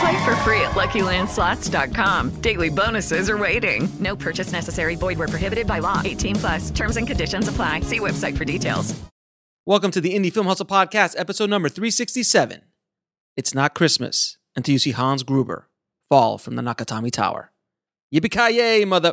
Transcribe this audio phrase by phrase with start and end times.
[0.00, 2.40] Play for free at LuckyLandSlots.com.
[2.40, 3.88] Daily bonuses are waiting.
[4.00, 4.96] No purchase necessary.
[4.96, 6.02] Void where prohibited by law.
[6.04, 6.70] 18 plus.
[6.70, 7.80] Terms and conditions apply.
[7.80, 8.94] See website for details.
[9.68, 12.62] Welcome to the Indie Film Hustle Podcast, episode number 367.
[13.36, 15.68] It's not Christmas until you see Hans Gruber
[16.08, 17.50] fall from the Nakatomi Tower.
[18.14, 19.12] Yippee-ki-yay, mother...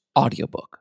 [0.17, 0.79] audiobook.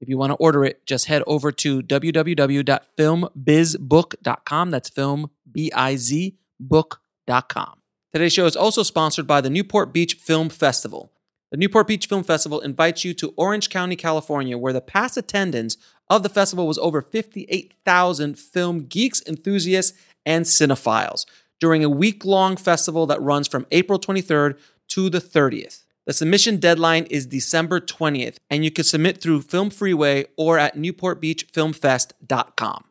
[0.00, 4.70] If you want to order it, just head over to www.filmbizbook.com.
[4.70, 7.74] That's film, B-I-Z, book.com.
[8.12, 11.12] Today's show is also sponsored by the Newport Beach Film Festival.
[11.50, 15.76] The Newport Beach Film Festival invites you to Orange County, California, where the past attendance
[16.08, 21.26] of the festival was over 58,000 film geeks, enthusiasts, and cinephiles
[21.60, 25.82] during a week long festival that runs from April 23rd to the 30th.
[26.08, 30.74] The submission deadline is December 20th, and you can submit through Film Freeway or at
[30.74, 32.84] newportbeachfilmfest.com.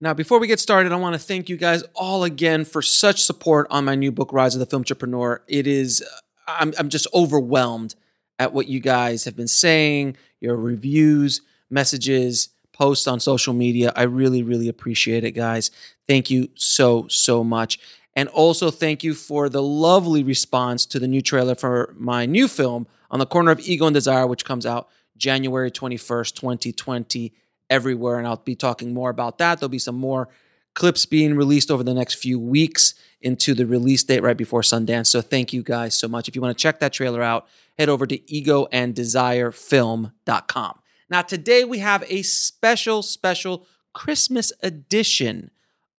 [0.00, 3.22] Now, before we get started, I want to thank you guys all again for such
[3.22, 5.42] support on my new book, Rise of the Film Entrepreneur.
[5.48, 6.06] It is, uh,
[6.48, 7.94] I'm, I'm just overwhelmed
[8.38, 13.92] at what you guys have been saying, your reviews, messages, posts on social media.
[13.94, 15.70] I really, really appreciate it, guys.
[16.08, 17.78] Thank you so, so much.
[18.14, 22.46] And also, thank you for the lovely response to the new trailer for my new
[22.46, 27.32] film, On the Corner of Ego and Desire, which comes out January 21st, 2020,
[27.70, 28.18] everywhere.
[28.18, 29.60] And I'll be talking more about that.
[29.60, 30.28] There'll be some more
[30.74, 35.06] clips being released over the next few weeks into the release date right before Sundance.
[35.06, 36.28] So thank you guys so much.
[36.28, 37.46] If you want to check that trailer out,
[37.78, 40.78] head over to egoanddesirefilm.com.
[41.08, 45.50] Now, today we have a special, special Christmas edition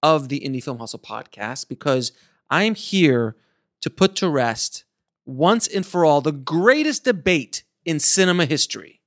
[0.02, 2.12] of the Indie Film Hustle podcast because
[2.50, 3.36] I am here
[3.80, 4.84] to put to rest
[5.24, 9.00] once and for all the greatest debate in cinema history.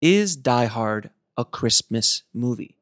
[0.00, 2.78] Is Die Hard a Christmas movie?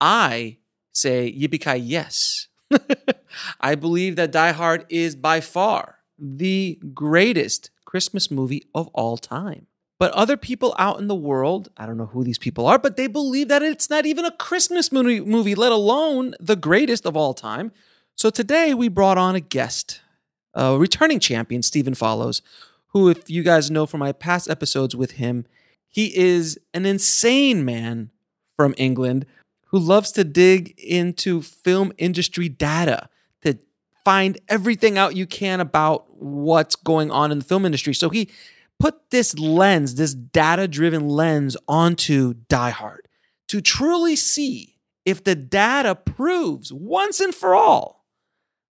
[0.00, 0.58] I
[0.92, 2.48] say yippee yes.
[3.60, 9.66] I believe that Die Hard is by far the greatest Christmas movie of all time.
[10.02, 12.96] But other people out in the world, I don't know who these people are, but
[12.96, 17.16] they believe that it's not even a Christmas movie, movie let alone the greatest of
[17.16, 17.70] all time.
[18.16, 20.00] So today we brought on a guest,
[20.54, 22.42] a returning champion, Stephen Follows,
[22.88, 25.46] who, if you guys know from my past episodes with him,
[25.86, 28.10] he is an insane man
[28.56, 29.24] from England
[29.66, 33.08] who loves to dig into film industry data
[33.42, 33.56] to
[34.04, 37.94] find everything out you can about what's going on in the film industry.
[37.94, 38.28] So he
[38.82, 43.06] put this lens, this data driven lens onto Die Hard
[43.46, 48.06] to truly see if the data proves once and for all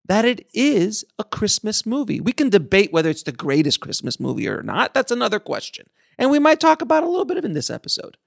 [0.04, 2.20] that it is a Christmas movie.
[2.20, 4.92] We can debate whether it's the greatest Christmas movie or not.
[4.92, 5.86] That's another question.
[6.18, 8.18] And we might talk about a little bit of in this episode.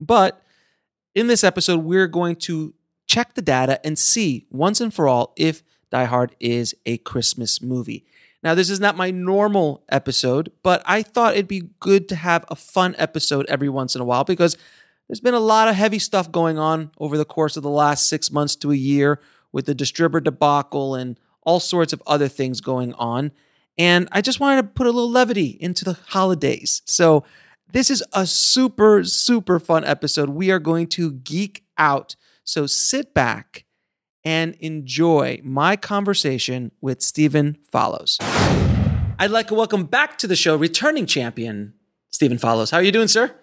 [0.00, 0.40] But
[1.16, 2.74] in this episode, we're going to
[3.08, 7.60] check the data and see once and for all if Die Hard is a Christmas
[7.60, 8.04] movie.
[8.44, 12.44] Now, this is not my normal episode, but I thought it'd be good to have
[12.48, 14.58] a fun episode every once in a while because
[15.08, 18.06] there's been a lot of heavy stuff going on over the course of the last
[18.06, 19.18] six months to a year
[19.50, 23.32] with the distributor debacle and all sorts of other things going on.
[23.78, 26.82] And I just wanted to put a little levity into the holidays.
[26.84, 27.24] So,
[27.72, 30.28] this is a super, super fun episode.
[30.28, 32.14] We are going to geek out.
[32.44, 33.64] So, sit back
[34.24, 38.18] and enjoy my conversation with Stephen Follows.
[39.18, 41.74] I'd like to welcome back to the show returning champion,
[42.10, 42.70] Stephen Follows.
[42.70, 43.34] How are you doing, sir?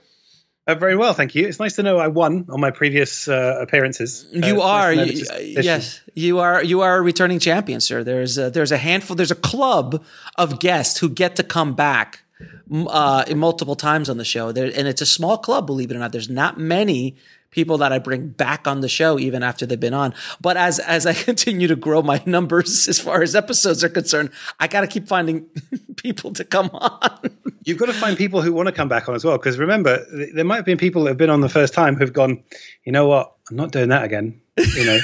[0.68, 1.48] Uh, very well, thank you.
[1.48, 4.28] It's nice to know I won on my previous uh, appearances.
[4.36, 6.64] Uh, You are, nice you- yes, you are.
[6.64, 8.04] You are a returning champion, sir.
[8.04, 10.04] There's a, there's a handful, there's a club
[10.38, 12.24] of guests who get to come back
[12.72, 14.52] uh, multiple times on the show.
[14.52, 16.12] There, and it's a small club, believe it or not.
[16.12, 17.16] There's not many
[17.52, 20.14] people that I bring back on the show even after they've been on.
[20.40, 24.32] But as as I continue to grow my numbers as far as episodes are concerned,
[24.60, 25.46] I got to keep finding
[25.98, 27.20] people to come on.
[27.64, 29.38] You've got to find people who want to come back on as well.
[29.38, 30.04] Because remember,
[30.34, 32.44] there might have been people that have been on the first time who've gone,
[32.86, 34.42] you know what, I'm not doing that again.
[34.58, 35.00] You know,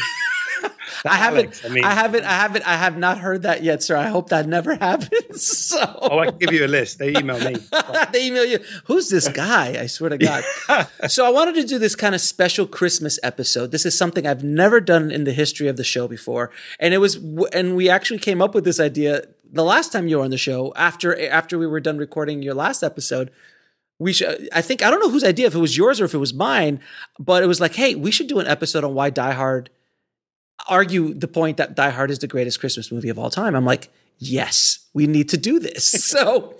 [1.06, 3.96] I haven't, I mean- I haven't, I haven't, I have not heard that yet, sir.
[3.96, 5.46] I hope that never happens.
[5.46, 5.78] So.
[6.02, 7.00] oh, I can give you a list.
[7.00, 7.56] They email me.
[8.12, 8.60] they email you.
[8.86, 9.80] Who's this guy?
[9.82, 10.44] I swear to God.
[11.08, 13.72] so I wanted to do this kind of special Christmas episode.
[13.72, 16.98] This is something I've never done in the history of the show before, and it
[17.00, 17.16] was,
[17.54, 20.38] and we actually came up with this idea the last time you were on the
[20.38, 23.32] show after after we were done recording your last episode.
[24.00, 24.50] We should.
[24.54, 26.34] I think I don't know whose idea, if it was yours or if it was
[26.34, 26.82] mine,
[27.18, 29.70] but it was like, hey, we should do an episode on why Die Hard
[30.68, 33.56] argue the point that Die Hard is the greatest Christmas movie of all time.
[33.56, 33.90] I'm like,
[34.20, 35.86] yes, we need to do this.
[36.10, 36.56] so,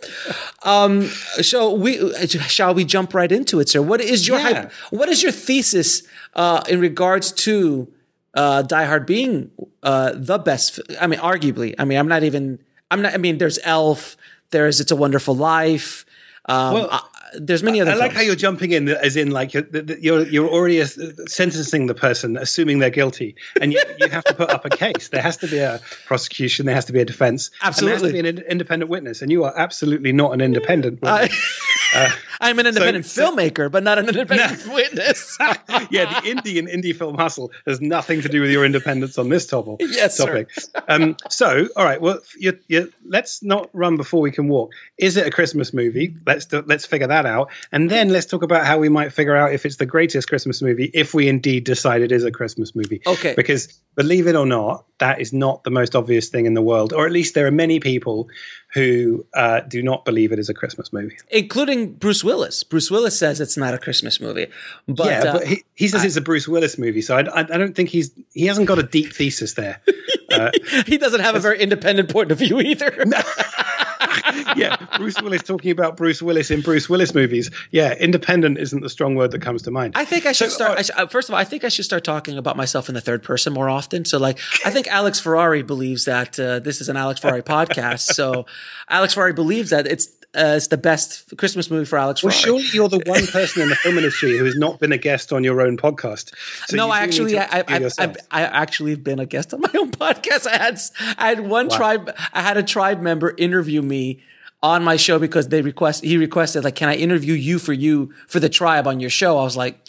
[0.64, 1.04] um,
[1.42, 2.14] so we
[2.48, 3.82] shall we jump right into it, sir?
[3.82, 4.54] What is your Yeah.
[4.54, 6.04] hype, what is your thesis
[6.36, 7.88] uh, in regards to
[8.34, 9.52] uh, Die Hard being
[9.84, 10.80] uh, the best?
[11.02, 11.74] I mean, arguably.
[11.80, 12.60] I mean, I'm not even.
[12.92, 13.14] I'm not.
[13.14, 14.16] I mean, there's Elf.
[14.52, 16.06] There's It's a Wonderful Life.
[16.46, 17.00] Um, Well, uh,
[17.34, 17.92] there's many other.
[17.92, 19.66] I like how you're jumping in, as in like you're
[20.00, 20.88] you're, you're already uh,
[21.28, 25.10] sentencing the person, assuming they're guilty, and you, you have to put up a case.
[25.10, 26.66] There has to be a prosecution.
[26.66, 27.52] There has to be a defense.
[27.62, 28.12] And Absolutely.
[28.12, 31.02] there has to be an independent witness, and you are absolutely not an independent.
[31.02, 31.62] Witness.
[32.40, 35.38] I'm an independent so- filmmaker, but not an independent witness.
[35.90, 39.30] yeah, the indie and indie film hustle has nothing to do with your independence on
[39.30, 39.78] this topic.
[39.80, 40.26] Yes, sir.
[40.26, 40.50] topic.
[40.88, 42.02] Um, so, all right.
[42.02, 44.72] Well, you, you, let's not run before we can walk.
[44.98, 46.16] Is it a Christmas movie?
[46.26, 49.36] Let's do, let's figure that out, and then let's talk about how we might figure
[49.36, 52.76] out if it's the greatest Christmas movie if we indeed decide it is a Christmas
[52.76, 53.02] movie.
[53.06, 53.34] Okay.
[53.36, 56.94] Because believe it or not, that is not the most obvious thing in the world,
[56.94, 58.30] or at least there are many people
[58.74, 61.18] who uh, do not believe it is a Christmas movie.
[61.30, 62.64] including Bruce Willis.
[62.64, 64.48] Bruce Willis says it's not a Christmas movie,
[64.88, 67.40] but, yeah, uh, but he, he says it's a Bruce Willis movie, so I, I,
[67.40, 69.82] I don't think he's he hasn't got a deep thesis there.
[70.86, 73.06] he doesn't have a very independent point of view either.
[74.56, 77.50] yeah, Bruce Willis talking about Bruce Willis in Bruce Willis movies.
[77.72, 79.94] Yeah, independent isn't the strong word that comes to mind.
[79.96, 80.72] I think I should So, start.
[80.72, 82.90] uh, I should, uh, first of all, I think I should start talking about myself
[82.90, 84.06] in the third person more often.
[84.06, 88.02] So, like, I think Alex Ferrari believes that uh, this is an Alex Ferrari podcast.
[88.14, 88.46] So,
[88.90, 90.08] Alex Ferrari believes that it's
[90.38, 93.70] uh, it's the best Christmas movie for Alex well, surely you're the one person in
[93.70, 96.32] the film industry who has not been a guest on your own podcast.
[96.68, 97.90] So no, I actually, I, I.
[97.98, 100.46] I've, I actually have been a guest on my own podcast.
[100.48, 100.80] I had,
[101.18, 101.78] I had one Wow.
[101.78, 104.22] tribe, I had a tribe member interview me
[104.64, 108.14] on my show because they request, he requested, like, can I interview you for you
[108.28, 109.38] for the tribe on your show?
[109.38, 109.80] I was like,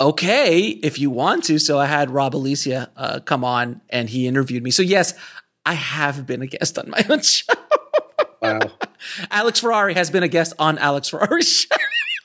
[0.00, 1.58] okay, if you want to.
[1.58, 4.70] So I had Rob Alicia uh, come on and he interviewed me.
[4.70, 5.14] So yes,
[5.64, 7.52] I have been a guest on my own show.
[8.42, 8.60] wow.
[9.30, 11.76] Alex Ferrari has been a guest on Alex Ferrari's show.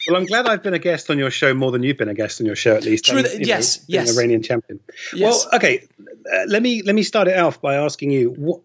[0.08, 2.14] Well, I'm glad I've been a guest on your show more than you've been a
[2.16, 3.06] guest on your show, at least.
[3.06, 4.18] True that- you know, yes, yes.
[4.18, 4.80] Iranian champion.
[5.14, 5.46] Yes.
[5.46, 5.88] Well, okay.
[6.02, 8.32] Uh, let me let me start it off by asking you.
[8.32, 8.62] What,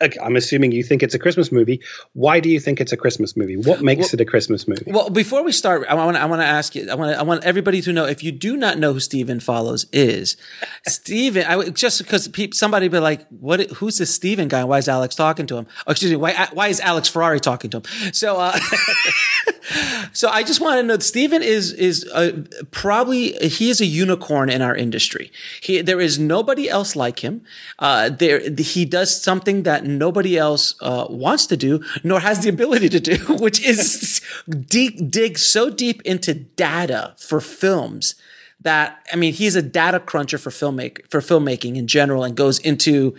[0.00, 1.80] I'm assuming you think it's a Christmas movie.
[2.12, 3.56] Why do you think it's a Christmas movie?
[3.56, 4.84] What makes it a Christmas movie?
[4.86, 6.88] Well, before we start, I want to, I want to ask you.
[6.90, 9.86] I want I want everybody to know if you do not know who Stephen Follows
[9.92, 10.36] is,
[10.86, 11.44] Stephen.
[11.46, 13.60] I would- just because somebody be like, "What?
[13.72, 14.64] Who's this Stephen guy?
[14.64, 15.66] Why is Alex talking to him?
[15.86, 16.16] Oh, excuse me.
[16.16, 16.48] Why?
[16.52, 18.58] Why is Alex Ferrari talking to him?" So, uh,
[20.12, 20.98] so I just want to know.
[20.98, 25.30] Stephen is is uh, probably he is a unicorn in our industry.
[25.60, 27.42] He there is nobody else like him.
[27.78, 32.48] Uh, there he does something that nobody else uh, wants to do, nor has the
[32.48, 38.14] ability to do, which is deep, dig so deep into data for films
[38.60, 42.58] that I mean he's a data cruncher for filmmaker for filmmaking in general, and goes
[42.58, 43.16] into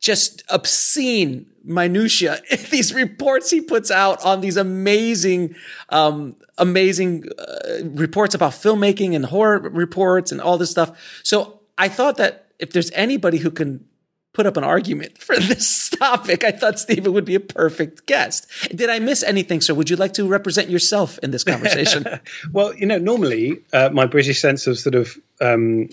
[0.00, 5.54] just obscene minutia these reports he puts out on these amazing
[5.90, 11.20] um, amazing uh, reports about filmmaking and horror reports and all this stuff.
[11.22, 13.84] So i thought that if there's anybody who can
[14.32, 16.44] put up an argument for this topic.
[16.44, 18.46] I thought stephen would be a perfect guest.
[18.74, 19.74] Did i miss anything sir?
[19.74, 22.04] Would you like to represent yourself in this conversation?
[22.52, 25.88] Well, you know, normally uh, my British sense of sort of um,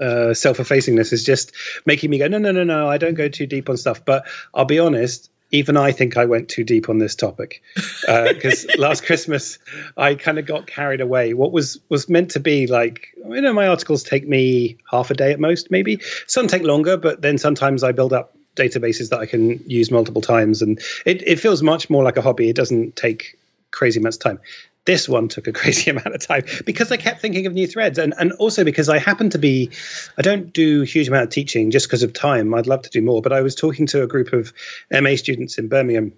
[0.00, 1.52] uh, self-effacingness is just
[1.84, 4.04] making me go, no, no, no, no, I don't go too deep on stuff.
[4.04, 7.62] But I'll be honest, even I think I went too deep on this topic
[8.06, 9.58] uh, because last Christmas
[9.96, 11.34] I kind of got carried away.
[11.34, 15.14] What was was meant to be like, you know, my articles take me half a
[15.14, 16.00] day at most, maybe.
[16.26, 20.22] Some take longer, but then sometimes I build up databases that I can use multiple
[20.22, 22.48] times, and it, it feels much more like a hobby.
[22.48, 23.38] It doesn't take
[23.70, 24.40] crazy amounts of time.
[24.84, 27.98] This one took a crazy amount of time because I kept thinking of new threads,
[27.98, 29.70] and and also because I happen to be,
[30.18, 32.54] I don't do a huge amount of teaching just because of time.
[32.54, 34.52] I'd love to do more, but I was talking to a group of
[34.90, 36.12] MA students in Birmingham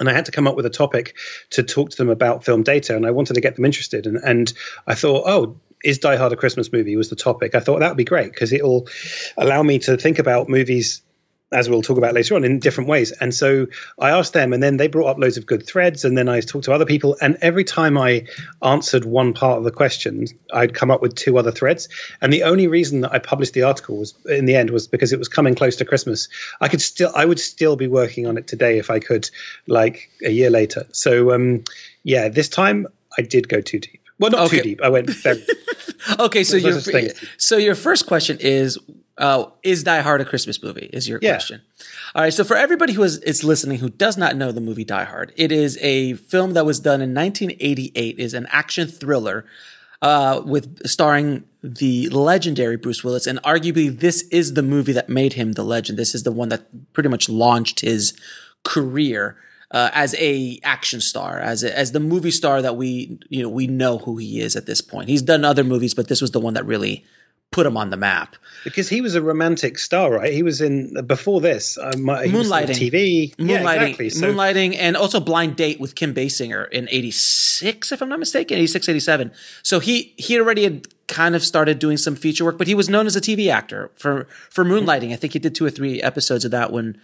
[0.00, 1.14] and I had to come up with a topic
[1.50, 4.06] to talk to them about film data, and I wanted to get them interested.
[4.06, 4.52] And, and
[4.86, 6.96] I thought, oh, is Die Hard a Christmas movie?
[6.96, 7.54] Was the topic.
[7.54, 8.88] I thought that would be great because it'll
[9.36, 11.02] allow me to think about movies
[11.52, 13.12] as we'll talk about later on in different ways.
[13.12, 13.66] And so
[13.98, 16.04] I asked them, and then they brought up loads of good threads.
[16.04, 18.26] And then I talked to other people, and every time I
[18.62, 21.88] answered one part of the question, I'd come up with two other threads.
[22.20, 25.12] And the only reason that I published the article was in the end was because
[25.12, 26.28] it was coming close to Christmas.
[26.60, 29.28] I could still, I would still be working on it today if I could,
[29.66, 30.86] like a year later.
[30.92, 31.64] So um,
[32.04, 32.86] yeah, this time
[33.18, 34.00] I did go too deep.
[34.20, 34.58] Well, not Okay.
[34.58, 34.80] too deep.
[34.82, 35.44] I went very.
[36.20, 36.80] okay so your
[37.36, 38.78] so your first question is
[39.18, 40.88] uh, is Die Hard a Christmas movie?
[40.92, 41.32] Is your Yeah.
[41.32, 41.60] question?
[42.14, 42.32] All right.
[42.32, 45.32] So for everybody who is, is listening who does not know the movie Die Hard,
[45.36, 48.18] it is a film that was done in 1988.
[48.18, 49.44] is an action thriller
[50.00, 55.34] uh, with starring the legendary Bruce Willis, and arguably this is the movie that made
[55.34, 55.98] him the legend.
[55.98, 56.62] This is the one that
[56.94, 58.14] pretty much launched his
[58.64, 59.36] career
[59.70, 63.48] uh, as a action star, as a, as the movie star that we you know
[63.48, 65.08] we know who he is at this point.
[65.08, 67.04] He's done other movies, but this was the one that really
[67.50, 68.36] put him on the map.
[68.62, 70.32] because he was a romantic star, right?
[70.32, 71.78] He was in before this.
[71.78, 72.76] On Moonlighting.
[72.76, 74.10] TV, Moonlighting, yeah, exactly.
[74.10, 78.56] So, Moonlighting, and also Blind Date with Kim Basinger in '86, if I'm not mistaken,
[78.56, 79.32] '86, '87.
[79.62, 82.88] So he he already had kind of started doing some feature work, but he was
[82.88, 85.12] known as a TV actor for for Moonlighting.
[85.12, 87.00] I think he did two or three episodes of that when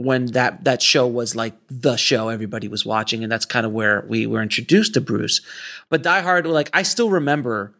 [0.00, 3.72] when that that show was like the show everybody was watching, and that's kind of
[3.72, 5.42] where we were introduced to Bruce.
[5.90, 7.74] But Die Hard, like I still remember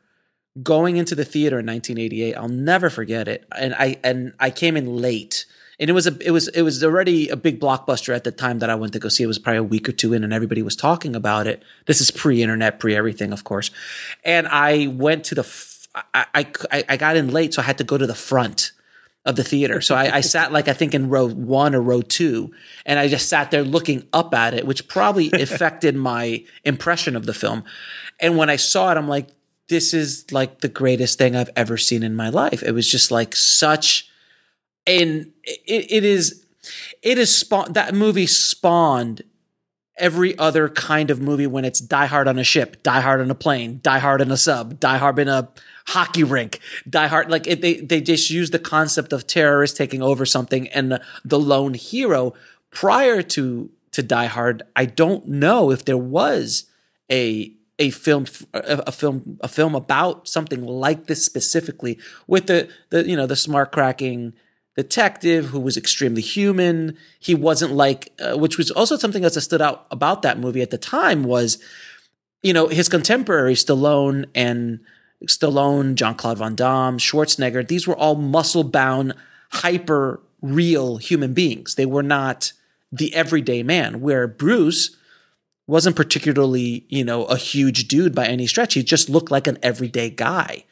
[0.63, 3.47] going into the theater in 1988 i'll never forget it.
[3.57, 5.47] And i and i came in late.
[5.79, 8.59] And it was a it was it was already a big blockbuster at the time
[8.59, 9.29] that i went to go see it.
[9.29, 11.63] Was probably a week or two in and everybody was talking about it.
[11.87, 13.71] This is pre-internet pre-everything of course.
[14.25, 15.47] And i went to the
[15.95, 16.27] I,
[16.73, 18.73] I i got in late so i had to go to the front
[19.25, 19.81] of the theater.
[19.81, 22.53] So I, I sat like I think in row one or row two,
[22.87, 27.27] and I just sat there looking up at it, which probably affected my impression of
[27.27, 27.65] the film.
[28.19, 29.29] And when I saw it, I'm like,
[29.69, 32.63] this is like the greatest thing I've ever seen in my life.
[32.63, 34.09] It was just like such,
[34.87, 36.45] and it, it is,
[37.03, 39.23] it is spawn that movie spawned
[39.99, 43.31] every other kind of movie when it's Die Hard on a ship, Die Hard on
[43.31, 45.51] a plane, Die Hard in a sub, Die Hard in a
[45.91, 47.31] hockey rink, Die Hard.
[47.31, 51.39] Like it, they they just use the concept of terrorists taking over something and the,
[51.39, 52.35] lone hero.
[52.71, 56.67] Prior to to Die Hard, I don't know if there was
[57.11, 62.69] a a film a, a film a film about something like this specifically with the
[62.91, 64.33] the you know the smart cracking
[64.77, 66.97] detective who was extremely human.
[67.19, 70.71] He wasn't like, uh, which was also something that stood out about that movie at
[70.71, 71.59] the time was,
[72.43, 74.81] you know, his contemporary Stallone and
[75.27, 77.67] Stallone, Jean Claude Van Damme, Schwarzenegger.
[77.67, 79.15] These were all muscle bound,
[79.53, 81.75] hyper real human beings.
[81.75, 82.53] They were not
[82.91, 84.01] the everyday man.
[84.01, 84.97] Where Bruce
[85.67, 88.75] wasn't particularly, you know, a huge dude by any stretch.
[88.75, 90.65] He just looked like an everyday guy.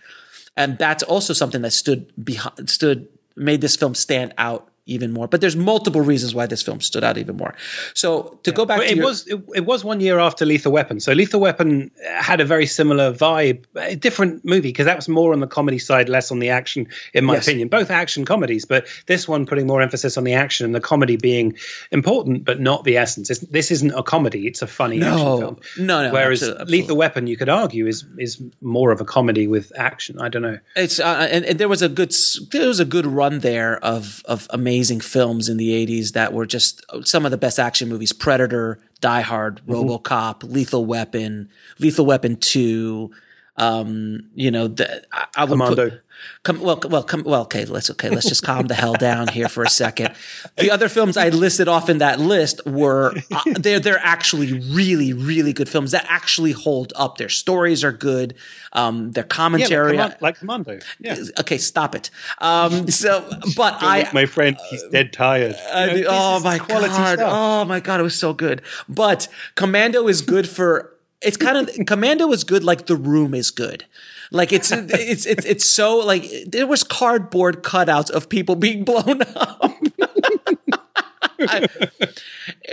[0.57, 5.28] And that's also something that stood behind, stood, made this film stand out even more.
[5.28, 7.54] But there's multiple reasons why this film stood out even more.
[7.95, 11.00] So to go back it your, was it, it was one year after Lethal Weapon,
[11.00, 15.33] so Lethal Weapon had a very similar vibe, a different movie because that was more
[15.33, 17.47] on the comedy side, less on the action, in my Yes.
[17.47, 17.68] opinion.
[17.68, 21.16] Both action comedies, but this one putting more emphasis on the action and the comedy
[21.16, 21.54] being
[21.92, 23.30] important, but not the essence.
[23.30, 25.59] It's, this isn't a comedy; it's a funny action film.
[25.78, 26.80] No, no, Whereas absolutely, absolutely.
[26.83, 30.18] Lethal Weapon, you could argue, is is more of a comedy with action.
[30.18, 30.59] I don't know.
[30.76, 32.14] It's uh, and, and there was a good
[32.50, 36.47] there was a good run there of of amazing films in the 80s that were
[36.47, 42.37] just some of the best action movies Predator, Die Hard, RoboCop, Lethal Weapon, Lethal Weapon
[42.37, 43.11] 2,
[43.56, 45.90] Um, you know, the, I, I would Commando.
[45.90, 46.02] put,
[46.42, 49.48] come, well, well, come, well, okay, let's okay, let's just calm the hell down here
[49.48, 50.14] for a second.
[50.56, 55.12] The other films I listed off in that list were uh, they're they're actually really
[55.12, 57.18] really good films that actually hold up.
[57.18, 58.34] Their stories are good.
[58.72, 59.96] Um, their Yeah, commentary.
[59.96, 60.78] like, Command- like Commando.
[61.00, 61.16] Yeah.
[61.40, 62.10] okay, stop it.
[62.38, 65.54] Um, so, but I, my friend, he's dead tired.
[65.72, 66.90] I You know, oh my god!
[66.90, 67.18] stuff.
[67.20, 68.00] Oh my god!
[68.00, 68.62] It was so good.
[68.88, 70.92] But Commando is good for.
[71.20, 73.84] It's kind of Commando is good like The Room is good.
[74.30, 79.23] Like it's it's it's it's so like there was cardboard cutouts of people being blown
[79.23, 79.62] up.
[81.40, 81.68] I-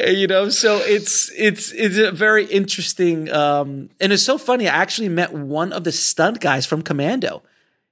[0.08, 4.68] you know, so it's it's it's a very interesting um and it's so funny.
[4.68, 7.44] I actually met one of the stunt guys from Commando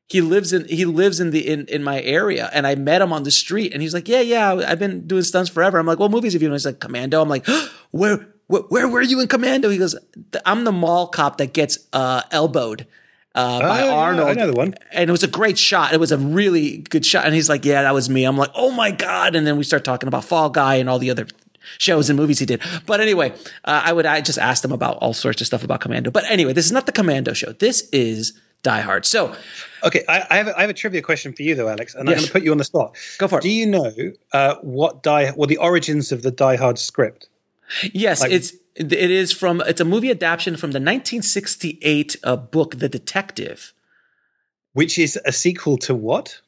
[0.09, 3.13] he lives in he lives in the in, in my area and I met him
[3.13, 5.77] on the street and he's like, Yeah, yeah, I've been doing stunts forever.
[5.79, 6.55] I'm like, What movies have you done?
[6.55, 7.21] He's like, Commando.
[7.21, 7.47] I'm like,
[7.91, 9.69] Where where, where were you in Commando?
[9.69, 9.95] He goes,
[10.45, 12.85] I'm the mall cop that gets uh, elbowed
[13.35, 14.29] uh, by Oh, Arnold.
[14.29, 14.75] I know the one.
[14.91, 15.93] And it was a great shot.
[15.93, 17.25] It was a really good shot.
[17.25, 18.23] And he's like, Yeah, that was me.
[18.25, 19.35] I'm like, Oh my God.
[19.35, 21.27] And then we start talking about Fall Guy and all the other
[21.77, 22.61] shows and movies he did.
[22.85, 23.31] But anyway,
[23.65, 26.11] uh, I would I just asked him about all sorts of stuff about Commando.
[26.11, 27.53] But anyway, this is not the Commando show.
[27.53, 29.05] This is Die Hard.
[29.05, 29.35] So
[29.83, 32.07] Okay, I, I, have a, I have a trivia question for you though, Alex, and
[32.07, 32.15] Yes.
[32.15, 32.95] I'm going to put you on the spot.
[33.17, 33.41] Go for it.
[33.41, 33.91] Do you know
[34.31, 35.33] uh, what Die?
[35.35, 37.27] Well, the origins of the Die Hard script.
[37.93, 42.79] Yes, Like- it's it is from it's a movie adaptation from the 1968 uh, book
[42.79, 43.73] The Detective.
[44.73, 46.41] Which is a sequel to what?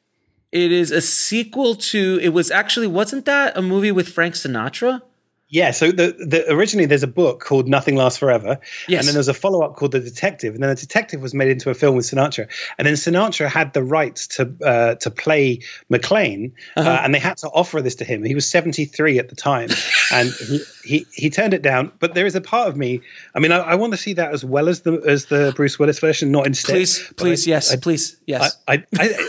[0.50, 5.02] It is a sequel to it was actually wasn't that a movie with Frank Sinatra?
[5.48, 8.98] Yeah, so the, the originally there's a book called Nothing Lasts Forever, Yes.
[9.00, 11.48] and then there's a follow up called The Detective, and then The Detective was made
[11.48, 12.48] into a film with Sinatra,
[12.78, 15.60] and then Sinatra had the rights to uh, to play
[15.90, 16.88] McClane, Uh-huh.
[16.90, 18.24] uh, and they had to offer this to him.
[18.24, 19.68] He was 73 at the time,
[20.12, 21.92] and he, he he turned it down.
[22.00, 23.00] But there is a part of me,
[23.34, 25.78] I mean, I, I want to see that as well as the as the Bruce
[25.78, 26.72] Willis version, not instead.
[26.74, 28.56] Please, please, I- yes, I- please, yes.
[28.66, 28.82] I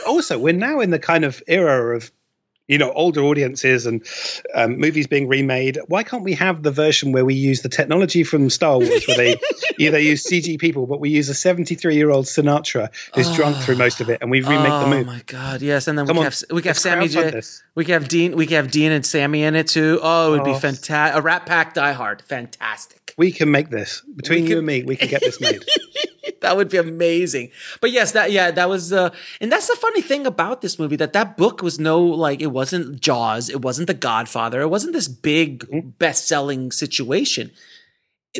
[0.07, 2.11] also we're now in the kind of era of
[2.67, 4.05] you know older audiences and
[4.53, 5.77] um, movies being remade.
[5.87, 9.17] Why can't we have the version where we use the technology from Star Wars, where
[9.17, 9.35] they
[9.79, 13.75] either use CG people, but we use a 73 year old Sinatra who's drunk through
[13.77, 15.03] most of it, and we remake the movie.
[15.09, 17.41] oh my god, yes, and then Come we on, have we can have Sammy J.
[17.75, 18.35] We can have Dean.
[18.35, 19.99] We can have Dean and Sammy in it too.
[20.01, 20.59] Oh, it would be Oh.
[20.59, 21.17] fantastic.
[21.17, 23.13] A Rat Pack Die Hard, fantastic.
[23.17, 24.83] We can make this between We you can- and me.
[24.83, 25.63] We can get this made.
[26.41, 27.51] that would be amazing.
[27.81, 29.09] But yes, that yeah, that was uh
[29.41, 32.51] and that's the funny thing about this movie that that book was no like it
[32.57, 35.89] wasn't Jaws, it wasn't The Godfather, it wasn't this big Mm-hmm.
[36.03, 37.45] best-selling situation.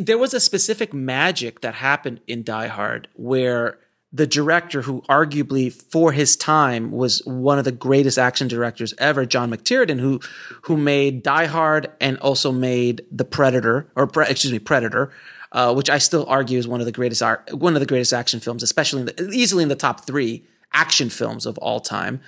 [0.08, 3.78] There was a specific magic that happened in Die Hard where
[4.14, 9.26] the director who arguably for his time was one of the greatest action directors ever,
[9.26, 10.20] John McTiernan, who
[10.66, 15.12] who made Die Hard and also made The Predator or Pre- excuse me Predator,
[15.52, 18.14] uh, which I still argue is one of the greatest art, one of the greatest
[18.14, 20.34] action films, especially in the, easily in the top three
[20.74, 22.22] action films of all time.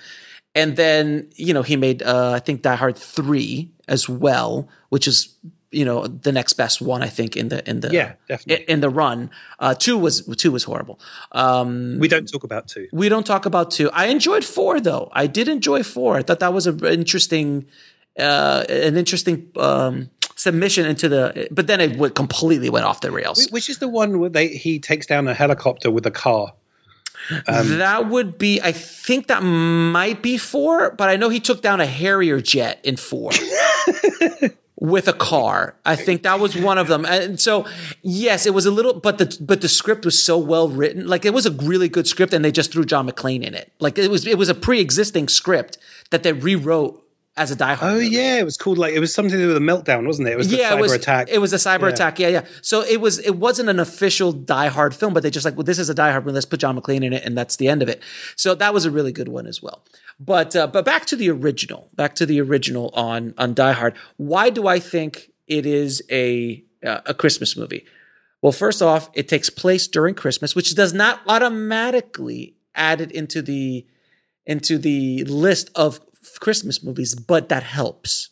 [0.54, 5.06] And then you know he made uh, I think Die Hard three as well, which
[5.06, 5.34] is
[5.70, 8.64] you know the next best one I think in the in the Yeah, definitely.
[8.64, 9.30] in, in the run.
[9.60, 10.98] Uh, two was two was horrible.
[11.32, 12.88] Um, we don't talk about two.
[12.92, 13.90] we don't talk about two.
[13.92, 15.08] I enjoyed four though.
[15.12, 16.16] I did enjoy four.
[16.16, 17.66] I thought that was an interesting,
[18.18, 21.46] uh, an interesting um, submission into the.
[21.52, 23.46] But then it completely went off the rails.
[23.50, 26.54] Which is the one where they he takes down a helicopter with a car?
[27.46, 28.60] Um, that would be.
[28.60, 32.80] I think that might be four, but I know he took down a Harrier jet
[32.84, 33.30] in four.
[34.82, 37.66] With a car, I think that was one of them, and so
[38.00, 41.26] yes, it was a little, but the but the script was so well written, like
[41.26, 43.98] it was a really good script, and they just threw John McClane in it, like
[43.98, 45.76] it was it was a pre existing script
[46.08, 47.04] that they rewrote
[47.40, 47.90] as a Die Hard.
[47.90, 48.08] Oh movie.
[48.08, 50.32] yeah, it was called like it was something to do with a meltdown, wasn't it?
[50.32, 51.28] It was the yeah, cyber it was attack.
[51.30, 51.88] It was a cyber Yeah.
[51.88, 52.18] attack.
[52.18, 52.44] Yeah, yeah.
[52.60, 55.64] So it was it wasn't an official Die Hard film, but they just like, well,
[55.64, 56.34] this is a Die Hard movie.
[56.34, 58.02] Let's put John McClane in it, and that's the end of it.
[58.36, 59.82] So that was a really good one as well.
[60.20, 61.88] But uh, but back to the original.
[61.96, 63.94] Back to the original on on Die Hard.
[64.18, 67.86] Why do I think it is a uh, a Christmas movie?
[68.42, 73.40] Well, first off, it takes place during Christmas, which does not automatically add it into
[73.40, 73.86] the
[74.46, 76.00] into the list of
[76.40, 78.30] Christmas movies, but that helps.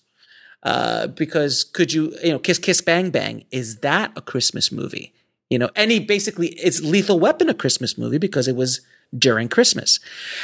[0.63, 5.15] Uh, because could you, you know, Kiss Kiss Bang Bang, is that a Christmas movie?
[5.51, 8.81] You know, any basically, it's Lethal Weapon a Christmas movie because it was
[9.17, 10.01] during Christmas.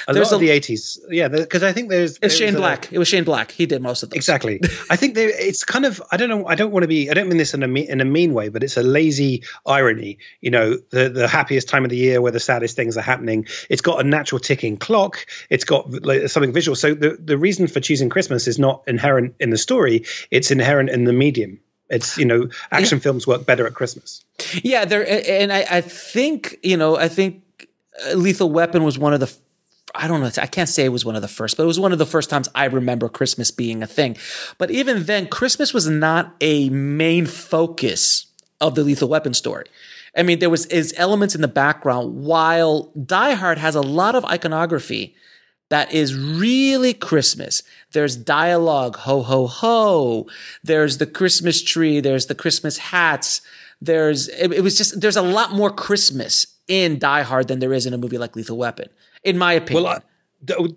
[0.09, 2.93] a There's lot of the eighties, yeah, because I think there's Shane a- Black.
[2.93, 3.51] It was Shane Black.
[3.51, 4.17] He did most of those.
[4.17, 4.61] Exactly.
[4.91, 7.15] I think there, it's kind of I don't know I don't want to be I
[7.15, 10.19] don't mean this in a me, in a mean way, but it's a lazy irony.
[10.41, 13.47] You know, the the happiest time of the year where the saddest things are happening.
[13.69, 15.27] It's got a natural ticking clock.
[15.51, 16.75] It's got like, something visual.
[16.77, 20.05] So the the reason for choosing Christmas is not inherent in the story.
[20.31, 21.61] It's inherent in the medium.
[21.91, 24.25] It's you know action films work better at Christmas.
[24.63, 27.44] Yeah, there, and I, I think you know, I think
[28.15, 29.35] Lethal Weapon was one of the
[29.95, 30.31] I don't know.
[30.43, 32.07] I can't say it was one of the first, but it was one of the
[32.07, 34.17] first times I remember Christmas being a thing.
[34.59, 38.27] But even then, Christmas was not a main focus
[38.61, 39.67] of the Lethal Weapon story.
[40.17, 42.25] I mean, there was is elements in the background.
[42.25, 45.15] While Die Hard has a lot of iconography
[45.71, 47.63] that is really Christmas.
[47.93, 50.27] There's dialogue, ho ho ho.
[50.63, 52.01] There's the Christmas tree.
[52.01, 53.41] There's the Christmas hats.
[53.81, 57.73] There's it, it was just there's a lot more Christmas in Die Hard than there
[57.73, 58.89] is in a movie like Lethal Weapon
[59.23, 59.85] in my opinion.
[59.85, 60.03] Well,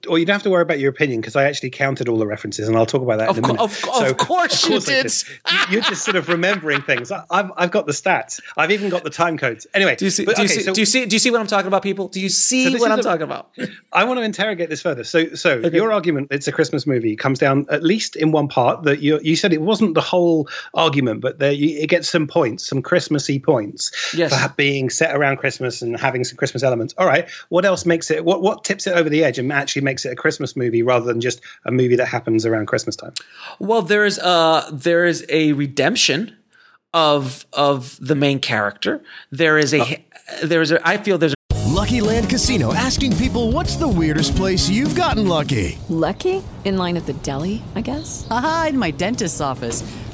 [0.07, 2.27] or you don't have to worry about your opinion because I actually counted all the
[2.27, 3.61] references, and I'll talk about that of in a minute.
[3.61, 5.71] Of, so, of course, of course you did.
[5.71, 7.11] You're just sort of remembering things.
[7.11, 8.39] I've, I've got the stats.
[8.55, 9.67] I've even got the time codes.
[9.73, 10.25] Anyway, do you see?
[10.25, 11.05] But, do, you okay, see so, do you see?
[11.05, 12.07] Do you see what I'm talking about, people?
[12.07, 13.49] Do you see so what I'm a, talking about?
[13.91, 15.03] I want to interrogate this further.
[15.03, 15.75] So, so okay.
[15.75, 19.19] your argument it's a Christmas movie comes down at least in one part that you
[19.21, 22.81] you said it wasn't the whole argument, but there you, it gets some points, some
[22.81, 24.33] Christmassy points yes.
[24.33, 26.93] for being set around Christmas and having some Christmas elements.
[26.97, 28.23] All right, what else makes it?
[28.23, 30.83] What what tips it over the edge and actually makes it a Christmas Christmas movie
[30.83, 33.13] rather than just a movie that happens around Christmas time?
[33.59, 36.35] Well, there is a there is a redemption
[36.93, 39.01] of of the main character.
[39.31, 40.45] There is a oh.
[40.45, 44.35] there is a I feel there's a Lucky Land Casino asking people what's the weirdest
[44.35, 45.77] place you've gotten lucky?
[45.89, 46.43] Lucky?
[46.65, 48.27] In line at the deli, I guess.
[48.29, 49.83] Aha, in my dentist's office.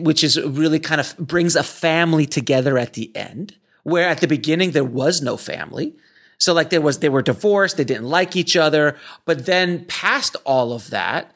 [0.00, 4.26] which is really kind of brings a family together at the end, where at the
[4.26, 5.94] beginning there was no family.
[6.38, 10.36] So like there was, they were divorced, they didn't like each other, but then past
[10.44, 11.32] all of that,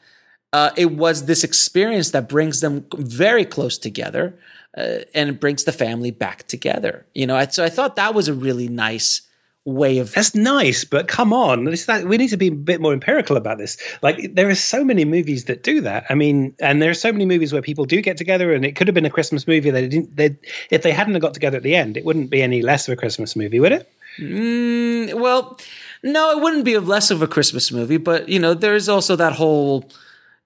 [0.51, 4.37] uh, it was this experience that brings them very close together,
[4.77, 7.05] uh, and brings the family back together.
[7.13, 9.21] You know, so I thought that was a really nice
[9.65, 11.65] way of that's nice but come on.
[11.65, 13.77] That, we need to be a bit more empirical about this.
[14.03, 16.05] Like there are so many movies that do that.
[16.09, 18.75] I mean and there are so many movies where people do get together and it
[18.75, 20.37] could have been a christmas movie they didn't they
[20.69, 22.95] if they hadn't got together at the end it wouldn't be any less of a
[22.95, 23.91] christmas movie would it?
[24.19, 25.59] Mm, well
[26.03, 29.33] no it wouldn't be less of a christmas movie but you know there's also that
[29.33, 29.89] whole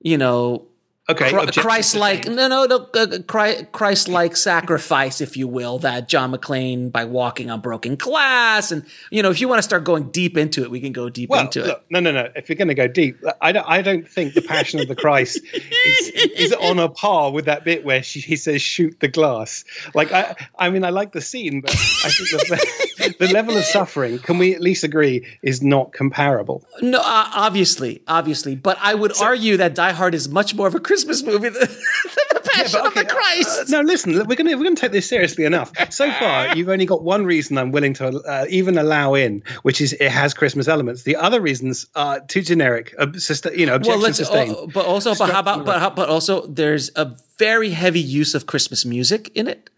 [0.01, 0.65] you know
[1.09, 7.05] Okay, Christ-like, no, no, no, uh, Christ-like sacrifice, if you will, that John McClane by
[7.05, 10.61] walking on broken glass, and you know, if you want to start going deep into
[10.61, 11.83] it, we can go deep well, into look, it.
[11.89, 12.29] No, no, no.
[12.35, 14.95] If you're going to go deep, I don't, I don't think the Passion of the
[14.95, 19.07] Christ is, is on a par with that bit where she, he says, "Shoot the
[19.07, 22.88] glass." Like, I, I mean, I like the scene, but I think the,
[23.19, 26.63] the level of suffering, can we at least agree, is not comparable?
[26.81, 30.67] No, uh, obviously, obviously, but I would so, argue that Die Hard is much more
[30.67, 33.59] of a Christmas movie than, than the Passion yeah, okay, of the Christ.
[33.59, 35.71] Uh, no, listen, we're going to we're going to take this seriously enough.
[35.91, 39.81] So far, you've only got one reason I'm willing to uh, even allow in, which
[39.81, 41.03] is it has Christmas elements.
[41.03, 42.95] The other reasons are too generic.
[42.97, 43.07] Uh,
[43.53, 44.55] you know, objection well, sustained.
[44.55, 48.33] Uh, but also, but how about but, how, but also, there's a very heavy use
[48.33, 49.69] of Christmas music in it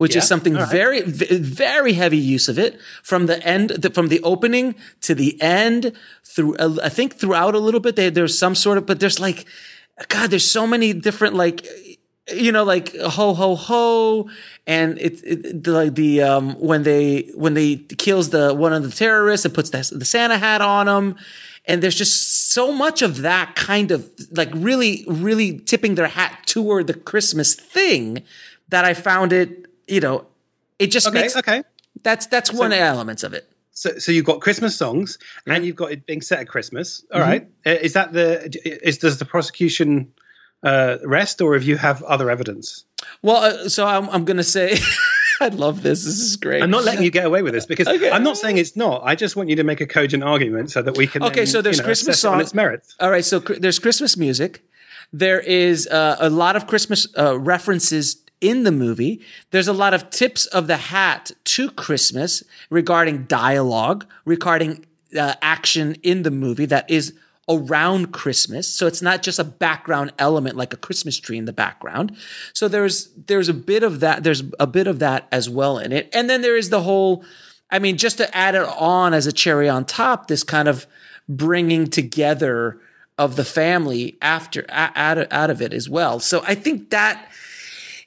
[0.00, 0.70] which yeah, is something right.
[0.70, 5.92] very, very heavy use of it from the end, from the opening to the end
[6.24, 9.20] through, uh, I think throughout a little bit, they, there's some sort of, but there's
[9.20, 9.44] like,
[10.08, 11.66] God, there's so many different like
[12.32, 14.30] you know like ho ho ho
[14.66, 18.90] and it, it like the um when they when they kills the one of the
[18.90, 21.16] terrorists and puts the, the Santa hat on him
[21.66, 26.44] and there's just so much of that kind of like really really tipping their hat
[26.46, 28.22] toward the Christmas thing
[28.68, 30.26] that I found it you know
[30.78, 31.62] it just okay, makes okay
[32.02, 33.50] that's that's so, one element of it
[33.80, 35.54] so, so you've got Christmas songs, yeah.
[35.54, 37.02] and you've got it being set at Christmas.
[37.12, 37.30] All mm-hmm.
[37.30, 38.50] right, is that the
[38.84, 40.12] is does the prosecution
[40.62, 42.84] uh, rest, or if you have other evidence?
[43.22, 44.78] Well, uh, so I'm I'm going to say.
[45.42, 46.04] I love this.
[46.04, 46.62] This is great.
[46.62, 48.10] I'm not letting you get away with this because okay.
[48.10, 49.00] I'm not saying it's not.
[49.06, 51.22] I just want you to make a cogent argument so that we can.
[51.22, 52.42] Okay, then, so there's you know, Christmas song.
[52.42, 52.94] its merits.
[53.00, 54.62] All right, so there's Christmas music.
[55.14, 59.20] There is uh, a lot of Christmas uh, references in the movie.
[59.50, 64.86] There's a lot of tips of the hat to Christmas regarding dialogue, regarding
[65.18, 67.14] uh, action in the movie that is
[67.48, 68.72] around Christmas.
[68.72, 72.16] So it's not just a background element like a Christmas tree in the background.
[72.52, 75.92] So there's there's a bit of that there's a bit of that as well in
[75.92, 76.08] it.
[76.12, 77.24] And then there is the whole
[77.70, 80.86] I mean just to add it on as a cherry on top this kind of
[81.28, 82.78] bringing together
[83.18, 86.20] of the family after out out of it as well.
[86.20, 87.30] So I think that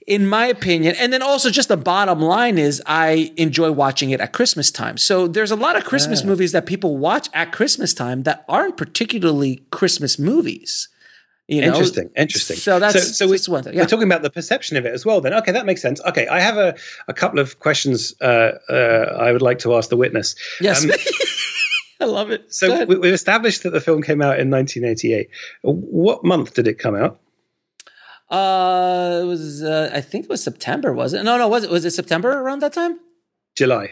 [0.08, 0.96] in my opinion.
[1.00, 4.98] And then also just the bottom line is I enjoy watching it at Christmas time.
[4.98, 6.28] So there's a lot of Christmas Yeah.
[6.28, 10.90] movies that people watch at Christmas time that aren't particularly Christmas movies.
[11.48, 11.68] You know?
[11.68, 12.56] interesting, interesting.
[12.56, 13.74] So that's so, so we, one thing.
[13.74, 13.82] Yeah.
[13.82, 15.20] we're talking about the perception of it as well.
[15.20, 16.02] Then, okay, that makes sense.
[16.02, 16.76] Okay, I have a,
[17.08, 20.36] a couple of questions uh, uh, I would like to ask the witness.
[20.62, 20.86] Yes.
[20.86, 20.92] Um,
[22.00, 22.54] I love it.
[22.54, 25.30] So we've established that the film came out in 1988.
[25.62, 27.20] What month did it come out?
[28.34, 31.24] Uh, it was uh, I think it was September, was it?
[31.24, 33.00] No, no, was it was it September around that time?
[33.56, 33.90] July.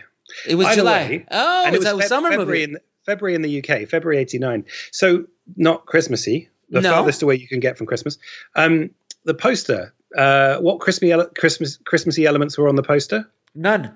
[0.47, 0.99] It was Either July.
[1.09, 2.63] way, oh, and it was, that was Feb- summer February movie.
[2.73, 4.65] In, February in the UK, February 89.
[4.91, 5.25] So
[5.57, 6.91] not Christmassy, the No.
[6.91, 8.17] farthest away you can get from Christmas.
[8.55, 8.91] Um,
[9.25, 13.29] the poster, uh, what Christmassy, ele- Christmas, Christmassy elements were on the poster?
[13.53, 13.93] None.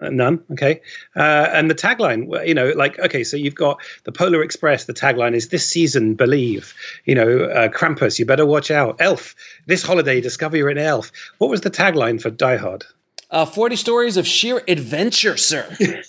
[0.00, 0.42] Uh, none.
[0.52, 0.80] Okay.
[1.16, 4.84] Uh, and the tagline, you know, like, okay, so you've got the Polar Express.
[4.84, 9.00] The tagline is this season, believe, you know, uh, Krampus, you better watch out.
[9.00, 9.34] Elf,
[9.66, 11.10] this holiday, discover you're an elf.
[11.38, 12.84] What was the tagline for Die Hard?
[13.30, 15.68] Uh, Forty stories of sheer adventure, sir.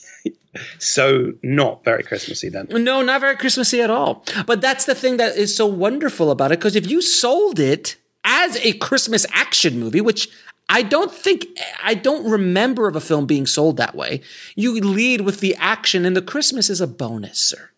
[0.80, 2.68] So not very Christmassy then.
[2.72, 4.26] No, not very Christmassy at all.
[4.46, 7.98] But that's the thing that is so wonderful about it because if you sold it
[8.24, 10.28] as a Christmas action movie, which
[10.70, 11.48] I don't think
[11.84, 14.22] I don't remember of a film being sold that way,
[14.56, 17.72] you lead with the action and the Christmas is a bonus, sir.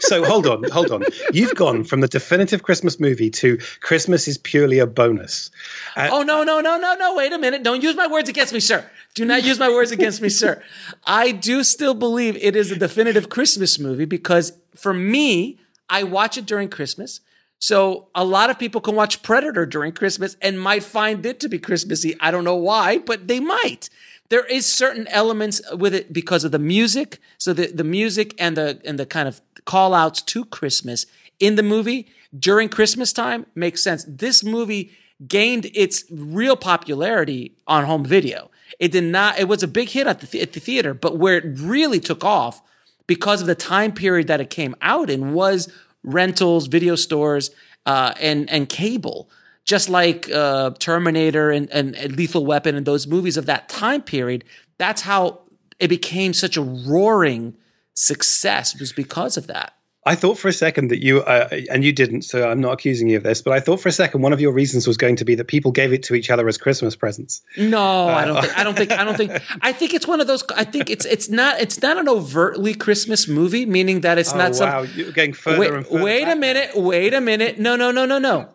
[0.00, 1.04] so hold on, hold on.
[1.32, 5.50] You've gone from the definitive Christmas movie to Christmas is purely a bonus.
[5.96, 7.14] Uh, oh no, no, no, no, no!
[7.16, 7.62] Wait a minute!
[7.62, 8.88] Don't use my words against me, sir.
[9.14, 10.62] Do not use my words against me, sir.
[11.06, 16.36] I do still believe it is a definitive Christmas movie because for me, I watch
[16.36, 17.20] it during Christmas.
[17.62, 21.48] So a lot of people can watch Predator during Christmas and might find it to
[21.48, 22.16] be Christmassy.
[22.18, 23.88] I don't know why, but they might.
[24.30, 27.20] There is certain elements with it because of the music.
[27.38, 31.06] So the, the music and the and the kind of call outs to Christmas
[31.38, 34.04] in the movie during Christmas time makes sense.
[34.08, 34.90] This movie
[35.28, 38.50] gained its real popularity on home video.
[38.80, 39.38] It did not.
[39.38, 42.24] It was a big hit at the, at the theater, but where it really took
[42.24, 42.60] off
[43.06, 47.50] because of the time period that it came out in was rentals, video stores,
[47.86, 49.30] uh, and and cable.
[49.64, 54.02] Just like uh, Terminator and, and, and Lethal Weapon and those movies of that time
[54.02, 54.44] period,
[54.76, 55.42] that's how
[55.78, 57.56] it became such a roaring
[57.94, 58.74] success.
[58.74, 59.74] It was because of that.
[60.04, 63.08] I thought for a second that you, uh, and you didn't, so I'm not accusing
[63.08, 65.14] you of this, but I thought for a second one of your reasons was going
[65.16, 67.40] to be that people gave it to each other as Christmas presents.
[67.56, 68.58] No, I don't think.
[68.58, 68.90] I don't think.
[68.90, 69.32] I don't think.
[69.60, 70.42] I think it's one of those.
[70.56, 71.60] I think it's it's not.
[71.60, 74.68] It's not an overtly Christmas movie, meaning that it's Oh, not some.
[74.68, 76.70] wow, you're going further wait, and further wait a minute.
[76.76, 77.60] Wait a minute.
[77.60, 78.48] No, no, no, no, no.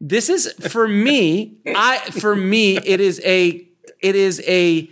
[0.00, 1.56] This is for me.
[1.66, 3.66] I for me it is a
[4.00, 4.88] it is a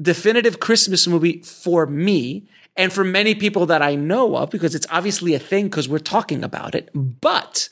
[0.00, 2.44] definitive Christmas movie for me
[2.76, 5.98] and for many people that I know of because it's obviously a thing because we're
[5.98, 6.90] talking about it.
[6.94, 7.68] But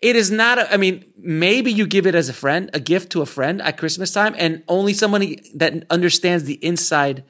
[0.00, 0.58] it is not.
[0.58, 3.62] A, I mean, maybe you give it as a friend, a gift to a friend
[3.62, 7.24] at Christmas time, and only somebody that understands the inside,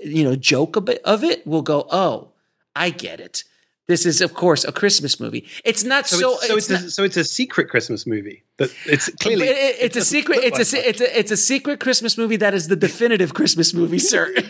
[0.00, 2.32] you know, joke a bit of it will go, "Oh,
[2.74, 3.44] I get it."
[3.88, 5.46] This is, of course, a Christmas movie.
[5.64, 6.18] It's not so.
[6.18, 8.42] So, it's, so, it's it's, a, so it's a secret Christmas movie.
[8.58, 10.40] That it's clearly But it- it's it a secret.
[10.42, 13.32] It's a, like se- it's a it's a secret Christmas movie that is the definitive
[13.32, 14.34] Christmas movie, sir.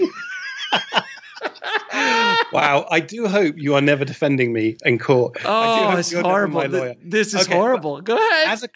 [2.52, 5.37] Wow, I do hope you are never defending me in court.
[5.44, 6.94] Oh, it's horrible.
[7.02, 8.00] This is Okay, horrible.
[8.00, 8.48] Go ahead.
[8.48, 8.68] As a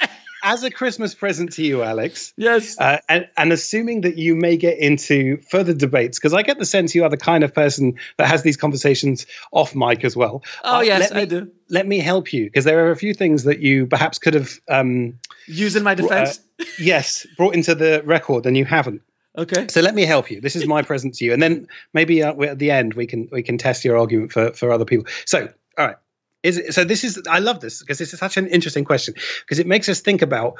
[0.42, 2.32] as a Christmas present to you, Alex.
[2.38, 2.78] Yes.
[2.80, 6.64] Uh, and, and assuming that you may get into further debates, because I get the
[6.64, 10.42] sense you are the kind of person that has these conversations off mic as well.
[10.64, 11.50] Oh, Uh, yes, let me, I do.
[11.68, 14.58] Let me help you, because there are a few things that you perhaps could have.
[14.66, 16.40] Um, Use in my defense.
[16.58, 19.02] uh, yes, brought into the record, and you haven't.
[19.36, 19.68] Okay.
[19.68, 20.40] So let me help you.
[20.40, 23.28] This is my present to you, and then maybe uh, at the end we can
[23.30, 25.06] we can test your argument for for other people.
[25.24, 25.96] So, all right.
[26.42, 29.14] Is it, so this is I love this because this is such an interesting question
[29.40, 30.54] because it makes us think about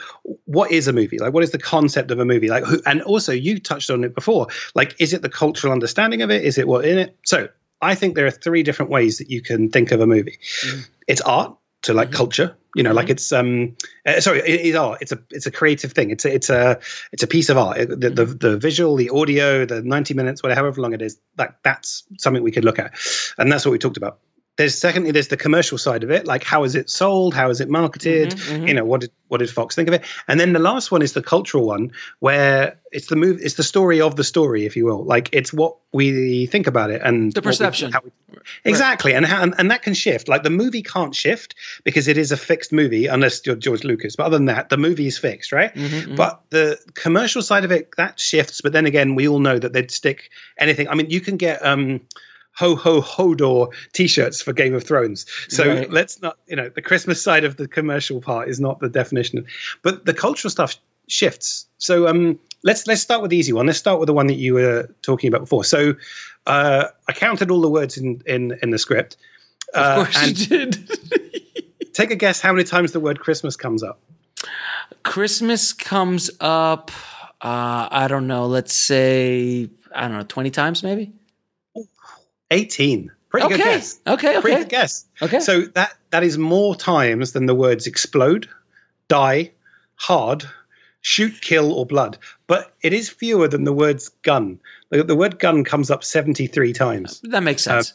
[0.44, 3.00] what is a movie like what is the concept of a movie like who, and
[3.00, 6.58] also you touched on it before like is it the cultural understanding of it is
[6.58, 7.48] it what in it so
[7.80, 10.38] I think there are three different ways that you can think of a movie
[11.08, 12.56] it's art so like culture.
[12.76, 14.98] You know like it's um uh, sorry it is art.
[15.00, 16.10] It's a it's a creative thing.
[16.10, 16.78] It's a, it's a
[17.10, 17.78] it's a piece of art.
[17.78, 21.18] It- the, the the visual the audio the 90 minutes whatever however long it is
[21.36, 22.94] like that's something we could look at.
[23.38, 24.20] And that's what we talked about
[24.60, 27.60] there's secondly there's the commercial side of it, like how is it sold, how is
[27.62, 28.68] it marketed, Mhm, mhm.
[28.68, 31.02] you know, what did what did Fox think of it, and then the last one
[31.02, 34.76] is the cultural one where it's the move, it's the story of the story, if
[34.76, 37.92] you will, like it's what we think about it and The we- perception.
[37.92, 38.10] how we-
[38.64, 40.28] exactly, and, how, and and that can shift.
[40.28, 44.16] Like the movie can't shift because it is a fixed movie unless you're George Lucas,
[44.16, 45.74] but other than that, the movie is fixed, right?
[45.74, 46.16] Mhm, mhm.
[46.16, 49.72] But the commercial side of it that shifts, but then again, we all know that
[49.72, 50.88] they'd stick anything.
[50.88, 52.00] I mean, you can get um
[52.52, 55.26] ho ho hodor t-shirts for Game of Thrones.
[55.48, 55.90] So Right.
[55.90, 59.46] let's not, you know, the Christmas side of the commercial part is not the definition,
[59.82, 60.76] but the cultural stuff
[61.08, 61.66] shifts.
[61.78, 63.66] So um let's let's start with the easy one.
[63.66, 65.64] Let's start with the one that you were talking about before.
[65.64, 65.94] So
[66.46, 69.16] uh I counted all the words in in in the script.
[69.72, 70.90] Of Uh, course and you did.
[71.92, 74.00] take a guess how many times the word Christmas comes up.
[75.02, 76.90] Christmas comes up.
[77.40, 78.46] Uh, I don't know.
[78.46, 81.12] Let's say I don't know, twenty times maybe.
[82.50, 83.10] 18.
[83.28, 84.00] Pretty good guess.
[84.06, 84.40] Okay, okay.
[84.40, 85.06] Pretty good guess.
[85.22, 85.40] Okay.
[85.40, 88.48] So that that is more times than the words explode,
[89.08, 89.52] die,
[89.94, 90.44] hard,
[91.00, 92.18] shoot, kill, or blood.
[92.48, 94.58] But it is fewer than the words gun.
[94.90, 97.20] The, the word gun comes up 73 times.
[97.20, 97.94] That makes sense.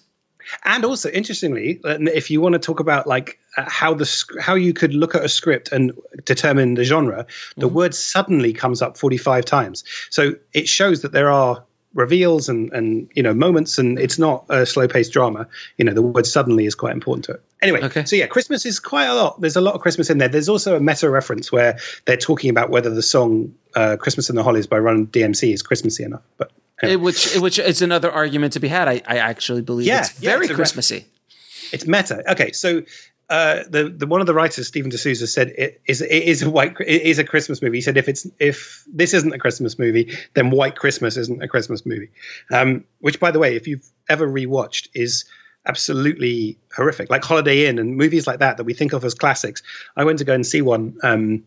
[0.64, 4.56] And also, interestingly, uh, if you want to talk about like uh, how the how
[4.56, 5.92] you could look at a script and
[6.24, 7.26] determine the genre,
[7.58, 9.84] the word suddenly comes up 45 times.
[10.10, 11.64] So it shows that there are
[11.96, 15.48] reveals and and you know moments, and it's not a slow paced drama.
[15.78, 17.44] You know, the word suddenly is quite important to it.
[17.62, 18.06] Anyway, okay.
[18.06, 19.42] so yeah, Christmas is quite a lot.
[19.42, 20.28] There's a lot of Christmas in there.
[20.28, 24.36] There's also a meta reference where they're talking about whether the song uh, "Christmas in
[24.36, 26.52] the Hollis" by Run DMC is Christmassy enough, but.
[26.84, 28.90] It- which which is another argument to be had.
[28.90, 31.06] I, I actually believe Yeah, it's yeah, very it's a re- Christmassy.
[31.72, 32.30] It's meta.
[32.34, 32.84] Okay, so
[33.30, 36.44] uh, the the one of the writers, Steven de Souza, said it is it is
[36.44, 37.78] a white it is a Christmas movie.
[37.78, 41.48] He said if it's if this isn't a Christmas movie, then White Christmas isn't a
[41.48, 42.10] Christmas movie.
[42.52, 45.26] Um, which, by the way, if you've ever rewatched, is
[45.66, 47.10] absolutely horrific.
[47.10, 49.64] Like Holiday Inn and movies like that that we think of as classics.
[49.98, 50.98] I went to go and see one.
[51.02, 51.44] Um,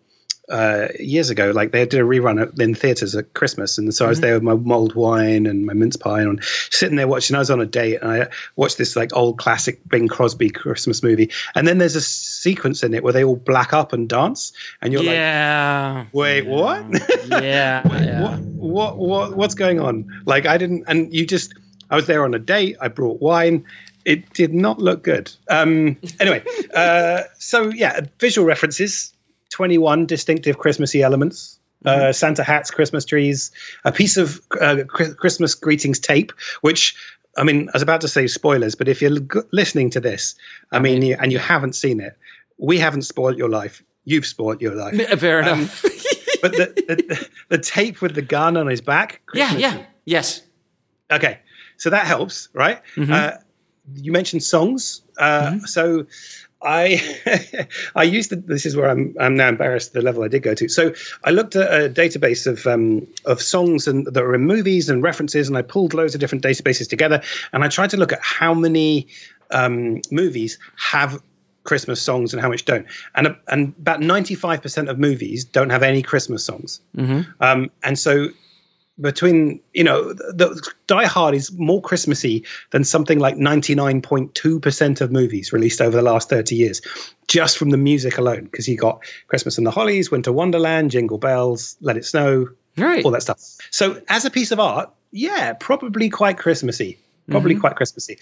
[0.51, 4.07] uh, years ago, like they did a rerun at, in theaters at Christmas, and so
[4.07, 4.23] I was Mhm.
[4.23, 7.37] there with my mulled wine and my mince pie, and sitting there watching.
[7.37, 11.03] I was on a date, and I watched this like old classic Bing Crosby Christmas
[11.03, 14.53] movie, and then there's a sequence in it where they all black up and dance,
[14.81, 16.05] and you're yeah.
[16.05, 16.85] like, "Wait, what?
[17.27, 18.23] yeah, yeah.
[18.23, 18.41] what?
[18.41, 18.99] What?
[18.99, 19.37] What?
[19.37, 21.55] What's going on?" Like I didn't, and you just.
[21.91, 22.77] I was there on a date.
[22.83, 23.65] I brought wine.
[24.05, 25.31] It did not look good.
[25.49, 26.43] Um, anyway,
[26.75, 29.15] uh, so yeah, visual references.
[29.51, 31.59] 21 distinctive Christmassy elements.
[31.85, 33.53] Uh, Santa hats, Christmas trees,
[33.85, 36.97] a piece of uh, Christmas greetings tape, which
[37.37, 39.17] I mean, I was about to say spoilers, but if you're
[39.53, 40.35] listening to this,
[40.73, 42.19] I mean, you, and you haven't seen it,
[42.59, 43.83] we haven't spoiled your life.
[44.05, 45.21] You've spoiled your life.
[45.21, 45.67] Fair Um,
[46.43, 49.21] but the, the, the tape with the gun on his back.
[49.33, 50.43] yeah, Christmas yeah, yes.
[51.11, 51.39] Okay,
[51.77, 52.81] so that helps, right?
[53.13, 53.33] Uh,
[53.95, 56.07] you mentioned songs, uh, so
[56.61, 60.43] I I used the, this is where I'm I'm now embarrassed the level I did
[60.43, 60.69] go to.
[60.69, 60.93] So
[61.23, 65.03] I looked at a database of um, of songs and that were in movies and
[65.03, 68.21] references, and I pulled loads of different databases together, and I tried to look at
[68.23, 69.09] how many
[69.51, 71.23] um, movies have
[71.63, 72.87] Christmas songs and how much don't.
[73.15, 76.81] And and about ninety five percent of movies don't have any Christmas songs.
[76.97, 77.31] Mm-hmm.
[77.41, 78.29] Um, and so
[79.01, 85.13] between you know the, the Die Hard is more Christmassy than something like 99.2% of
[85.13, 86.81] movies released over the last 30 years
[87.27, 91.19] just from the music alone because you got Christmas in the Hollis, Winter Wonderland, Jingle
[91.19, 93.05] Bells, Let It Snow, right.
[93.05, 93.39] all that stuff.
[93.71, 96.99] So as a piece of art, yeah, probably quite Christmassy.
[97.31, 97.61] Probably Mhm.
[97.61, 98.17] quite Christmassy.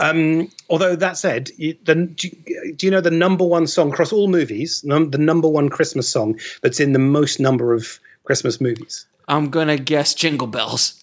[0.00, 3.92] Um, although that said, you, the, do, you, do you know the number one song
[3.92, 4.82] across all movies?
[4.82, 9.06] Num, the number one Christmas song that's in the most number of Christmas movies.
[9.28, 11.02] I'm gonna guess Jingle Bells.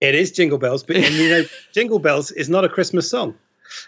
[0.00, 3.34] It is Jingle Bells, but you know, Jingle Bells is not a Christmas song.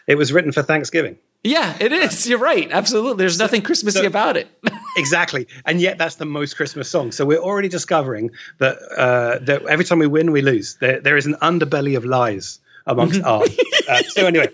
[0.07, 1.17] It was written for Thanksgiving.
[1.43, 2.29] Yeah, it is.
[2.29, 2.71] You're right.
[2.71, 3.17] Absolutely.
[3.23, 4.49] There's nothing Christmassy so- about it.
[4.97, 7.13] exactly, and yet that's the most Christmas song.
[7.13, 10.77] So we're already discovering that uh, that every time we win, we lose.
[10.81, 13.49] There, there is an underbelly of lies amongst art.
[13.89, 14.49] Uh, so anyway,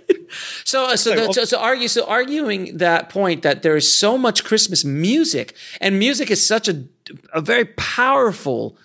[0.64, 4.16] So, uh, so, the, so, so argue, so arguing that point that there is so
[4.18, 6.84] much Christmas music, and music is such a
[7.32, 8.76] a very powerful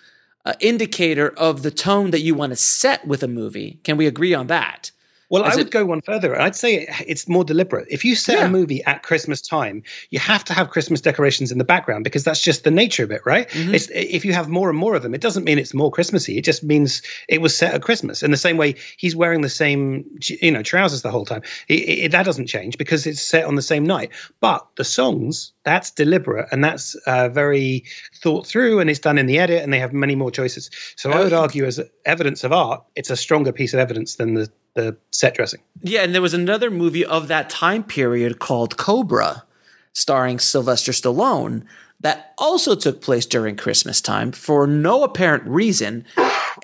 [0.44, 3.78] uh, indicator of the tone that you want to set with a movie.
[3.84, 4.90] Can we agree on that?
[5.32, 6.38] Well, I it- would go one further.
[6.38, 7.88] I'd say it's more deliberate.
[7.90, 8.44] If you set Yeah.
[8.44, 12.22] a movie at Christmas time, you have to have Christmas decorations in the background because
[12.22, 13.48] that's just the nature of it, right?
[13.48, 13.74] Mm-hmm.
[13.74, 16.36] It's, if you have more and more of them, it doesn't mean it's more Christmassy.
[16.36, 18.22] It just means it was set at Christmas.
[18.22, 21.42] In the same way, he's wearing the same, you know, trousers the whole time.
[21.66, 24.10] It, it, that doesn't change because it's set on the same night.
[24.40, 27.84] But the songs, that's deliberate and that's uh, very
[28.22, 30.70] thought through, and it's done in the edit, and they have many more choices.
[30.96, 34.34] So I would argue, as evidence of art, it's a stronger piece of evidence than
[34.34, 35.60] the the set dressing.
[35.82, 39.44] Yeah, and there was another movie of that time period called Cobra,
[39.92, 41.64] starring Sylvester Stallone,
[42.00, 46.04] that also took place during Christmas time for no apparent reason.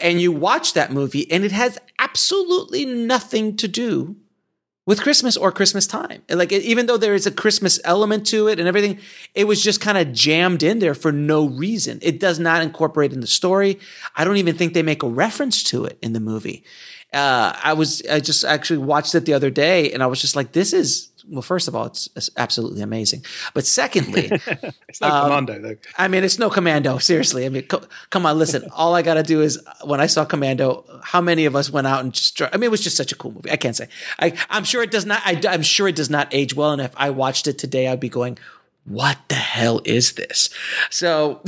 [0.01, 4.17] And you watch that movie, and it has absolutely nothing to do
[4.89, 6.23] with Christmas or Christmas time.
[6.31, 8.99] Like even though there is a Christmas element to it and everything,
[9.35, 11.99] it was just kind of jammed in there for no reason.
[12.01, 13.81] It does not incorporate in the story.
[14.17, 16.65] I don't even think they make a reference to it in the movie.
[17.13, 20.35] Uh, I was I just actually watched it the other day and I was just
[20.35, 23.25] like, this is well, first of all, it's, it's absolutely amazing.
[23.55, 24.31] But secondly,
[24.89, 25.77] it's no um, commando though.
[25.97, 26.99] I mean, it's no commando.
[26.99, 28.65] Seriously, I mean, co- come on, listen.
[28.73, 31.87] all I got to do is when I saw Commando, how many of us went
[31.87, 32.41] out and just?
[32.41, 33.51] I mean, it was just such a cool movie.
[33.51, 33.89] I can't say.
[34.19, 35.23] I, I'm sure it does not.
[35.25, 36.73] I, I'm sure it does not age well.
[36.73, 38.39] And if I watched it today, I'd be going,
[38.89, 40.49] what the hell is this?
[40.91, 41.43] So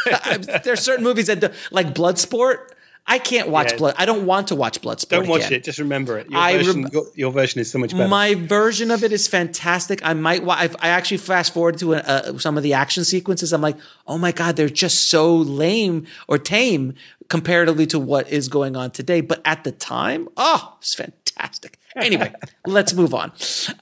[0.64, 2.68] there's certain movies that do, like Bloodsport.
[3.06, 3.78] I can't watch yeah.
[3.78, 3.94] blood.
[3.98, 5.08] I don't want to watch Bloodsport.
[5.08, 5.54] Don't watch again.
[5.54, 5.64] it.
[5.64, 6.30] Just remember it.
[6.30, 8.08] Your, I version, your, your, version is so much better.
[8.08, 10.00] My version of it is fantastic.
[10.02, 10.42] I might.
[10.48, 13.52] I've, I actually fast forward to a, uh, some of the action sequences.
[13.52, 13.76] I'm like,
[14.06, 16.94] oh my god, they're just so lame or tame
[17.28, 19.20] comparatively to what is going on today.
[19.20, 21.78] But at the time, oh, it's fantastic.
[21.94, 22.32] Anyway,
[22.66, 23.32] let's move on.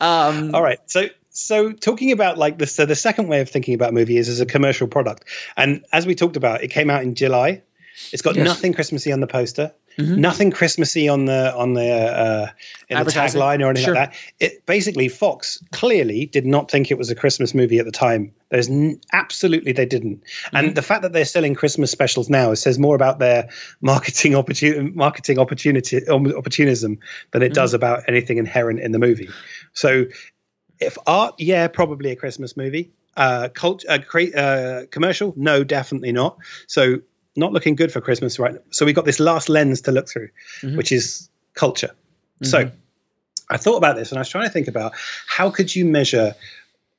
[0.00, 0.80] Um, All right.
[0.86, 4.28] So so talking about like the so the second way of thinking about movie is
[4.28, 5.24] as a commercial product
[5.56, 7.62] and as we talked about it came out in july
[8.12, 8.44] it's got yes.
[8.44, 10.20] nothing Christmassy on the poster, mm-hmm.
[10.20, 12.50] nothing Christmassy on the on the uh,
[12.88, 13.94] in the tagline or anything sure.
[13.94, 14.18] like that.
[14.40, 18.34] It basically Fox clearly did not think it was a Christmas movie at the time.
[18.50, 20.56] There's n- absolutely they didn't, mm-hmm.
[20.56, 23.48] and the fact that they're selling Christmas specials now says more about their
[23.80, 26.98] marketing opportunity, marketing opportunity opportunism
[27.30, 27.54] than it mm-hmm.
[27.54, 29.28] does about anything inherent in the movie.
[29.72, 30.06] So,
[30.80, 32.92] if art, yeah, probably a Christmas movie.
[33.14, 36.38] Uh, cult, uh, cre- uh, commercial, no, definitely not.
[36.66, 37.02] So
[37.36, 38.60] not looking good for Christmas right now.
[38.70, 40.28] So we got this last lens to look through,
[40.60, 40.76] mm-hmm.
[40.76, 41.94] which is culture.
[42.42, 42.46] Mm-hmm.
[42.46, 42.70] So
[43.50, 44.92] I thought about this and I was trying to think about
[45.26, 46.34] how could you measure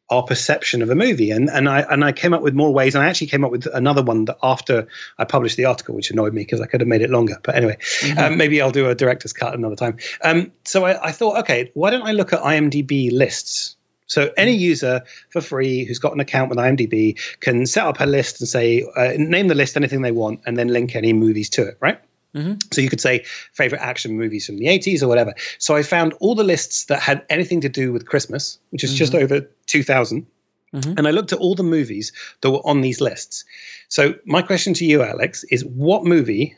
[0.09, 2.93] our perception of a movie and and I and I came up with more ways
[2.93, 6.11] and I actually came up with another one that after I published the article which
[6.11, 8.19] annoyed me because I could have made it longer but anyway mm-hmm.
[8.19, 11.71] um, maybe I'll do a director's cut another time um, so I, I thought okay
[11.73, 13.77] why don't I look at IMDb lists
[14.07, 18.05] so any user for free who's got an account with IMDb can set up a
[18.05, 21.49] list and say, uh, name the list anything they want, and then link any movies
[21.51, 21.99] to it, right?
[22.35, 22.53] Mm-hmm.
[22.71, 25.35] So you could say favorite action movies from the 80s or whatever.
[25.59, 28.91] So I found all the lists that had anything to do with Christmas, which is
[28.91, 28.97] mm-hmm.
[28.97, 30.25] just over 2,000.
[30.73, 30.93] Mm-hmm.
[30.97, 33.45] And I looked at all the movies that were on these lists.
[33.87, 36.55] So my question to you, Alex, is what movie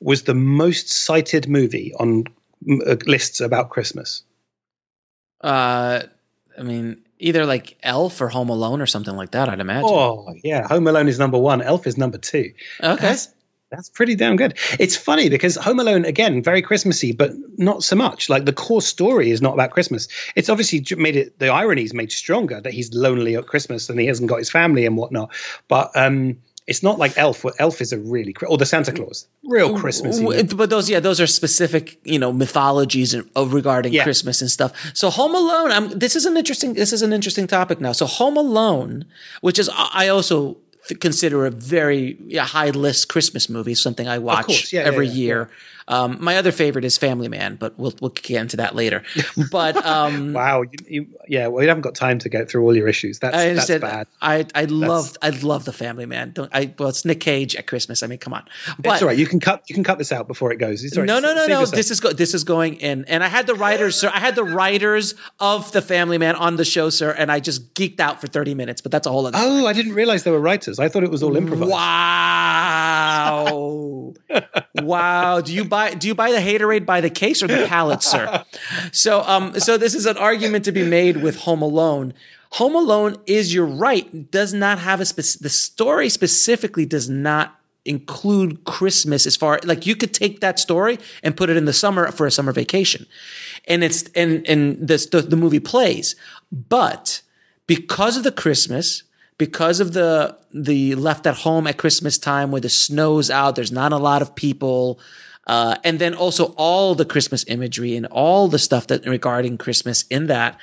[0.00, 2.24] was the most cited movie on
[2.86, 4.22] uh, lists about Christmas?
[5.40, 6.02] Uh,
[6.58, 9.48] I mean, either like Elf or Home Alone or something like that.
[9.48, 9.90] I'd imagine.
[9.90, 11.62] Oh yeah, Home Alone is number one.
[11.62, 12.52] Elf is number two.
[12.82, 13.00] Okay.
[13.00, 13.28] That's,
[13.70, 14.56] that's pretty damn good.
[14.78, 18.30] It's funny because Home Alone, again, very Christmassy, but not so much.
[18.30, 20.08] Like the core story is not about Christmas.
[20.34, 24.00] It's obviously made it, the irony is made stronger that he's lonely at Christmas and
[24.00, 25.34] he hasn't got his family and whatnot.
[25.68, 26.38] But um,
[26.68, 27.46] it's not like Elf.
[27.58, 30.20] Elf is a really or the Santa Claus, real Christmas.
[30.52, 34.02] But those, yeah, those are specific, you know, mythologies regarding yeah.
[34.04, 34.72] Christmas and stuff.
[34.94, 35.72] So Home Alone.
[35.72, 36.74] I'm, this is an interesting.
[36.74, 37.92] This is an interesting topic now.
[37.92, 39.06] So Home Alone,
[39.40, 40.58] which is I also
[41.00, 45.48] consider a very yeah, high list Christmas movie, something I watch yeah, every year.
[45.88, 49.02] Um, my other favorite is Family Man, but we'll we'll get into that later.
[49.50, 52.76] But um, wow, you, you, yeah, well, you haven't got time to go through all
[52.76, 53.18] your issues.
[53.18, 54.06] That's, I that's bad.
[54.20, 56.32] I I love I love the Family Man.
[56.32, 56.74] Don't I?
[56.78, 58.02] Well, it's Nick Cage at Christmas.
[58.02, 58.44] I mean, come on.
[58.78, 59.16] But it's all right.
[59.16, 60.84] You can cut you can cut this out before it goes.
[60.96, 61.06] Right.
[61.06, 61.64] No, no, no, no.
[61.64, 64.10] This is go, this is going in, and I had the writers, sir.
[64.12, 67.72] I had the writers of the Family Man on the show, sir, and I just
[67.74, 68.82] geeked out for thirty minutes.
[68.82, 69.38] But that's a whole other.
[69.40, 70.78] Oh, I didn't realize there were writers.
[70.78, 71.70] I thought it was all improvised.
[71.70, 73.44] Wow,
[74.82, 75.40] wow.
[75.40, 78.02] Do you buy do you buy the hate Gatorade by the case or the pallet,
[78.02, 78.44] sir?
[78.92, 82.14] So, um, so this is an argument to be made with Home Alone.
[82.52, 87.54] Home Alone is, you're right, does not have a specific, the story specifically does not
[87.84, 91.72] include Christmas as far like you could take that story and put it in the
[91.72, 93.06] summer for a summer vacation.
[93.66, 96.14] And it's and and this the, the movie plays.
[96.52, 97.22] But
[97.66, 99.04] because of the Christmas,
[99.38, 103.72] because of the the left at home at Christmas time where the snow's out, there's
[103.72, 105.00] not a lot of people,
[105.48, 110.04] uh, and then also all the Christmas imagery and all the stuff that regarding Christmas
[110.10, 110.58] in that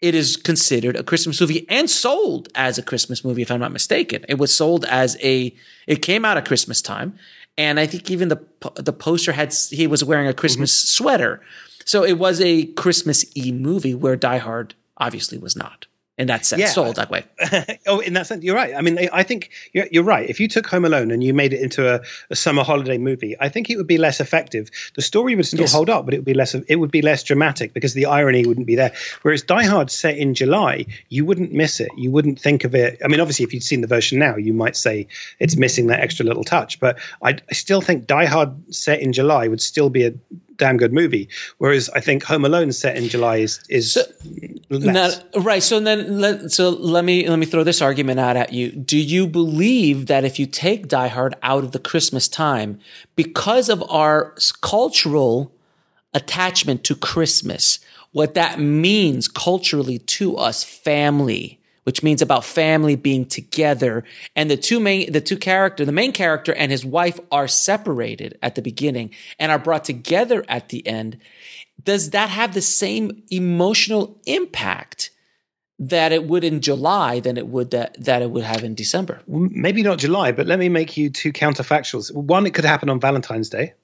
[0.00, 3.72] it is considered a Christmas movie and sold as a Christmas movie, if I'm not
[3.72, 4.24] mistaken.
[4.28, 5.54] It was sold as a,
[5.86, 7.16] it came out at Christmas time.
[7.56, 11.04] And I think even the, the poster had, he was wearing a Christmas mm-hmm.
[11.04, 11.40] sweater.
[11.86, 15.86] So it was a Christmas E movie where Die Hard obviously was not.
[16.16, 16.68] In that sense, Yeah.
[16.68, 17.24] sold that way.
[17.88, 18.72] oh, in that sense, you're right.
[18.76, 20.30] I mean, I- I think you're, you're right.
[20.30, 23.34] If you took Home Alone and you made it into a, a summer holiday movie,
[23.40, 24.70] I think it would be less effective.
[24.94, 25.72] The story would still Yes.
[25.72, 26.54] hold up, but it would be less.
[26.54, 28.92] It would be less dramatic because the irony wouldn't be there.
[29.22, 31.90] Whereas Die Hard set in July, you wouldn't miss it.
[31.96, 33.00] You wouldn't think of it.
[33.04, 35.08] I mean, obviously, if you'd seen the version now, you might say
[35.40, 36.78] it's missing that extra little touch.
[36.78, 40.14] But I, I still think Die Hard set in July would still be a
[40.56, 41.28] damn good movie.
[41.58, 43.98] Whereas I think Home Alone set in July is is
[44.70, 45.20] less.
[45.34, 45.62] Now, right.
[45.62, 48.70] So then, let, so let me let me throw this argument out at you.
[48.70, 52.78] Do you believe that if you take Die Hard out of the Christmas time,
[53.16, 55.52] because of our cultural
[56.12, 57.80] attachment to Christmas,
[58.12, 64.04] what that means culturally to us, family, which means about family being together,
[64.34, 68.38] and the two main the two character, the main character and his wife are separated
[68.42, 71.18] at the beginning and are brought together at the end
[71.82, 75.10] does that have the same emotional impact
[75.78, 79.20] that it would in July than it would that, that it would have in December?
[79.26, 82.14] maybe not July, but let me make you two counterfactuals.
[82.14, 83.74] One, it could happen on Valentine's Day.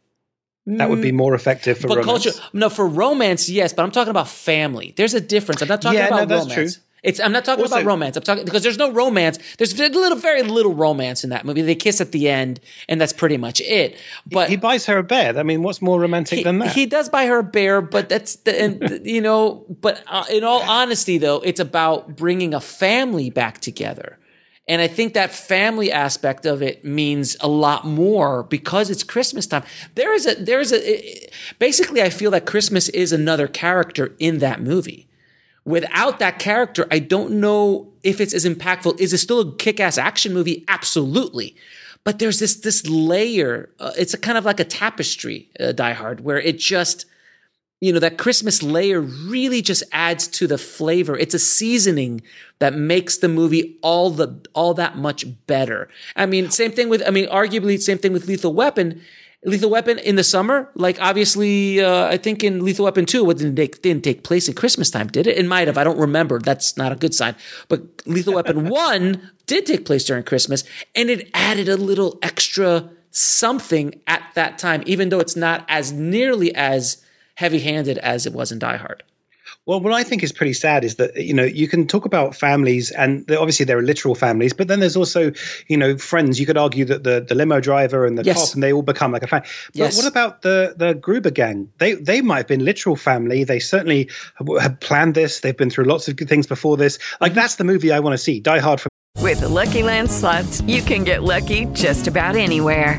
[0.66, 1.16] That would be mm.
[1.16, 2.24] more effective for but romance.
[2.24, 4.94] culture, no, for romance, yes, but I'm talking about family.
[4.96, 5.62] There's a difference.
[5.62, 6.74] I'm not talking Yeah, no, about that's romance.
[6.74, 6.82] true.
[7.02, 8.16] It's I'm not talking Also- about romance.
[8.16, 9.38] I'm talking because there's no romance.
[9.58, 11.62] There's very little, very little romance in that movie.
[11.62, 13.96] They kiss at the end, and that's pretty much it.
[14.26, 15.36] But he buys her a bed.
[15.36, 16.74] I mean, what's more romantic he, than that?
[16.74, 19.64] he does buy her a bear, but that's the, and, you know.
[19.80, 24.18] But uh, in all honesty, though, it's about bringing a family back together,
[24.68, 29.46] and I think that family aspect of it means a lot more because it's Christmas
[29.46, 29.64] time.
[29.94, 31.28] There is a there is a
[31.58, 35.08] basically, I feel that Christmas is another character in that movie.
[35.64, 38.98] Without that character, I don't know if it's as impactful.
[38.98, 40.64] Is it still a kick-ass action movie?
[40.68, 41.54] Absolutely.
[42.02, 43.68] But there's this this layer.
[43.78, 47.04] Uh, it's a kind of like a tapestry, uh, Die Hard, where it just,
[47.82, 51.16] you know, that Christmas layer really just adds to the flavor.
[51.18, 52.22] It's a seasoning
[52.58, 55.90] that makes the movie all the all that much better.
[56.16, 57.02] I mean, same thing with.
[57.06, 59.02] I mean, arguably, same thing with Lethal Weapon.
[59.42, 63.38] Lethal Weapon in the summer, like obviously, uh, I think in Lethal Weapon 2, it
[63.38, 65.38] didn't take, didn't take place at Christmas time, did it?
[65.38, 65.78] It might have.
[65.78, 66.38] I don't remember.
[66.38, 67.34] That's not a good sign.
[67.68, 70.64] But Lethal Weapon 1 did take place during Christmas,
[70.94, 75.90] and it added a little extra something at that time, even though it's not as
[75.90, 77.02] nearly as
[77.36, 79.02] heavy handed as it was in Die Hard.
[79.66, 82.34] Well, what I think is pretty sad is that you know you can talk about
[82.34, 85.32] families, and obviously there are literal families, but then there's also
[85.68, 86.40] you know friends.
[86.40, 88.36] You could argue that the, the limo driver and the Yes.
[88.36, 89.48] cop, and they all become like a family.
[89.68, 89.96] But Yes.
[89.96, 91.68] what about the the Gruber gang?
[91.78, 93.44] They they might have been literal family.
[93.44, 95.40] They certainly have- have planned this.
[95.40, 96.98] They've been through lots of good things before this.
[97.20, 97.40] Like mm-hmm.
[97.40, 98.40] that's the movie I want to see.
[98.40, 98.88] Die Hard for
[99.22, 102.98] With the Lucky Land slots, you can get lucky just about anywhere.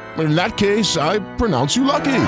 [0.17, 2.23] In that case, I pronounce you lucky.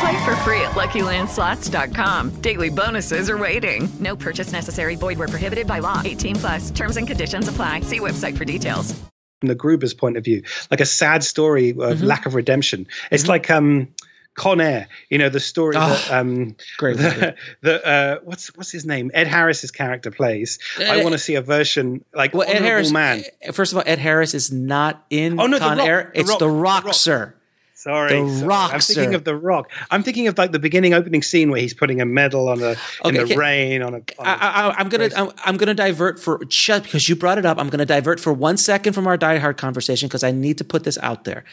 [0.00, 2.40] Play for free at LuckyLandSlots.com.
[2.42, 3.88] Daily bonuses are waiting.
[4.00, 4.94] No purchase necessary.
[4.96, 6.02] Void where prohibited by law.
[6.04, 6.70] 18 plus.
[6.70, 7.80] Terms and conditions apply.
[7.80, 8.92] See website for details.
[9.40, 12.06] from the Gruber's point of view, like a sad story of Mm-hmm.
[12.06, 12.86] lack of redemption.
[13.10, 13.88] It's like um,
[14.36, 18.70] Con Air, you know, the story Oh, that um, great the, the uh, what's what's
[18.70, 19.10] his name?
[19.14, 20.58] Ed Harris's character plays.
[20.78, 23.24] I Uh, want to see a version like Well, Ed Harris, Man.
[23.42, 26.10] eh, first of all, Ed Harris is not in Oh, no, The Con Rock, Air.
[26.14, 27.32] The It's Rock, The The Rock, sir.
[27.78, 28.46] Sorry, The sorry.
[28.48, 29.70] Rock, I'm thinking of the Rock.
[29.90, 32.74] I'm thinking of like the beginning opening scene where he's putting a medal on a
[33.04, 33.36] in the okay.
[33.36, 33.98] rain on a.
[33.98, 37.46] On I, I, I'm gonna I'm, I'm gonna divert for just because you brought it
[37.46, 37.58] up.
[37.58, 40.64] I'm gonna divert for one second from our Die Hard conversation because I need to
[40.64, 41.44] put this out there.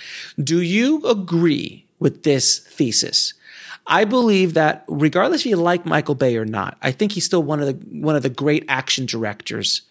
[0.41, 3.33] Do you agree with this thesis?
[3.87, 7.41] I believe that regardless if you like Michael Bay or not, I think he's still
[7.43, 9.81] one of the one of the great action directors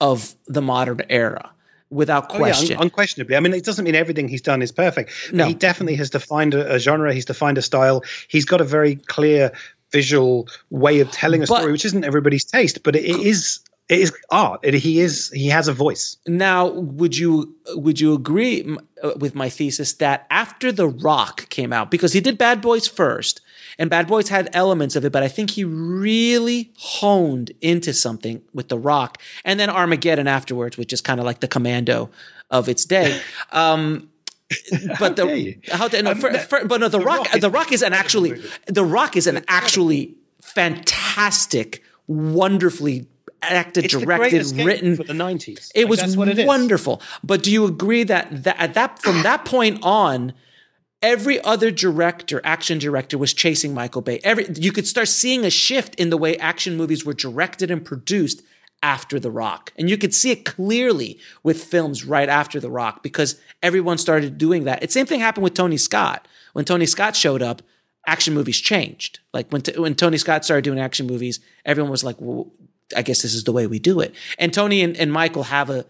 [0.00, 1.50] of the modern era,
[1.90, 2.76] without Oh, yeah, question.
[2.76, 3.34] un- unquestionably.
[3.34, 5.10] I mean, it doesn't mean everything he's done is perfect.
[5.32, 5.46] No.
[5.46, 7.12] He definitely has defined a, a genre.
[7.12, 8.04] He's defined a style.
[8.28, 9.50] He's got a very clear
[9.90, 13.60] visual way of telling a But- story, which isn't everybody's taste, but it, it is
[13.88, 14.60] it is art.
[14.62, 16.18] It, he is he has a voice.
[16.26, 21.48] Now, would you would you agree m- uh, with my thesis that after The Rock
[21.48, 23.40] came out, because he did Bad Boys first,
[23.78, 28.42] and Bad Boys had elements of it, but I think he really honed into something
[28.52, 32.10] with The Rock, and then Armageddon afterwards, which is kind of like the Commando
[32.50, 33.20] of its day.
[33.50, 34.10] Um,
[34.98, 37.92] but the how the, no, for, for, but no, the, Rock, the Rock is an
[37.92, 43.06] actually the Rock is an actually fantastic, wonderfully
[43.42, 45.70] acted, It's directed, written for the 90s.
[45.74, 46.46] It Like, was it is.
[46.46, 47.00] wonderful.
[47.22, 50.32] But do you agree that, that at that from that point on,
[51.02, 54.20] every other director, action director, was chasing Michael Bay.
[54.24, 57.84] Every you could start seeing a shift in the way action movies were directed and
[57.84, 58.42] produced
[58.82, 63.02] after The Rock, and you could see it clearly with films right after The Rock
[63.02, 64.82] because everyone started doing that.
[64.82, 67.62] It same thing happened with Tony Scott when Tony Scott showed up.
[68.06, 69.18] Action movies changed.
[69.34, 72.50] Like when t- when Tony Scott started doing action movies, everyone was like, "Well,
[72.96, 75.70] I guess this is the way we do it." And Tony and, and Michael have
[75.70, 75.84] a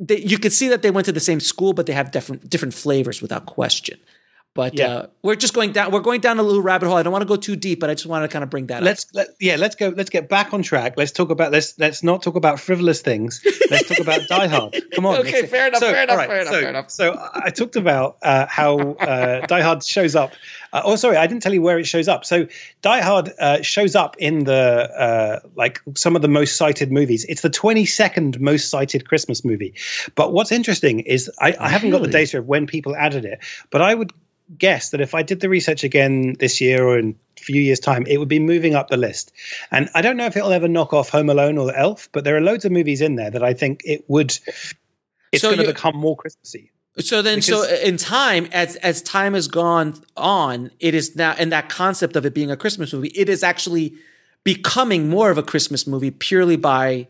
[0.00, 2.48] they, you could see that they went to the same school, but they have different
[2.48, 3.98] different flavors without question.
[4.52, 4.86] But Yeah.
[4.88, 5.92] uh, we're just going down.
[5.92, 6.96] We're going down a little rabbit hole.
[6.96, 8.66] I don't want to go too deep, but I just want to kind of bring
[8.66, 8.84] that up.
[8.84, 9.90] Let's let, yeah, let's go.
[9.96, 10.94] Let's get back on track.
[10.96, 13.40] Let's talk about let's let's not talk about frivolous things.
[13.70, 14.76] Let's talk about Die Hard.
[14.92, 15.18] Come on.
[15.20, 16.90] Okay, fair enough, fair enough, all fair enough, so, fair enough.
[16.90, 20.32] So I talked about uh, how uh, Die Hard shows up.
[20.72, 22.24] Uh, oh, sorry, I didn't tell you where it shows up.
[22.24, 22.48] So
[22.82, 27.24] Die Hard uh, shows up in the uh, like some of the most cited movies.
[27.28, 29.74] It's the twenty second most cited Christmas movie.
[30.16, 33.38] But what's interesting is I, I haven't got the data of when people added it,
[33.70, 34.12] but I would
[34.58, 37.80] guess that if I did the research again this year or in a few years'
[37.80, 39.32] time, it would be moving up the list.
[39.70, 42.36] And I don't know if it'll ever knock off Home Alone or Elf, but there
[42.36, 44.36] are loads of movies in there that I think it would.
[45.32, 46.72] It's So going to become more Christmassy.
[46.98, 51.52] So then, so in time, as as time has gone on, it is now, and
[51.52, 53.94] that concept of it being a Christmas movie, it is actually
[54.42, 57.06] becoming more of a Christmas movie purely by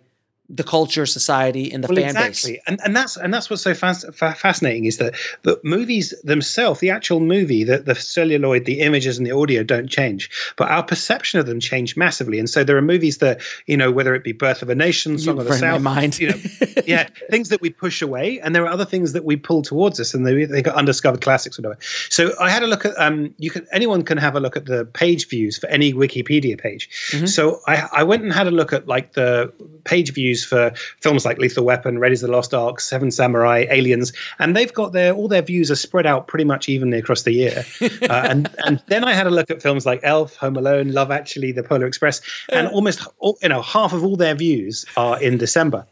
[0.53, 2.63] the culture, society, and the well, fan exactly, base.
[2.67, 6.91] and and that's and that's what's so fas- fascinating is that the movies themselves, the
[6.91, 11.39] actual movie, the, the celluloid, the images, and the audio don't change, but our perception
[11.39, 12.41] of them change massively.
[12.41, 15.19] And so there are movies that you know, whether it be Birth of a Nation,
[15.19, 16.19] Song of the South, mind.
[16.19, 16.37] you know,
[16.87, 20.01] yeah, things that we push away, and there are other things that we pull towards
[20.01, 21.81] us, and they they got undiscovered classics or whatever.
[22.09, 24.67] So I had a look at um, you can anyone can have a look at
[24.67, 26.89] the page views for any Wikipedia page.
[27.27, 29.53] So I I went and had a look at like the
[29.85, 34.13] page views for films like Lethal Weapon, Raiders of the Lost Ark, Seven Samurai, Aliens,
[34.39, 37.33] and they've got their all their views are spread out pretty much evenly across the
[37.33, 37.65] year.
[37.83, 41.11] uh, and and then I had a look at films like Elf, Home Alone, Love
[41.11, 45.21] Actually, The Polar Express, and almost all, you know half of all their views are
[45.21, 45.87] in December.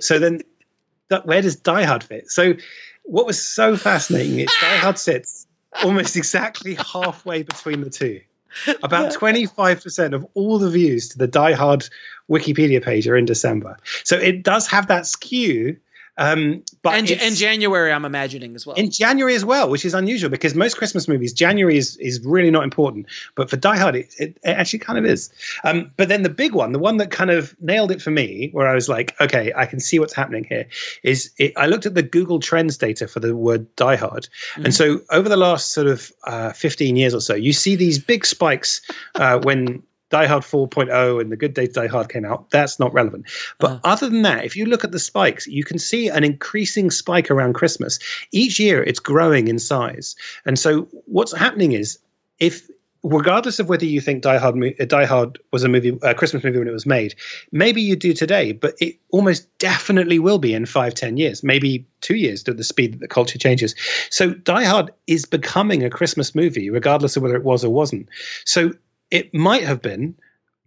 [0.00, 0.40] so then,
[1.08, 2.30] that, where does Die Hard fit?
[2.30, 2.54] So
[3.04, 5.46] what was so fascinating is Die Hard sits
[5.84, 8.20] almost exactly halfway between the two.
[8.82, 11.88] About 25% of all the views to the Die Hard
[12.30, 13.76] Wikipedia page are in December.
[14.04, 15.78] So it does have that skew.
[16.20, 18.76] Um, but and, January, I'm imagining as well.
[18.76, 22.50] in January as well, which is unusual because most Christmas movies, January is, is really
[22.50, 23.06] not important.
[23.34, 25.32] But for Die Hard, it, it, it actually kind of is.
[25.64, 28.50] Um, but then the big one, the one that kind of nailed it for me,
[28.52, 30.66] where I was like, okay, I can see what's happening here,
[31.02, 34.28] is it, I looked at the Google Trends data for the word Die Hard.
[34.56, 37.98] And so over the last sort of uh, 15 years or so, you see these
[37.98, 38.82] big spikes
[39.14, 42.50] uh, when Die Hard 4.0 and The Good Day to Die Hard came out.
[42.50, 43.26] That's not relevant.
[43.58, 46.90] But other than that, if you look at the spikes, you can see an increasing
[46.90, 48.00] spike around Christmas.
[48.32, 50.16] Each year it's growing in size.
[50.44, 51.98] And so what's happening is
[52.38, 52.68] if
[53.02, 56.44] regardless of whether you think Die Hard, uh, Die Hard was a movie, a Christmas
[56.44, 57.14] movie when it was made,
[57.52, 61.86] maybe you do today, but it almost definitely will be in five, ten years, maybe
[62.00, 63.74] two years to the speed that the culture changes.
[64.10, 68.08] So Die Hard is becoming a Christmas movie, regardless of whether it was or wasn't.
[68.44, 68.72] So
[69.10, 70.16] it might have been,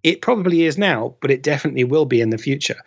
[0.03, 2.77] it probably is now, but it definitely will be in the future.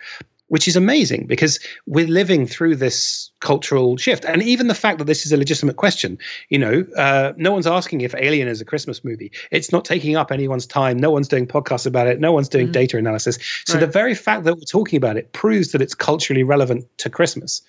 [0.49, 5.07] Which is amazing because we're living through this cultural shift, and even the fact that
[5.07, 6.19] this is a legitimate question.
[6.49, 9.33] You know, uh, no one's asking if Alien is a Christmas movie.
[9.51, 10.99] It's not taking up anyone's time.
[10.99, 12.21] No one's doing podcasts about it.
[12.21, 13.41] No one's doing data analysis.
[13.67, 17.11] So the very fact that we're talking about it proves that it's culturally relevant to
[17.11, 17.63] Christmas,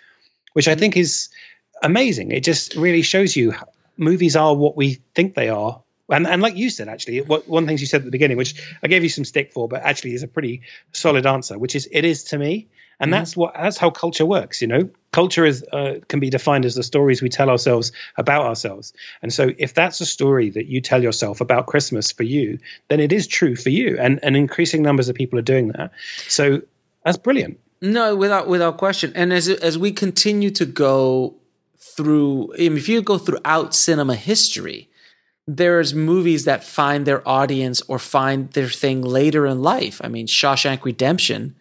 [0.53, 1.29] which I think is
[1.81, 2.29] amazing.
[2.29, 3.55] It just really shows you
[3.97, 5.81] movies are what we think they are.
[6.09, 8.11] And, and like you said, actually, what, one of the things you said at the
[8.11, 10.61] beginning, which I gave you some stick for, but actually is a pretty
[10.93, 12.67] solid answer, which is it is to me,
[12.99, 14.61] and that's what that's how culture works.
[14.61, 18.45] You know, culture is uh, can be defined as the stories we tell ourselves about
[18.45, 18.93] ourselves.
[19.21, 22.99] And so, if that's a story that you tell yourself about Christmas for you, then
[22.99, 25.91] it is true for you, and and increasing numbers of people are doing that.
[26.27, 26.61] So
[27.03, 27.59] that's brilliant.
[27.81, 29.11] No, without without question.
[29.15, 31.35] And as as we continue to go
[31.77, 34.89] through, if you go throughout cinema history,
[35.47, 40.01] there's movies that find their audience or find their thing later in life.
[40.03, 41.55] I mean, Shawshank Redemption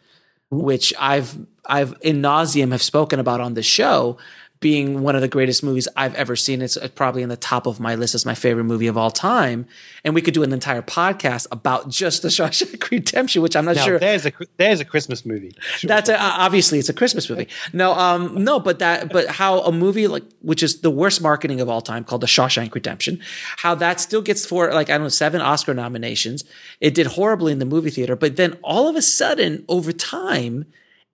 [0.53, 0.65] mm-hmm.
[0.65, 1.37] which I've
[1.69, 4.19] I've in nauseum have spoken about on the show,
[4.61, 6.63] being one of the greatest movies I've ever seen.
[6.63, 9.67] It's probably in the top of my list as my favorite movie of all time.
[10.03, 13.77] And we could do an entire podcast about just the Shawshank Redemption, which I'm not
[13.77, 13.99] now, sure.
[13.99, 15.53] There's a there's a Christmas movie.
[15.77, 15.89] Sure.
[15.97, 17.49] That's a, obviously it's a Christmas movie.
[17.73, 21.61] No, um, no, but that but how a movie like which is the worst marketing
[21.61, 23.21] of all time called The Shawshank Redemption,
[23.59, 26.45] how that still gets for like I don't know seven Oscar nominations.
[26.81, 30.67] It did horribly in the movie theater, but then all of a sudden over time.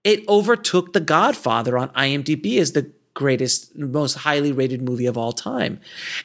[0.03, 5.31] It overtook The Godfather on IMDb as the greatest, most highly rated movie of all
[5.31, 5.79] time.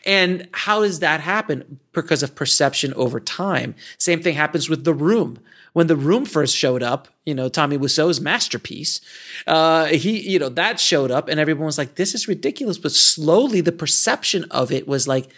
[0.07, 1.78] And how does that happen?
[1.93, 3.74] Because of perception over time.
[3.99, 5.39] Same thing happens with The Room.
[5.74, 9.01] When The Room first showed up, you know, Tommy Wiseau's masterpiece,
[9.47, 12.78] uh, he, you know, that showed up and everyone was like, this is ridiculous.
[12.78, 15.28] But slowly the perception of it was like,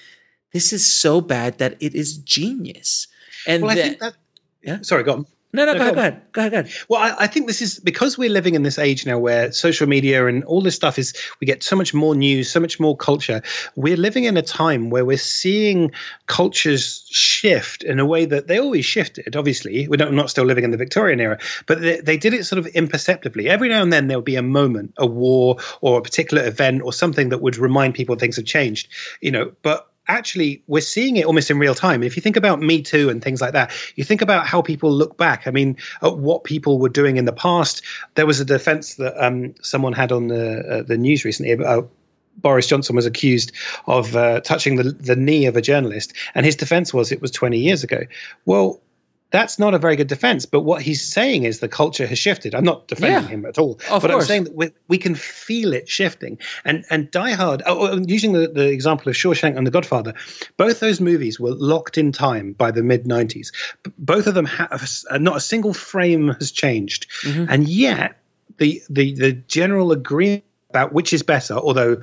[0.53, 3.09] this is so bad that it is genius.
[3.47, 4.15] And well, I then, think that,
[4.63, 4.79] yeah.
[4.83, 5.27] Sorry, go on.
[5.53, 6.23] No, no, go, ahead, go ahead.
[6.33, 6.53] Go ahead.
[6.53, 6.73] Go ahead.
[6.89, 9.89] Well, I, I, think this is because we're living in this age now where social
[9.89, 12.97] media and all this stuff is, we get so much more news, so much more
[12.97, 13.43] culture.
[13.75, 15.91] We're living in a time where we're seeing
[16.27, 19.35] cultures shift in a way that they always shifted.
[19.35, 22.47] Obviously, we're not, not still living in the Victorian era, but they, they did it
[22.47, 23.49] sort of imperceptibly.
[23.49, 26.93] Every now and then there'll be a moment, a war or a particular event or
[26.93, 28.89] something that would remind people things have changed,
[29.21, 32.03] you know, but actually we're seeing it almost in real time.
[32.03, 34.91] If you think about Me Too and things like that, you think about how people
[34.93, 35.47] look back.
[35.47, 37.83] I mean, at what people were doing in the past.
[38.15, 41.91] There was a defense that um, someone had on the uh, the news recently about.
[42.37, 43.53] Boris Johnson was accused
[43.87, 47.33] of uh, touching the, the knee of a journalist, and his defense was it was
[47.33, 48.03] 20 years ago.
[48.47, 48.81] Well,
[49.31, 50.47] that's not a very good defense.
[50.47, 52.55] But what he's saying is the culture has shifted.
[52.55, 53.29] I'm not defending Yeah.
[53.29, 56.39] him at all, but I'm saying that we, we can feel it shifting.
[56.65, 60.15] And and Die Hard, oh, oh, using the, the example of Shawshank and The Godfather,
[60.57, 63.53] both those movies were locked in time by the mid 90s.
[63.99, 68.17] Both of them have uh, not a single frame has changed, and yet
[68.59, 72.03] the the the general agreement about which is better, although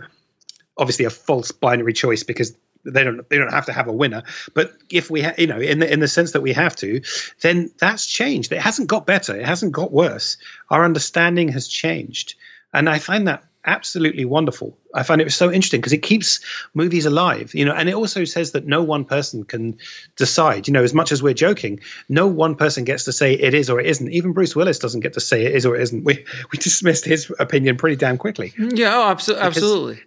[0.77, 2.55] obviously a false binary choice because
[2.93, 4.23] they don't they don't have to have a winner.
[4.53, 7.01] But if we ha- you know in the in the sense that we have to
[7.41, 8.51] then that's changed.
[8.51, 9.35] It hasn't got better.
[9.35, 10.37] It hasn't got worse.
[10.69, 12.35] Our understanding has changed.
[12.73, 14.77] And i find that absolutely wonderful.
[14.93, 16.39] I find it so interesting because it keeps
[16.73, 19.77] movies alive you know and it also says that no one person can
[20.15, 23.53] decide you know as much as we're joking no one person gets to say it
[23.53, 24.09] is or it isn't.
[24.11, 26.03] Even bruce willis doesn't get to say it is or it isn't.
[26.03, 28.53] We we dismissed his opinion pretty damn quickly.
[28.57, 30.01] Yeah, oh, abso- absolutely.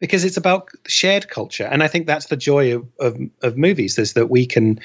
[0.00, 1.64] Because it's about shared culture.
[1.64, 4.80] And i think that's the joy of, of, of movies is that we can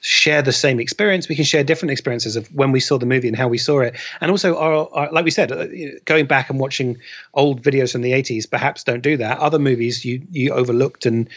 [0.00, 1.28] share the same experience.
[1.28, 3.80] We can share different experiences of when we saw the movie and how we saw
[3.80, 3.96] it.
[4.20, 5.66] And also our, our like we said uh,
[6.04, 6.98] going back and watching
[7.34, 9.38] old videos from the 80s perhaps don't do that.
[9.38, 11.28] Other movies you you overlooked and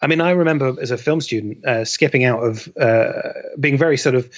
[0.00, 3.12] i mean i remember as a film student uh, skipping out of uh,
[3.58, 4.28] being very sort of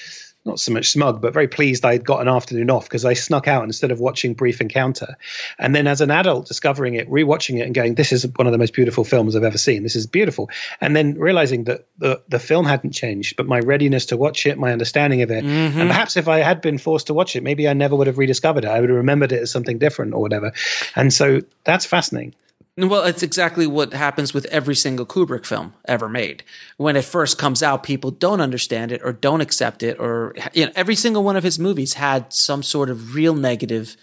[0.44, 3.48] not so much smug, but very pleased I'd got an afternoon off because I snuck
[3.48, 5.16] out instead of watching Brief Encounter.
[5.58, 8.52] And then as an adult, discovering it, rewatching it, and going, "This is one of
[8.52, 9.82] the most beautiful films I've ever seen.
[9.82, 14.06] This is beautiful." And then realizing that the the film hadn't changed, but my readiness
[14.06, 15.76] to watch it, my understanding of it, Mhm.
[15.76, 18.18] and perhaps if I had been forced to watch it, maybe I never would have
[18.18, 18.68] rediscovered it.
[18.68, 20.52] I would have remembered it as something different or whatever.
[20.94, 22.34] And so that's fascinating.
[22.76, 26.42] Well, it's exactly what happens with every single Kubrick film ever made.
[26.76, 30.66] When it first comes out, people don't understand it or don't accept it, or you
[30.66, 33.96] know, every single one of his movies had some sort of real negative,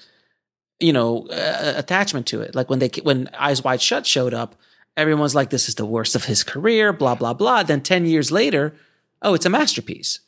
[0.79, 2.55] you know, uh, attachment to it.
[2.55, 4.55] Like when they when Eyes Wide Shut showed up,
[4.95, 7.63] everyone's like, "This is the worst of his career." Blah blah blah.
[7.63, 8.73] Then ten years later,
[9.21, 10.21] oh, it's a masterpiece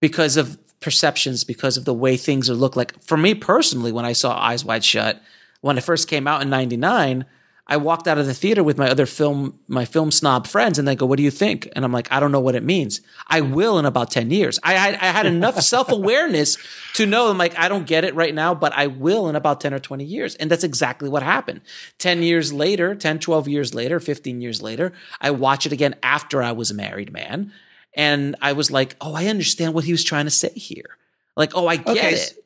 [0.00, 3.02] because of perceptions, because of the way things are look like.
[3.02, 5.20] For me personally, when I saw Eyes Wide Shut,
[5.62, 7.24] when it first came out in '99,
[7.70, 10.88] I walked out of the theater with my other film, my film snob friends, and
[10.88, 13.02] they go, "What do you think?" And I'm like, "I don't know what it means.
[13.26, 13.52] I hmm.
[13.52, 16.56] will in about ten years." I I, I had enough self awareness
[16.94, 19.60] to know I'm like, I don't get it right now, but I will in about
[19.60, 21.60] ten or twenty years, and that's exactly what happened.
[21.98, 26.42] Ten years later, 10, 12 years later, fifteen years later, I watch it again after
[26.42, 27.52] I was a married man,
[27.94, 30.96] and I was like, "Oh, I understand what he was trying to say here."
[31.36, 32.44] Like, oh, I get Okay, it.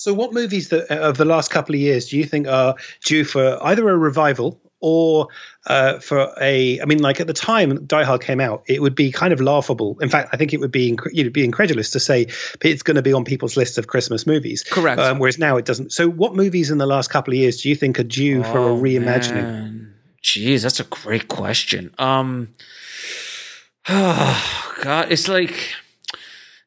[0.00, 2.74] So, what movies that of the last couple of years do you think are
[3.04, 5.28] due for either a revival or
[5.66, 6.80] uh, for a?
[6.80, 9.42] I mean, like at the time Die Hard came out, it would be kind of
[9.42, 9.98] laughable.
[10.00, 12.28] In fact, I think it would be inc- you'd be incredulous to say
[12.62, 14.62] it's going to be on people's list of Christmas movies.
[14.62, 14.98] Correct.
[14.98, 15.92] Um, whereas now it doesn't.
[15.92, 18.56] So, what movies in the last couple of years do you think are due for
[18.56, 19.42] a Oh, reimagining?
[19.42, 19.94] man.
[20.22, 21.94] Jeez, that's a great question.
[21.98, 22.48] Um,
[23.86, 25.74] oh God, it's like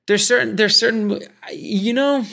[0.05, 1.19] there's certain there's certain
[1.51, 2.25] you know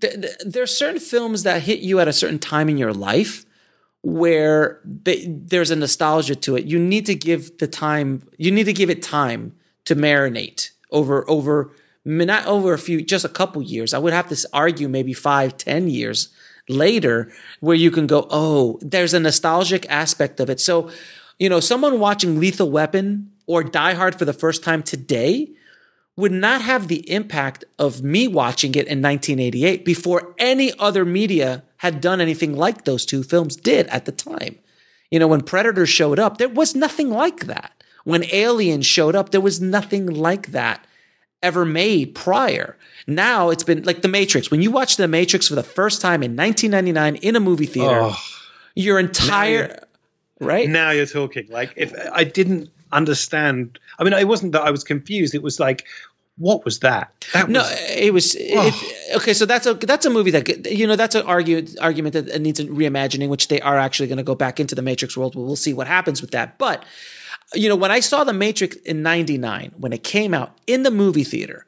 [0.00, 3.44] th- th- there's certain films that hit you at a certain time in your life
[4.02, 6.64] where they, there's a nostalgia to it.
[6.66, 8.28] You need to give the time.
[8.36, 9.54] You need to give it time
[9.86, 11.72] to marinate over over
[12.04, 13.94] not over a few, just a couple years.
[13.94, 16.28] I would have to argue maybe five, ten years
[16.68, 20.60] later, where you can go, oh, there's a nostalgic aspect of it.
[20.60, 20.90] So,
[21.38, 25.50] you know, someone watching Lethal Weapon or Die Hard for the first time today
[26.16, 31.64] would not have the impact of me watching it in 1988 before any other media
[31.78, 34.56] had done anything like those two films did at the time.
[35.10, 37.72] You know, when Predator showed up, there was nothing like that.
[38.04, 40.84] When Alien showed up, there was nothing like that
[41.42, 42.76] ever made prior.
[43.06, 44.50] Now it's been like The Matrix.
[44.50, 48.00] When you watch The Matrix for the first time in 1999 in a movie theater,
[48.02, 48.16] Oh.
[48.74, 49.68] your entire
[50.40, 51.46] Now right now you're talking.
[51.50, 55.34] Like if I didn't understand, I mean, it wasn't that I was confused.
[55.34, 55.84] It was like,
[56.36, 57.12] what was that?
[57.32, 59.16] That no, was it was it, oh.
[59.16, 59.34] okay.
[59.34, 62.58] So that's a that's a movie that you know that's an argue, argument that needs
[62.58, 65.36] a reimagining, which they are actually going to go back into the Matrix world.
[65.36, 66.58] We'll see what happens with that.
[66.58, 66.84] But
[67.54, 70.90] you know, when I saw the Matrix in '99 when it came out in the
[70.90, 71.66] movie theater,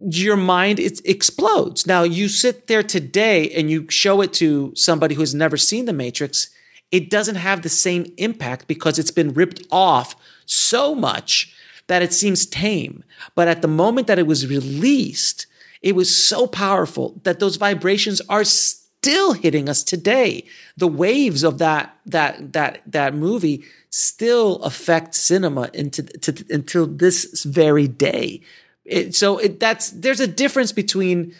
[0.00, 1.86] your mind it explodes.
[1.86, 5.94] Now you sit there today and you show it to somebody who's never seen the
[5.94, 6.50] Matrix,
[6.94, 10.14] it doesn't have the same impact because it's been ripped off
[10.46, 11.52] so much
[11.88, 13.02] that it seems tame.
[13.34, 15.48] But at the moment that it was released,
[15.82, 20.44] it was so powerful that those vibrations are still hitting us today.
[20.76, 27.42] The waves of that that that that movie still affect cinema into to, until this
[27.42, 28.40] very day.
[28.84, 31.34] It, so it, that's there's a difference between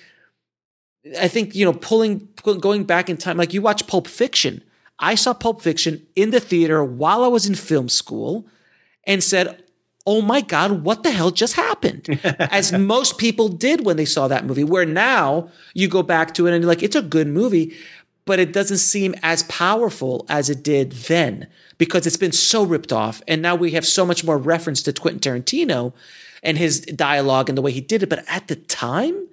[1.20, 4.60] I think you know pulling going back in time like you watch Pulp Fiction.
[4.98, 8.46] I saw Pulp Fiction in the theater while I was in film school
[9.04, 9.62] and said,
[10.06, 14.28] "Oh my god, what the hell just happened?" As most people did when they saw
[14.28, 14.64] that movie.
[14.64, 17.74] Where now you go back to it and you're like, "It's a good movie."
[18.26, 22.90] But it doesn't seem as powerful as it did then because it's been so ripped
[22.90, 23.20] off.
[23.28, 25.92] And now we have so much more reference to Quentin Tarantino
[26.42, 28.08] and his dialogue and the way he did it.
[28.08, 29.28] But at the time,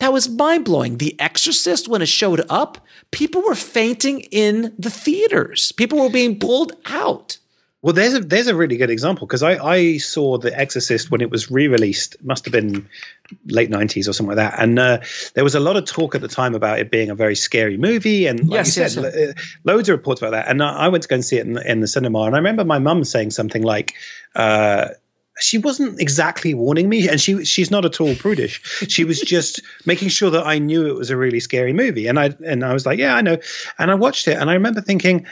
[0.00, 0.98] that was mind blowing.
[0.98, 2.78] The Exorcist, when it showed up,
[3.10, 5.72] people were fainting in the theaters.
[5.72, 7.38] People were being pulled out.
[7.80, 11.20] Well, there's a there's a really good example because I, I saw The Exorcist when
[11.20, 12.16] it was re-released.
[12.24, 12.88] Must have been
[13.46, 14.60] late '90s or something like that.
[14.60, 14.98] And uh,
[15.34, 17.76] there was a lot of talk at the time about it being a very scary
[17.76, 19.32] movie, and like Yes, you yes, said, lo- uh,
[19.62, 20.48] loads of reports about that.
[20.48, 22.38] And I I went to go and see it in, in the cinema, and I
[22.38, 23.94] remember my mum saying something like.
[24.34, 24.88] Uh,
[25.40, 28.62] she wasn't exactly warning me, and she she's not at all prudish.
[28.88, 32.18] She was just making sure that I knew it was a really scary movie, and
[32.18, 33.38] I and I was like, yeah, I know.
[33.78, 35.26] And I watched it, and I remember thinking,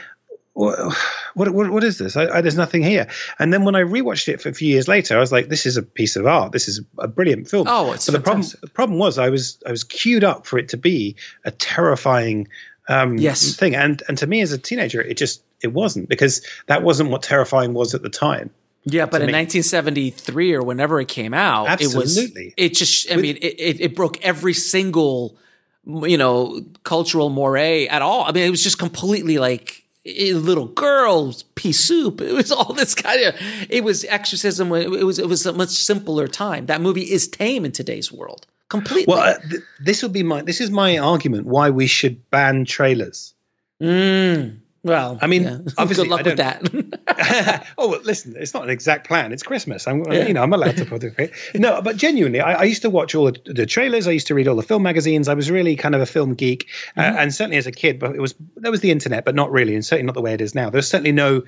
[0.53, 0.93] what
[1.35, 2.17] what what, is this?
[2.17, 3.07] I, I, there's nothing here.
[3.37, 5.65] And then when I rewatched it for a few years later, I was like, this
[5.65, 6.51] is a piece of art.
[6.51, 7.67] This is a brilliant film.
[7.69, 8.61] Oh, it's but the problem fantastic.
[8.61, 12.47] the problem was I was I was queued up for it to be a terrifying
[12.89, 13.55] um, Yes.
[13.55, 17.11] thing, and and to me as a teenager, it just it wasn't because that wasn't
[17.11, 18.49] what terrifying was at the time.
[18.89, 19.33] Yeah, but in me.
[19.33, 23.11] 1973 or whenever it came out, it was it just.
[23.11, 25.37] I mean, it, it, it broke every single
[25.85, 28.23] you know cultural moray at all.
[28.23, 32.21] I mean, it was just completely like little girls pea soup.
[32.27, 33.35] It was all this kind of.
[33.69, 34.71] It was exorcism.
[34.71, 36.67] It was it was a much simpler time.
[36.67, 38.47] That movie is tame in today's world.
[38.69, 39.13] Completely.
[39.13, 42.65] Well, uh, th- this would be my this is my argument why we should ban
[42.65, 43.33] trailers.
[43.81, 45.57] Mm, well, I mean, yeah.
[45.77, 47.65] obviously, good luck I with that.
[47.77, 49.31] oh, well, listen, it's not an exact plan.
[49.31, 49.87] It's Christmas.
[49.87, 50.27] I'm, Yeah.
[50.27, 51.31] you know, I'm allowed to participate.
[51.55, 54.07] No, but genuinely, I, I used to watch all the, the trailers.
[54.07, 55.27] I used to read all the film magazines.
[55.27, 57.99] I was really kind of a film geek, uh, and certainly as a kid.
[57.99, 60.33] But it was there was the internet, but not really, and certainly not the way
[60.33, 60.69] it is now.
[60.69, 61.43] There's certainly no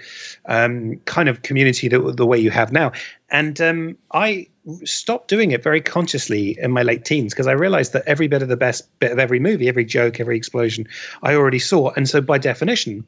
[0.45, 2.91] um, kind of community that, the way you have now.
[3.29, 4.47] And um, I
[4.83, 8.41] stopped doing it very consciously in my late teens because I realized that every bit
[8.41, 10.87] of the best bit of every movie, every joke, every explosion,
[11.21, 13.05] I already saw, and so by definition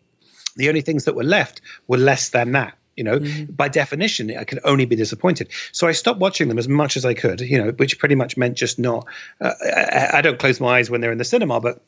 [0.55, 3.19] the only things that were left were less than that you know?
[3.49, 5.49] By definition i could only be disappointed.
[5.71, 8.35] So i stopped watching them as much as i could you know which pretty much
[8.35, 9.07] meant just not
[9.39, 11.81] uh, I, I don't close my eyes when they're in the cinema but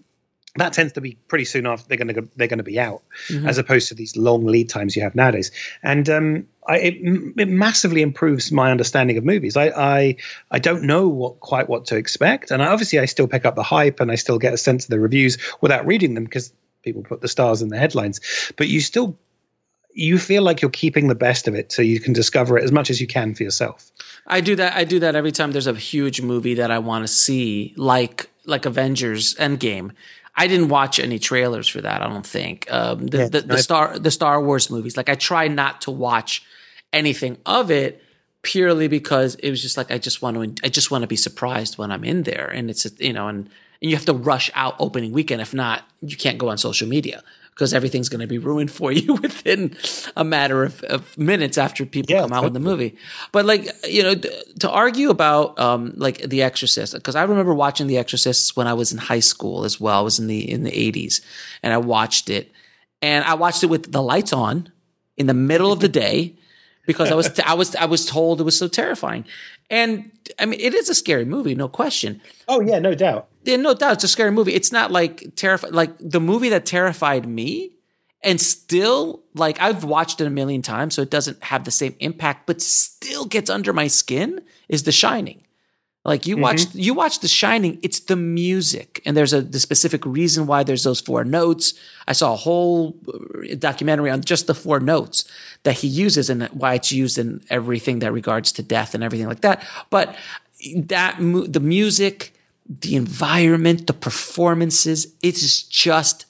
[0.55, 3.01] that tends to be pretty soon after they're going to they're going to be out
[3.27, 3.47] Mhm.
[3.47, 5.51] as opposed to these long lead times you have nowadays.
[5.81, 6.93] And um I, it,
[7.37, 9.57] it massively improves my understanding of movies.
[9.57, 10.15] I, I
[10.49, 13.55] I don't know what quite what to expect, and I, obviously I still pick up
[13.55, 16.53] the hype and I still get a sense of the reviews without reading them because
[16.83, 18.19] people put the stars in the headlines.
[18.57, 19.17] But you still
[19.95, 22.71] you feel like you're keeping the best of it, so you can discover it as
[22.71, 23.91] much as you can for yourself.
[24.27, 24.75] I do that.
[24.75, 28.29] I do that every time there's a huge movie that I want to see, like
[28.45, 29.91] like Avengers Endgame.
[30.35, 32.01] I didn't watch any trailers for that.
[32.01, 34.97] I don't think um, the, Yeah, the, the Star the Star Wars movies.
[34.97, 36.43] Like I try not to watch
[36.91, 38.01] anything of it
[38.41, 41.15] purely because it was just like I just want to I just want to be
[41.15, 43.49] surprised when I'm in there, and it's you know and
[43.83, 45.41] and you have to rush out opening weekend.
[45.41, 48.91] If not, you can't go on social media because everything's going to be ruined for
[48.91, 49.75] you within
[50.15, 52.95] a matter of, of minutes after people come out with the movie.
[53.33, 57.87] But like you know, to argue about um, like The Exorcist, because I remember watching
[57.87, 59.99] The Exorcist when I was in high school as well.
[59.99, 61.21] I was in the in the eighties,
[61.61, 62.51] and I watched it,
[63.01, 64.71] and I watched it with the lights on
[65.17, 66.37] in the middle of the day
[66.85, 69.25] because I was I was I was told it was so terrifying.
[69.69, 72.21] And I mean, it is a scary movie, no question.
[72.47, 73.27] Oh yeah, no doubt.
[73.43, 74.53] Yeah, no doubt, it's a scary movie.
[74.53, 75.71] It's not like terrified.
[75.73, 77.71] Like the movie that terrified me,
[78.21, 81.95] and still, like I've watched it a million times, so it doesn't have the same
[81.99, 84.41] impact, but still gets under my skin.
[84.69, 85.42] Is The Shining.
[86.05, 86.71] Like you watch, Mhm.
[86.83, 87.79] you watch The Shining.
[87.81, 91.73] It's the music, and there's a the specific reason why there's those four notes.
[92.07, 95.23] I saw a whole uh, documentary on just the four notes
[95.63, 99.27] that he uses and why it's used in everything that regards to death and everything
[99.27, 99.63] like that.
[99.89, 100.13] But
[100.75, 102.33] that the music,
[102.67, 106.25] the environment, the performances, it's just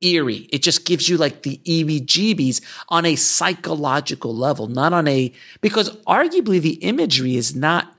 [0.00, 0.48] eerie.
[0.50, 5.90] It just gives you like the EBGBs on a psychological level, not on a because
[6.06, 7.94] arguably the imagery is not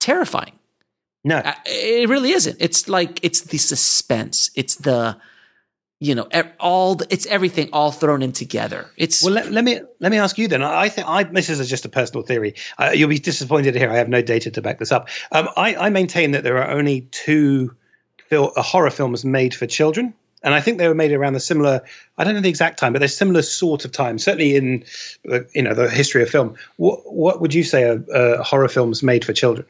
[0.00, 0.58] terrifying.
[1.22, 2.56] No, it really isn't.
[2.60, 4.50] It's like it's the suspense.
[4.54, 5.18] It's the
[6.00, 6.28] you know
[6.58, 8.86] all the, it's everything all thrown in together.
[8.96, 9.34] It's well.
[9.34, 10.62] Let, let me let me ask you then.
[10.62, 12.54] I think I this is just a personal theory.
[12.78, 15.10] Uh, you'll be disappointed to hear I have no data to back this up.
[15.30, 17.76] Um, I, I maintain that there are only two
[18.30, 20.14] fil- uh, horror films made for children.
[20.42, 21.82] And I think they were made around the similar.
[22.16, 24.18] I don't know the exact time, but they're similar sort of time.
[24.18, 24.84] Certainly in,
[25.30, 26.56] uh, you know, the history of film.
[26.76, 29.66] What what would you say are uh, horror films made for children?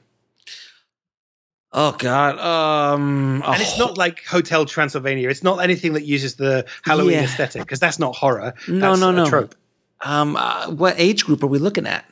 [1.73, 2.39] Oh god.
[2.39, 5.29] Um, and it's not like Hotel Transylvania.
[5.29, 7.25] It's not anything that uses the Halloween Yeah.
[7.25, 8.55] aesthetic because that's not horror.
[8.69, 9.27] no, That's no, a no.
[9.27, 9.55] trope.
[10.03, 12.05] Um, uh, what age group are we looking at?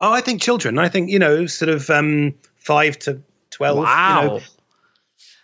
[0.00, 0.78] Oh, I think children.
[0.78, 3.20] I think you know, sort of um, five to
[3.50, 3.78] twelve.
[3.78, 4.22] Wow.
[4.22, 4.40] You know.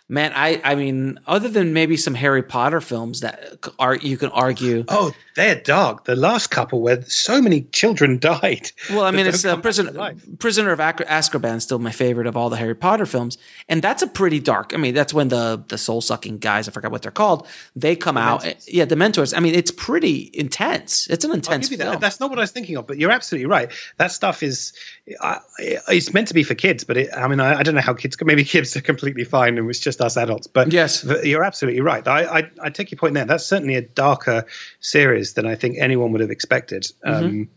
[0.09, 4.29] Man, I I mean, other than maybe some Harry Potter films that are you can
[4.29, 4.85] argue.
[4.87, 6.05] Oh, they're dark.
[6.05, 8.71] The last couple where so many children died.
[8.89, 10.15] Well, I mean, it's uh, Prisoner.
[10.39, 13.37] Prisoner of Ac- Azkaban still my favorite of all the Harry Potter films,
[13.69, 14.73] and that's a pretty dark.
[14.73, 17.95] I mean, that's when the the soul sucking guys, I forgot what they're called, they
[17.95, 18.45] come out.
[18.67, 19.37] Yeah, Dementors.
[19.37, 21.07] I mean, it's pretty intense.
[21.07, 21.83] It's an intense you that.
[21.83, 21.99] film.
[21.99, 23.71] That's not what I was thinking of, but you're absolutely right.
[23.97, 24.73] That stuff is,
[25.21, 27.81] I it's meant to be for kids, but it, I mean, I, I don't know
[27.81, 28.17] how kids.
[28.23, 30.47] Maybe kids are completely fine, and it's just us adults.
[30.47, 32.05] But yes, you're absolutely right.
[32.07, 33.25] I, I, I take your point there.
[33.25, 34.45] That's certainly a darker
[34.79, 36.91] series than I think anyone would have expected.
[37.03, 37.47] Um, Mhm.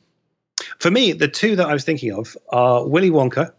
[0.79, 3.53] for me, the two that I was thinking of are Willy Wonka.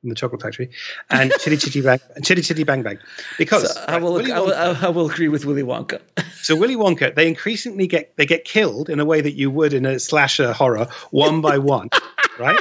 [0.00, 0.70] From the Chocolate Factory
[1.10, 3.00] and Chitty Chitty Bang, Chitty Chitty Bang Bang,
[3.36, 6.00] because So I will, I will, Wonka- I will agree with Willy Wonka.
[6.40, 9.74] so Willy Wonka, they increasingly get they get killed in a way that you would
[9.74, 11.88] in a slasher horror, one by one,
[12.38, 12.56] right?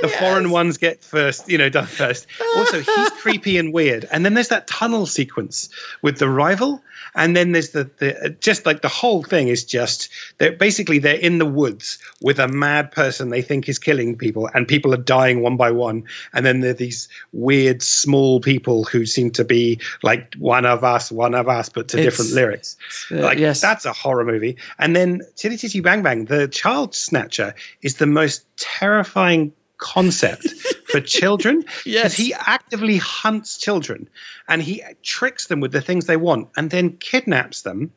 [0.00, 2.26] The foreign ones get first, you know, done first.
[2.56, 4.08] Also, he's creepy and weird.
[4.10, 5.68] And then there's that tunnel sequence
[6.00, 6.82] with the rival,
[7.14, 10.08] and then there's the the just like the whole thing is just
[10.38, 14.48] they're basically they're in the woods with a mad person they think is killing people,
[14.52, 16.04] and people are dying one by one.
[16.32, 20.84] And then there are these weird small people who seem to be like one of
[20.84, 22.76] us, one of us, but to It's- different lyrics.
[23.10, 23.60] uh, like yes.
[23.60, 24.56] that's a horror movie.
[24.78, 30.48] And then Chitty Chitty Bang Bang, the child snatcher, is the most terrifying concept
[30.90, 31.64] for children.
[31.84, 32.14] Yes.
[32.14, 34.08] he actively hunts children
[34.48, 37.92] and he tricks them with the things they want and then kidnaps them.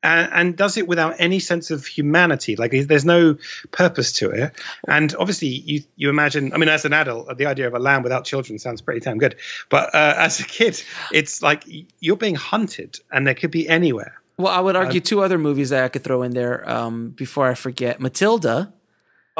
[0.00, 2.54] And, and does it without any sense of humanity.
[2.54, 3.36] Like there's no
[3.72, 4.52] purpose to it.
[4.86, 6.52] And obviously, you you imagine.
[6.52, 9.18] I mean, as an adult, the idea of a land without children sounds pretty damn
[9.18, 9.34] good.
[9.70, 10.80] But uh, as a kid,
[11.12, 11.64] it's like
[11.98, 14.14] you're being hunted, and there could be anywhere.
[14.36, 17.10] Well, I would argue Uh, two other movies that I could throw in there um,
[17.10, 18.72] before I forget: Matilda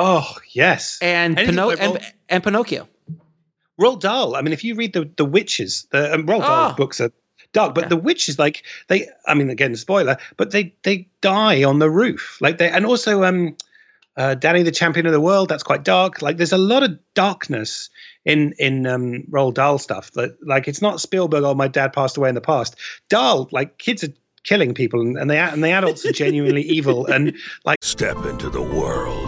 [0.00, 2.88] Oh yes, and, Pino- where Roald- and, and Pinocchio.
[3.80, 4.34] Roald Dahl.
[4.36, 6.76] I mean, if you read the the witches, the um, Roald Dahl's Oh.
[6.76, 7.10] books are
[7.52, 11.78] dark, but the witches, like they, I mean, again, spoiler, but they they die on
[11.78, 13.56] the roof, like they, and also um,
[14.16, 15.48] uh, Danny the Champion of the World.
[15.48, 16.22] That's quite dark.
[16.22, 17.90] Like there's a lot of darkness
[18.24, 20.10] in in um, Roald Dahl stuff.
[20.12, 21.42] That like it's not Spielberg.
[21.44, 22.76] Oh, my dad passed away in the past.
[23.08, 24.12] Dahl, like kids are
[24.44, 27.34] killing people, and, and they and the adults are genuinely evil, and
[27.64, 29.27] like Step into the world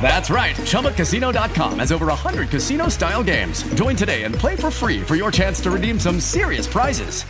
[0.00, 0.56] That's right.
[0.56, 3.62] ChumbaCasino.com has over 100 casino style games.
[3.74, 7.24] Join today and play for free for your chance to redeem some serious prizes.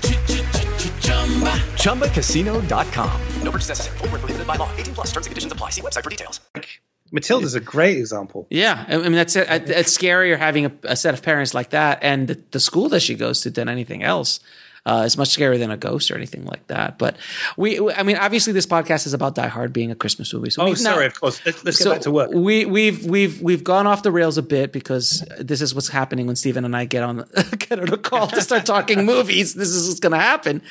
[1.83, 3.21] ChumbaCasino.com.
[3.43, 3.99] No purchase necessary.
[3.99, 4.71] Full prohibited by law.
[4.77, 5.71] 18 plus terms and conditions apply.
[5.71, 6.41] See website for details.
[7.11, 8.47] Matilda's a great example.
[8.51, 8.85] Yeah.
[8.87, 9.49] I mean, that's it.
[9.71, 13.01] It's scarier having a, a set of parents like that and the, the school that
[13.01, 14.41] she goes to than anything else.
[14.89, 16.97] Uh, it's much scarier than a ghost or anything like that.
[16.97, 17.17] But
[17.59, 20.49] we, I mean, obviously, this podcast is about Die Hard being a Christmas movie.
[20.49, 21.45] So oh, sorry, now, of course.
[21.45, 22.31] Let's, let's so get back to work.
[22.33, 26.27] We, we've we've we've gone off the rails a bit because this is what's happening
[26.27, 27.29] when Stephen and I get on
[27.59, 29.53] get on a call to start talking movies.
[29.53, 30.63] This is what's going to happen.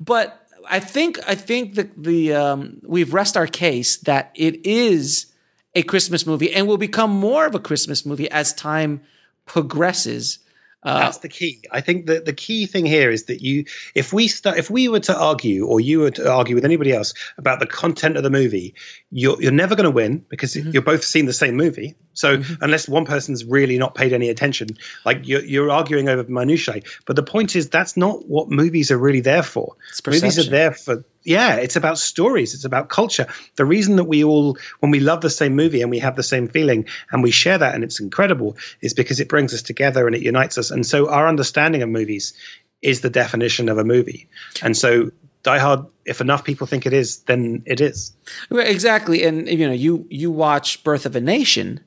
[0.00, 5.26] But I think I think that the um, we've rest our case that it is
[5.74, 9.02] a Christmas movie and will become more of a Christmas movie as time
[9.46, 10.40] progresses.
[10.82, 11.62] That's the key.
[11.70, 14.88] I think that the key thing here is that you, if we start, if we
[14.88, 18.22] were to argue, or you were to argue with anybody else about the content of
[18.22, 18.74] the movie,
[19.10, 20.70] you're you're never going to win because mm-hmm.
[20.70, 21.96] you're both seeing the same movie.
[22.12, 22.62] So mm-hmm.
[22.62, 24.68] unless one person's really not paid any attention,
[25.04, 26.82] like you're you're arguing over minutiae.
[27.06, 29.76] But the point is that's not what movies are really there for.
[30.06, 32.54] Movies are there for yeah, it's about stories.
[32.54, 33.26] It's about culture.
[33.56, 36.22] The reason that we all, when we love the same movie and we have the
[36.22, 40.06] same feeling and we share that and it's incredible, is because it brings us together
[40.06, 40.70] and it unites us.
[40.70, 42.32] And so our understanding of movies
[42.80, 44.28] is the definition of a movie.
[44.62, 45.10] And so
[45.42, 48.12] Die Hard, if enough people think it is, then it is.
[48.50, 49.24] Exactly.
[49.24, 51.80] And you know, you you watch Birth of a Nation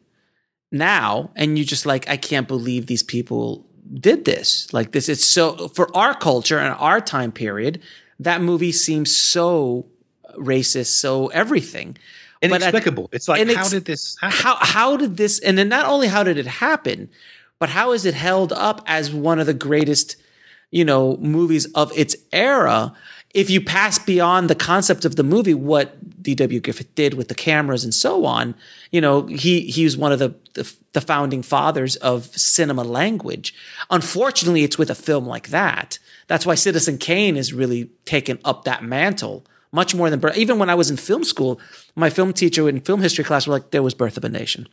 [0.74, 4.74] now and you just like, I can't believe these people did this.
[4.74, 7.82] Like this, it's so for our culture and our time period
[8.20, 9.86] that movie seems so
[10.38, 11.98] racist, so everything.
[12.42, 13.06] Inexplicable.
[13.06, 14.38] At, it's like, inex- how did this happen?
[14.38, 17.10] How, how did this, and then not only how did it happen,
[17.60, 20.18] but how is it held up as one of the greatest,
[20.72, 22.94] you know, movies of its era?
[23.34, 26.60] If you pass beyond the concept of the movie, what D.W.
[26.60, 28.54] Griffith did with the cameras and so on,
[28.92, 33.54] you know, he he was one of the, the, the founding fathers of cinema language.
[33.90, 38.64] Unfortunately, it's with a film like that that's why Citizen Kane is really taken up
[38.64, 40.38] that mantle much more than Birth.
[40.38, 41.60] Even when I was in film school,
[41.96, 44.68] my film teacher in film history class were like, "There was Birth of a Nation,"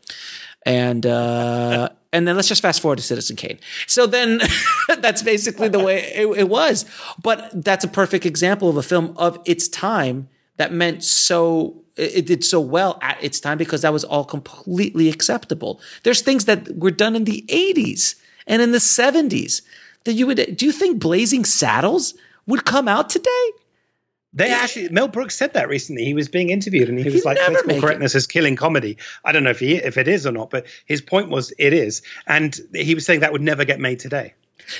[0.64, 3.58] and uh, and then let's just fast forward to Citizen Kane.
[3.86, 4.40] So then
[4.98, 6.84] that's basically the way it, it was.
[7.20, 10.28] But that's a perfect example of a film of its time
[10.58, 15.08] that meant so it did so well at its time because that was all completely
[15.08, 15.80] acceptable.
[16.02, 18.14] There's things that were done in the 80s
[18.46, 19.62] and in the 70s
[20.04, 22.14] that you would do you think Blazing Saddles
[22.46, 23.50] would come out today?
[24.32, 26.04] They actually Mel Brooks said that recently.
[26.04, 28.18] He was being interviewed and he, was like political correctness it.
[28.18, 28.96] is killing comedy.
[29.24, 31.72] I don't know if he if it is or not, but his point was it
[31.72, 32.02] is.
[32.26, 34.34] And he was saying that would never get made today.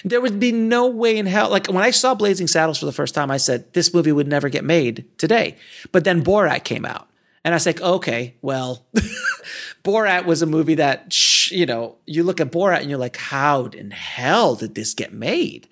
[0.04, 1.50] There would be no way in hell.
[1.50, 4.28] Like when I saw Blazing Saddles for the first time, I said this movie would
[4.28, 5.56] never get made today.
[5.90, 7.08] But then Borat came out.
[7.44, 8.84] And I was like, okay, well,
[9.84, 13.64] Borat was a movie that, you know, you look at Borat and you're like, how
[13.64, 15.66] in hell did this get made?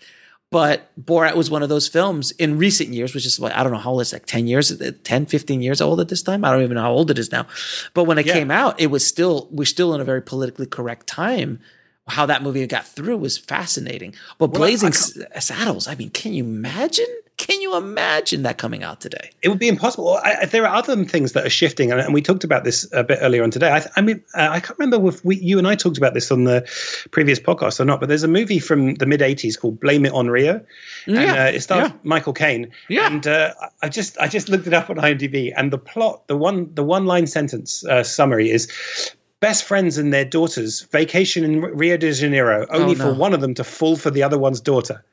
[0.51, 3.79] But Borat was one of those films in recent years, which is, I don't know
[3.79, 6.43] how old it's like 10 years, uh, 10, 15 years old at this time.
[6.45, 7.47] I don't even know how old it is now.
[7.93, 8.33] But when it yeah.
[8.33, 11.61] came out, it was still, we're still in a very politically correct time.
[12.07, 14.15] How that movie got through was fascinating.
[14.39, 14.95] But well, Blazing
[15.35, 17.15] I, Saddles, I mean, can you imagine?
[17.39, 19.31] Can you imagine that coming out today?
[19.43, 20.19] It would be impossible.
[20.23, 23.21] I, there are other things that are shifting, and, we talked about this a bit
[23.23, 23.71] earlier on today.
[23.71, 26.33] I, I mean, uh, I can't remember if we, you and I talked about this
[26.33, 26.69] on the
[27.13, 30.13] previous podcast or not, but there's a movie from the mid '80s called "Blame It
[30.13, 30.65] on Rio,"
[31.07, 31.97] and uh, it stars yeah.
[32.03, 32.73] Michael Caine.
[32.89, 36.27] Yeah, and uh, I just I just looked it up on IMDb, and the plot,
[36.27, 38.69] the one the one line sentence uh, summary is
[39.41, 43.05] best friends and their daughters vacation in Rio de Janeiro, only oh, no.
[43.05, 45.05] for one of them to fall for the other one's daughter.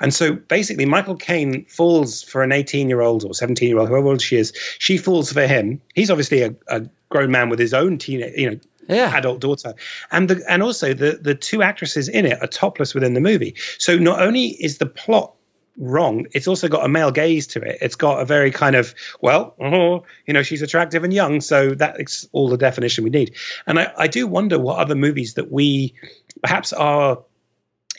[0.00, 3.88] And so basically, Michael Caine falls for an 18 year old or 17 year old,
[3.88, 4.52] whoever old she is.
[4.78, 5.80] She falls for him.
[5.94, 9.16] He's obviously a, a grown man with his own teen, you know, yeah.
[9.16, 9.74] adult daughter.
[10.10, 13.54] And the and also the the two actresses in it are topless within the movie.
[13.78, 15.32] So not only is the plot
[15.76, 17.78] wrong, it's also got a male gaze to it.
[17.80, 21.70] It's got a very kind of well, oh, you know, she's attractive and young, so
[21.70, 23.34] that's all the definition we need.
[23.66, 25.94] And I, I do wonder what other movies that we
[26.42, 27.22] perhaps are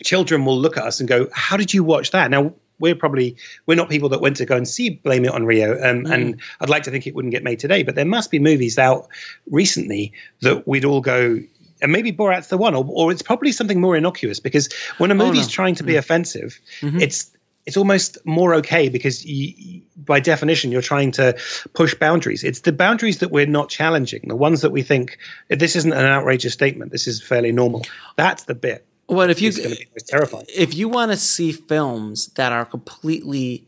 [0.03, 3.37] children will look at us and go, "How did you watch that?" Now we're probably
[3.65, 6.13] we're not people that went to go and see Blame It on Rio, um, mm.
[6.13, 7.84] and I'd like to think it wouldn't get made today.
[7.84, 9.07] But there must be movies out
[9.49, 11.39] recently that we'd all go.
[11.81, 15.13] And maybe Borat's the one, or, or it's probably something more innocuous because when a
[15.13, 15.51] oh, movie's oh, no.
[15.51, 15.99] trying to be mm.
[15.99, 16.99] offensive, mm-hmm.
[17.01, 17.31] it's
[17.65, 21.35] it's almost more okay because you, by definition you're trying to
[21.73, 25.17] push boundaries it's the boundaries that we're not challenging the ones that we think
[25.49, 27.84] this isn't an outrageous statement this is fairly normal
[28.15, 30.45] that's the bit Well, if you is going to be terrifying.
[30.53, 33.68] if you want to see films that are completely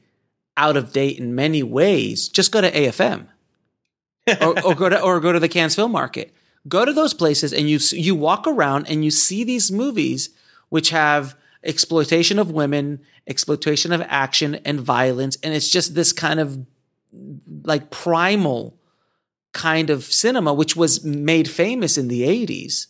[0.55, 3.27] out of date in many ways, just go to AFM
[4.41, 6.33] or, or go to or go to the Cannes Film Market.
[6.67, 10.31] Go to those places and you you walk around and you see these movies
[10.69, 16.39] which have exploitation of women, exploitation of action and violence, and it's just this kind
[16.39, 16.65] of
[17.63, 18.77] like primal
[19.53, 22.87] kind of cinema which was made famous in the 80s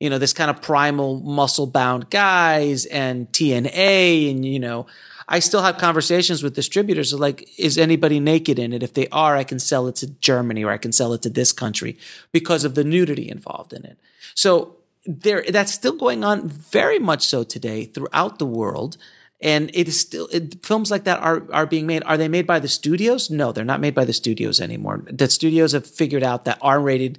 [0.00, 4.86] you know this kind of primal muscle bound guys and TNA and you know
[5.28, 9.36] I still have conversations with distributors like is anybody naked in it if they are
[9.36, 11.96] I can sell it to Germany or I can sell it to this country
[12.32, 13.98] because of the nudity involved in it
[14.34, 18.96] so there that's still going on very much so today throughout the world
[19.42, 22.02] and it is still it, films like that are are being made.
[22.04, 23.30] Are they made by the studios?
[23.30, 25.02] No, they're not made by the studios anymore.
[25.06, 27.18] The studios have figured out that R-rated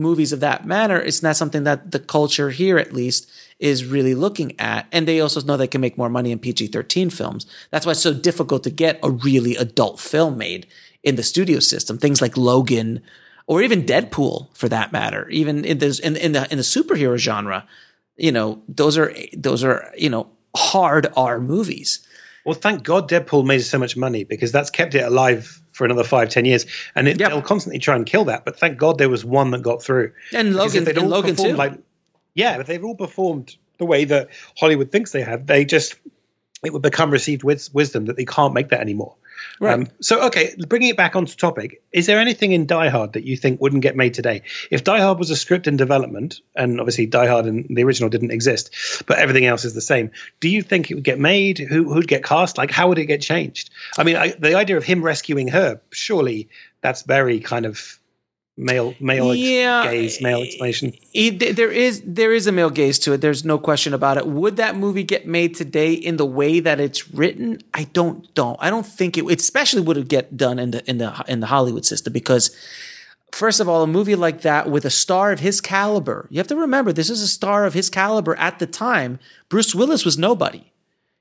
[0.00, 4.14] movies of that manner is not something that the culture here, at least, is really
[4.14, 4.86] looking at.
[4.90, 7.46] And they also know they can make more money in PG-13 films.
[7.70, 10.66] That's why it's so difficult to get a really adult film made
[11.02, 11.98] in the studio system.
[11.98, 13.02] Things like Logan,
[13.46, 15.28] or even Deadpool, for that matter.
[15.28, 17.66] Even in the in, in the in the superhero genre,
[18.16, 22.06] you know, those are those are you know hard R movies.
[22.44, 26.04] Well, thank God Deadpool made so much money because that's kept it alive for another
[26.04, 28.44] five, ten years, and it, they'll constantly try and kill that.
[28.44, 30.12] But thank God there was one that got through.
[30.34, 31.54] And Logan- they'd and all Logan too.
[31.54, 31.72] Like,
[32.34, 34.28] yeah, but they've all performed the way that
[34.58, 35.46] Hollywood thinks they have.
[35.46, 35.94] They just
[36.62, 39.16] it would become received wis- wisdom that they can't make that anymore.
[39.60, 39.74] Right.
[39.74, 43.24] Um, so, okay, bringing it back onto topic, is there anything in Die Hard that
[43.24, 44.42] you think wouldn't get made today?
[44.70, 48.10] If Die Hard was a script in development, and obviously Die Hard and the original
[48.10, 48.74] didn't exist,
[49.06, 50.10] but everything else is the same,
[50.40, 51.58] do you think it would get made?
[51.58, 52.58] Who who'd get cast?
[52.58, 53.70] Like, how would it get changed?
[53.98, 56.48] I mean, I, the idea of him rescuing her, surely
[56.80, 57.99] that's very kind of
[58.60, 59.90] male male ex- Yeah.
[59.90, 60.92] gaze, male explanation.
[61.14, 63.20] It- there is there is a male gaze to it.
[63.20, 64.26] There's no question about it.
[64.26, 67.58] Would that movie get made today in the way that it's written?
[67.74, 68.56] I don't don't.
[68.60, 69.24] I don't think it.
[69.24, 72.50] it especially would it get done in the in the in the Hollywood system because.
[73.32, 76.48] First of all, a movie like that with a star of his caliber, you have
[76.48, 79.20] to remember this is a star of his caliber at the time.
[79.48, 80.72] Bruce Willis was nobody.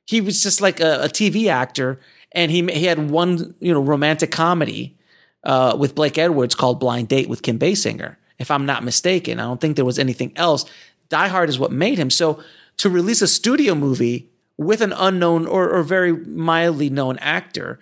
[0.08, 2.00] He was just like a, a TV actor,
[2.32, 4.98] and he he had one you know romantic comedy
[5.44, 9.40] uh, with Blake Edwards called Blind Date with Kim Basinger, if I'm not mistaken.
[9.40, 10.66] I don't think there was anything else.
[11.10, 12.10] Die Hard is what made him.
[12.10, 12.44] So
[12.78, 17.80] to release a studio movie with an unknown or, or very mildly known actor,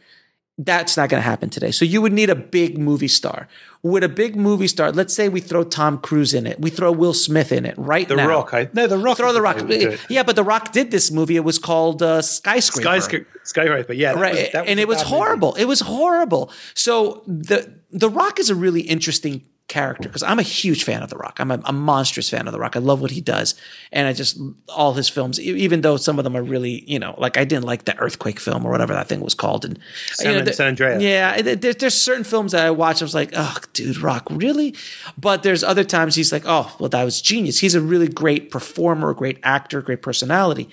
[0.58, 1.70] that's not going to happen today.
[1.72, 3.48] So you would need a big movie star.
[3.84, 6.92] Would a big movie star, let's say we throw Tom Cruise in it, we throw
[6.92, 8.28] Will Smith in it right The now.
[8.28, 9.18] Rock, I, no, The Rock.
[9.18, 9.58] Throw The Rock.
[9.58, 10.00] way to do it.
[10.10, 11.36] Yeah, but The Rock did this movie.
[11.36, 14.98] It was called uh, Skyscraper Skyscraper, Skyscraper, yeah, that right was- that and it was
[14.98, 15.16] bad movie.
[15.16, 20.40] horrible it was horrible so the the rock is a really interesting character because i'm
[20.40, 21.40] a huge fan of the rock.
[21.42, 22.78] I'm a, a monstrous fan of the rock.
[22.78, 23.54] I love what he does.
[23.92, 24.40] And i just
[24.70, 27.66] all his films even though some of them are really you know like i didn't
[27.66, 29.66] like the earthquake film or whatever that thing was called.
[29.66, 29.78] And
[30.14, 31.04] San- you know, Andreas.
[31.04, 34.28] yeah there, there- there's certain films that i watch i was like oh dude rock
[34.32, 34.74] really?
[35.18, 37.60] But there's other times he's like oh well that was genius.
[37.60, 40.70] He's a really great performer great actor great personality.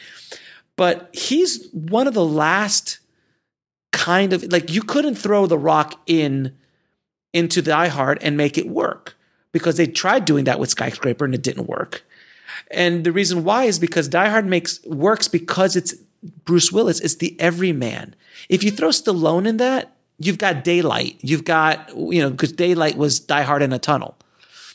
[0.76, 3.00] But he's one of the last
[3.92, 6.54] kind of like you couldn't throw the rock in
[7.34, 9.16] into Die Hard and make it work
[9.52, 12.06] because they tried doing that with Skyscraper and it didn't work.
[12.70, 15.94] And the reason why is because Die Hard makes works because it's
[16.44, 17.00] Bruce Willis.
[17.00, 18.14] It's the everyman.
[18.48, 21.18] If you throw Stallone in that, you've got Daylight.
[21.20, 24.16] You've got you know because Daylight was Die Hard in a tunnel.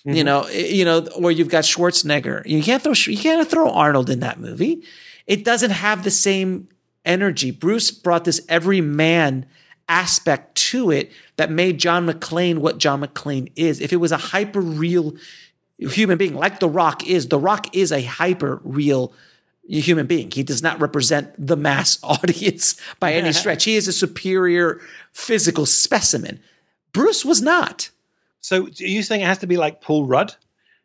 [0.03, 0.25] You mm-hmm.
[0.25, 2.45] know, eh, you know, or you've got Schwarzenegger.
[2.45, 4.83] You can't throw you can't throw Arnold in that movie.
[5.25, 6.67] It doesn't have the same
[7.05, 7.51] energy.
[7.51, 9.45] Bruce brought this everyman
[9.89, 13.81] aspect to it that made John McClane what John McClane is.
[13.81, 15.15] If it was a hyper real
[15.77, 19.11] human being, like The Rock is, The Rock is a hyper real
[19.67, 20.31] human being.
[20.31, 23.65] He does not represent the mass audience by any stretch.
[23.65, 24.79] He is a superior
[25.11, 26.39] physical specimen.
[26.93, 27.89] Bruce was not.
[28.41, 30.33] So, are you saying it has to be like Paul Rudd?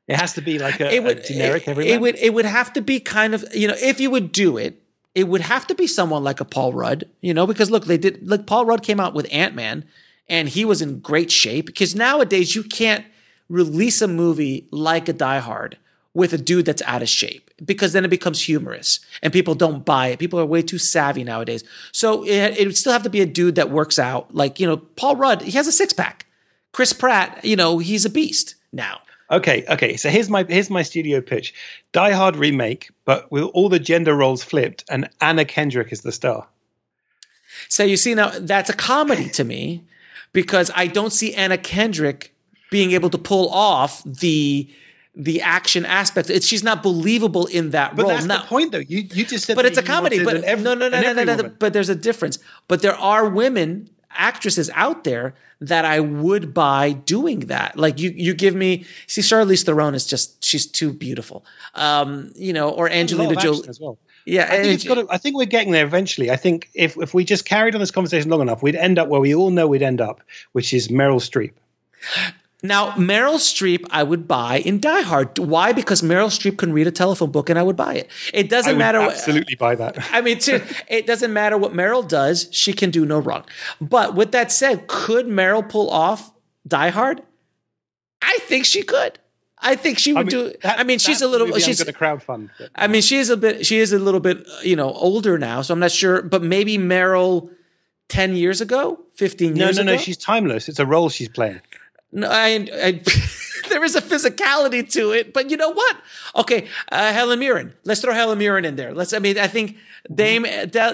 [0.06, 1.94] It has to be like a, it a generic it, everyman.
[1.94, 4.59] it would it would have to be kind of you know if you would do
[4.59, 4.82] it
[5.15, 7.99] it would have to be someone like a Paul Rudd you know because look they
[7.99, 9.85] did look Paul Rudd came out with Ant Man
[10.28, 13.05] and he was in great shape because nowadays you can't
[13.49, 15.78] release a movie like a Die Hard
[16.15, 19.85] with a dude that's out of shape because then it becomes humorous and people don't
[19.85, 20.19] buy it.
[20.19, 21.65] People are way too savvy nowadays.
[21.93, 24.32] So it, it would still have to be a dude that works out.
[24.35, 26.27] Like, you know, Paul Rudd, he has a six pack.
[26.73, 29.01] Chris Pratt, you know, he's a beast now.
[29.31, 29.97] Okay, okay.
[29.97, 31.55] So here's my here's my studio pitch:
[31.93, 36.13] Die Hard remake, but with all the gender roles flipped, and Anna Kendrick is the
[36.13, 36.47] star.
[37.69, 39.85] So you see now that's a comedy to me
[40.33, 42.35] because I don't see Anna Kendrick
[42.71, 44.69] being able to pull off the
[45.17, 46.29] the action aspect.
[46.29, 48.11] It's she's not believable in that But role.
[48.11, 48.79] that's Now- the point, though.
[48.79, 50.23] You you just said, but it's a comedy.
[50.25, 51.49] But every- no, no, no, no, no, every no.
[51.59, 52.39] But there's a difference.
[52.69, 57.77] But there are women actresses out there that I would buy doing that.
[57.78, 58.85] Like you, you give me.
[59.07, 61.45] See, Charlize Theron is just she's too beautiful.
[61.74, 63.99] Um, you know, or There's a lot Angelina Jolie as well.
[64.27, 66.31] Yeah, I think, it's got to, I think we're getting there eventually.
[66.31, 69.09] I think if if we just carried on this conversation long enough, we'd end up
[69.09, 70.23] where we all know we'd end up,
[70.53, 71.53] which is Meryl Streep.
[72.65, 75.39] Now, Meryl Streep, I would buy in Die Hard.
[75.39, 75.73] Why?
[75.74, 78.11] Because Meryl Streep can read a telephone book, and I would buy it.
[78.32, 79.01] It doesn't matter.
[79.01, 79.99] what- absolutely buy that.
[80.12, 83.45] I mean, too, it doesn't matter what Meryl does; she can do no wrong.
[83.82, 86.32] But with that said, could Meryl pull off
[86.66, 87.23] Die Hard?
[88.23, 89.19] I think she could.
[89.59, 90.53] I think she would do.
[90.65, 91.47] I mean, she's a little.
[91.59, 92.49] She's going to crowdfund.
[92.59, 93.66] but- I mean, she is a bit.
[93.66, 95.61] She is a little bit, you know, older now.
[95.61, 96.23] So I'm not sure.
[96.23, 97.51] But maybe Meryl,
[98.09, 99.93] ten years ago, fifteen No, years no, ago.
[99.93, 99.99] no.
[99.99, 100.70] She's timeless.
[100.70, 101.61] It's a role she's playing.
[102.16, 103.03] I, I
[103.69, 105.97] there is a physicality to it, but you know what?
[106.36, 107.74] Okay, uh, Helen Mirren.
[107.85, 108.95] Let's throw Helen Mirren in there.
[108.95, 109.12] Let's.
[109.12, 109.77] I mean, I think
[110.12, 110.44] Dame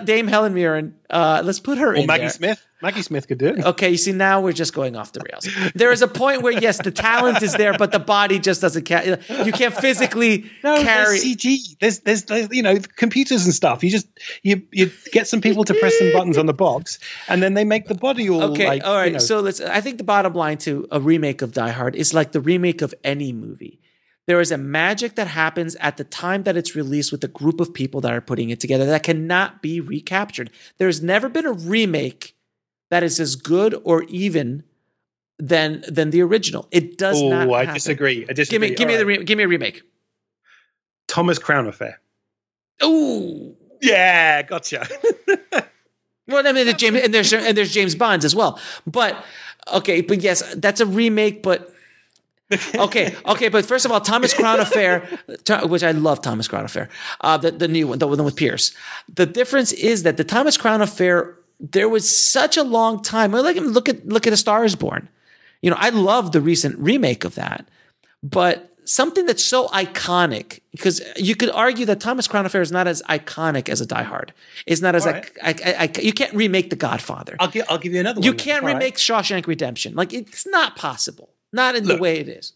[0.04, 0.94] Dame Helen Mirren.
[1.08, 2.30] Uh, let's put her Or in Maggie there.
[2.30, 2.66] Smith.
[2.82, 3.64] Maggie Smith could do it.
[3.64, 5.46] Okay, you see now we're just going off the rails.
[5.74, 8.86] There is a point where yes, the talent is there, but the body just doesn't.
[8.88, 11.18] Ca- you can't physically No, carry.
[11.18, 11.78] there's CG.
[11.80, 13.82] There's, there's, there's, you know, computers and stuff.
[13.84, 14.06] You just,
[14.42, 17.64] you, you get some people to press some buttons on the box, and then they
[17.64, 18.84] make the body all Okay, like.
[18.86, 19.06] all right.
[19.06, 19.60] you know- So let's.
[19.60, 22.80] I think the bottom line to a remake of Die Hard is like the remake
[22.80, 23.79] of any movie.
[24.30, 27.58] There is a magic that happens at the time that it's released with a group
[27.58, 30.52] of people that are putting it together that cannot be recaptured.
[30.78, 32.36] There's never been a remake
[32.90, 34.62] that is as good or even
[35.40, 36.68] than than the original.
[36.70, 37.48] It does oh, not.
[37.48, 38.24] Oh, I disagree.
[38.30, 39.82] I Give me, give me All the, re- give me a remake.
[41.08, 42.00] Thomas Crown Affair.
[42.84, 44.86] Ooh, yeah, gotcha.
[46.28, 48.60] Well, I mean, there's James and there's and there's James Bonds as well.
[48.86, 49.24] But
[49.72, 51.42] okay, but yes, that's a remake.
[51.42, 51.74] But
[52.74, 53.48] okay, okay.
[53.48, 55.06] But first of all, Thomas Crown Affair,
[55.64, 56.88] which I love, Thomas Crown Affair,
[57.20, 58.72] uh, the the new one, the one with Pierce.
[59.12, 63.32] The difference is that the Thomas Crown Affair, there was such a long time.
[63.32, 65.08] Well, Like look at look at A Star Is Born.
[65.62, 67.66] You know, I love the recent remake of that,
[68.22, 72.88] but something that's so iconic because you could argue that Thomas Crown Affair is not
[72.88, 74.32] as iconic as a Die Hard.
[74.66, 77.36] It's not as like I, I, I, you can't remake The Godfather.
[77.38, 78.36] I'll give, I'll give you another You one.
[78.36, 78.44] then.
[78.44, 78.72] can't All right.
[78.74, 79.94] remake Shawshank Redemption.
[79.94, 81.29] Like it's not possible.
[81.52, 82.52] Not in the way it is.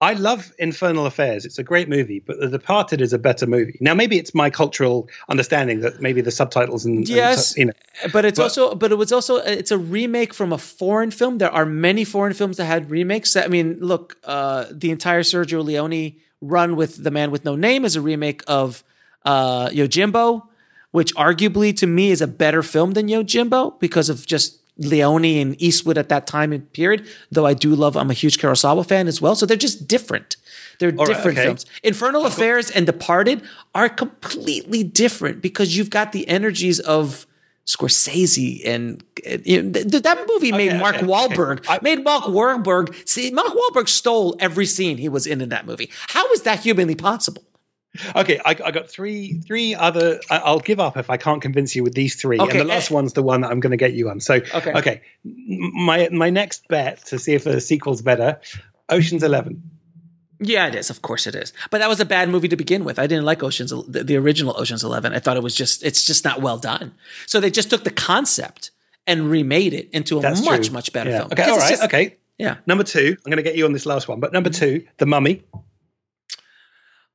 [0.00, 1.46] I love Infernal Affairs.
[1.46, 3.78] It's a great movie, but The Departed is a better movie.
[3.80, 7.66] Now, maybe it's my cultural understanding that maybe the subtitles and, and Yes, su- you
[7.66, 7.72] know,
[8.12, 11.38] but it's But- also but it was also it's a remake from a foreign film.
[11.38, 13.36] There are many foreign films that had remakes.
[13.36, 17.86] I mean, look, uh, the entire Sergio Leone run with The Man with No Name
[17.86, 18.84] is a remake of
[19.24, 20.42] uh, Yojimbo,
[20.90, 25.60] which arguably to me is a better film than Yojimbo because of just Leone and
[25.60, 27.06] Eastwood at that time and period.
[27.30, 29.34] Though I do love, I'm a huge Kurosawa fan as well.
[29.34, 30.36] So they're just different.
[30.78, 31.46] They're All right, different okay.
[31.46, 31.66] films.
[31.82, 33.42] Infernal Affairs and Departed
[33.74, 37.26] are completely different because you've got the energies of
[37.66, 39.02] Scorsese and
[39.44, 43.48] you know, th- th- that movie made Mark okay, Wahlberg made Mark Wahlberg see Mark
[43.48, 45.90] Wahlberg stole every scene he was in in that movie.
[46.08, 47.42] How is that humanly possible?
[48.14, 50.20] Okay, I, I got three three other.
[50.30, 52.38] I, I'll give up if I can't convince you with these three.
[52.38, 52.76] Okay, and the eh.
[52.76, 54.20] last one's the one that I'm going to get you on.
[54.20, 54.72] So, Okay.
[54.72, 58.40] okay, my my next bet to see if the sequel's better,
[58.88, 59.70] Ocean's Eleven.
[60.38, 60.90] Yeah, it is.
[60.90, 61.52] Of course, it is.
[61.70, 62.98] But that was a bad movie to begin with.
[62.98, 65.14] I didn't like Ocean's the, the original Ocean's Eleven.
[65.14, 66.94] I thought it was just it's just not well done.
[67.26, 68.70] So they just took the concept
[69.06, 70.74] and remade it into a That's much true.
[70.74, 71.18] much better Yeah.
[71.20, 71.32] film.
[71.32, 72.16] Okay, all right, just- okay.
[72.38, 72.56] Yeah.
[72.66, 74.80] Number two, I'm going to get you on this last one, but number mm-hmm.
[74.80, 75.42] two, The Mummy.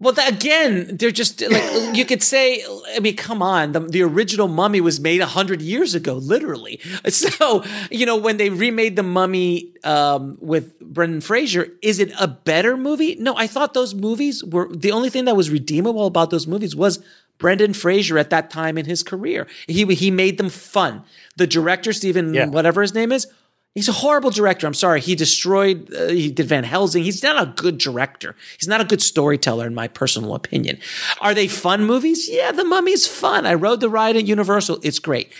[0.01, 1.63] Well, that, again, they're just like
[1.95, 2.65] you could say.
[2.95, 3.71] I mean, come on.
[3.71, 6.79] The, the original Mummy was made hundred years ago, literally.
[7.09, 12.27] So you know, when they remade the Mummy um, with Brendan Fraser, is it a
[12.27, 13.15] better movie?
[13.19, 16.75] No, I thought those movies were the only thing that was redeemable about those movies
[16.75, 16.99] was
[17.37, 19.45] Brendan Fraser at that time in his career.
[19.67, 21.03] He he made them fun.
[21.37, 22.47] The director Stephen, Yeah.
[22.47, 23.27] whatever his name is,
[23.73, 24.67] He's a horrible director.
[24.67, 24.99] I'm sorry.
[24.99, 27.03] He destroyed, uh, he did Van Helsing.
[27.03, 28.35] He's not a good director.
[28.59, 30.77] He's not a good storyteller, in my personal opinion.
[31.21, 32.27] Are they fun movies?
[32.29, 33.45] Yeah, The Mummy's fun.
[33.45, 34.79] I rode the ride at Universal.
[34.83, 35.31] It's great.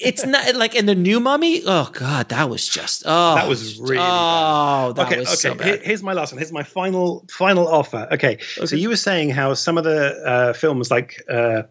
[0.00, 1.62] It's not like in the new Mummy.
[1.66, 5.36] Oh God, that was just oh That was really oh that okay, was okay.
[5.36, 5.82] so bad.
[5.82, 6.38] here's my last one.
[6.38, 8.06] Here's my final final offer.
[8.12, 11.62] Okay, so you were saying how some of the uh, films like uh,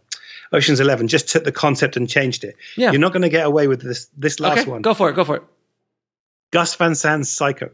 [0.51, 2.55] Ocean's Eleven just took the concept and changed it.
[2.75, 2.91] Yeah.
[2.91, 4.09] you're not going to get away with this.
[4.17, 5.13] This last okay, one, go for it.
[5.15, 5.43] Go for it.
[6.51, 7.69] Gus Van Sant's Psycho.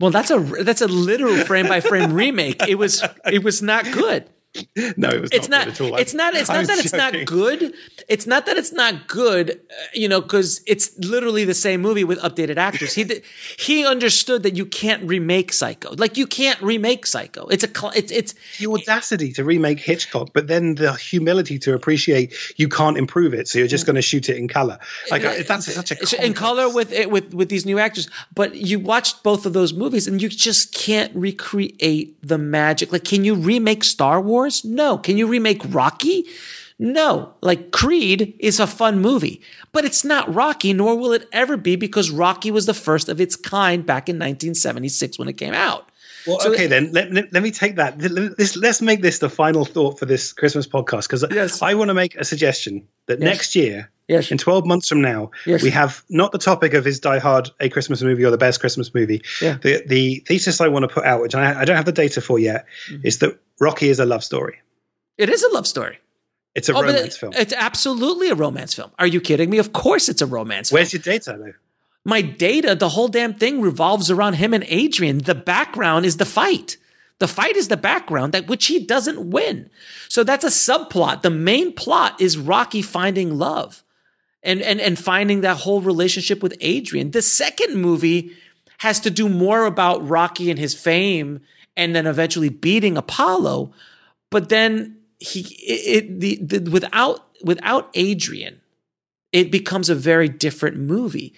[0.00, 2.62] Well, that's a that's a literal frame by frame remake.
[2.68, 4.28] It was it was not good.
[4.96, 5.76] no, it was it's not, not.
[5.76, 5.96] good at all.
[5.98, 6.34] It's not.
[6.34, 7.74] It's not that it's not good.
[8.08, 9.50] It's not that it's not good.
[9.50, 12.94] uh, you know, because it's literally the same movie with updated actors.
[12.94, 13.22] He did,
[13.58, 15.94] he understood that you can't remake Psycho.
[15.96, 17.46] Like you can't remake Psycho.
[17.48, 17.68] It's a.
[17.94, 22.96] It's it's the audacity to remake Hitchcock, but then the humility to appreciate you can't
[22.96, 24.78] improve it, so you're just going to shoot it in color.
[25.10, 28.08] Like that's such a It's in color with it with with these new actors.
[28.34, 32.92] But you watched both of those movies, and you just can't recreate the magic.
[32.92, 34.37] Like, can you remake Star Wars?
[34.64, 34.98] No.
[34.98, 36.24] Can you remake Rocky?
[36.78, 37.34] No.
[37.40, 39.40] Like Creed is a fun movie,
[39.72, 43.20] but it's not Rocky, nor will it ever be because Rocky was the first of
[43.20, 45.90] its kind back in 1976 when it came out.
[46.26, 47.98] Well, So okay, it- then let, let, let me take that.
[47.98, 51.62] This, let's make this the final thought for this Christmas podcast because yes.
[51.62, 53.24] I want to make a suggestion that Yes.
[53.26, 54.30] next year, Yes.
[54.30, 57.68] in 12 months from now, we have not the topic of is Die Hard a
[57.68, 59.22] Christmas movie or the best Christmas movie.
[59.40, 59.58] Yeah.
[59.62, 62.20] The, the thesis I want to put out, which I, I don't have the data
[62.20, 63.06] for yet, Mm-hmm.
[63.06, 64.58] is that Rocky is a love story.
[65.18, 65.98] It is a love story.
[66.54, 67.32] It's a Oh, romance it- film.
[67.36, 68.90] It's absolutely a romance film.
[68.98, 69.58] Are you kidding me?
[69.58, 70.78] Of course it's a romance film.
[70.78, 71.52] Where's your data, though?
[72.08, 75.18] My data, the whole damn thing revolves around him and Adrian.
[75.18, 76.78] The background is the fight.
[77.18, 79.68] The fight is the background that which he doesn't win.
[80.08, 81.20] So that's a subplot.
[81.20, 83.84] The main plot is Rocky finding love
[84.42, 87.10] and and and finding that whole relationship with Adrian.
[87.10, 88.32] The second movie
[88.78, 91.42] has to do more about Rocky and his fame
[91.76, 93.74] and then eventually beating Apollo.
[94.30, 98.62] But then he it, it the, the without without Adrian,
[99.30, 101.34] it becomes a very different movie.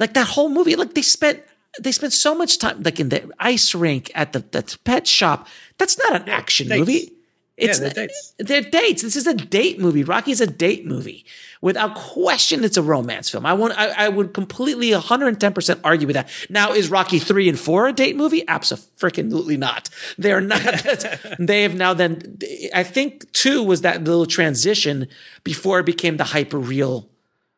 [0.00, 1.42] Like that whole movie, like they spent
[1.78, 5.46] they spent so much time like in the ice rink at the, the pet shop.
[5.78, 6.78] That's not an action dates.
[6.80, 7.12] movie.
[7.56, 8.34] It's they're not- dates.
[8.38, 9.02] They're dates.
[9.02, 10.02] This is a date movie.
[10.02, 11.26] Rocky is a date movie.
[11.60, 13.44] Without question, it's a romance film.
[13.44, 13.78] I want.
[13.78, 16.30] I, I would completely 110 percent argue with that.
[16.48, 18.42] Now, is Rocky three and four a date movie?
[18.48, 19.90] Absolutely not.
[20.16, 20.62] They are not.
[21.38, 21.92] they have now.
[21.92, 22.38] Then
[22.74, 25.08] I think two was that little transition
[25.44, 27.10] before it became the hyper real,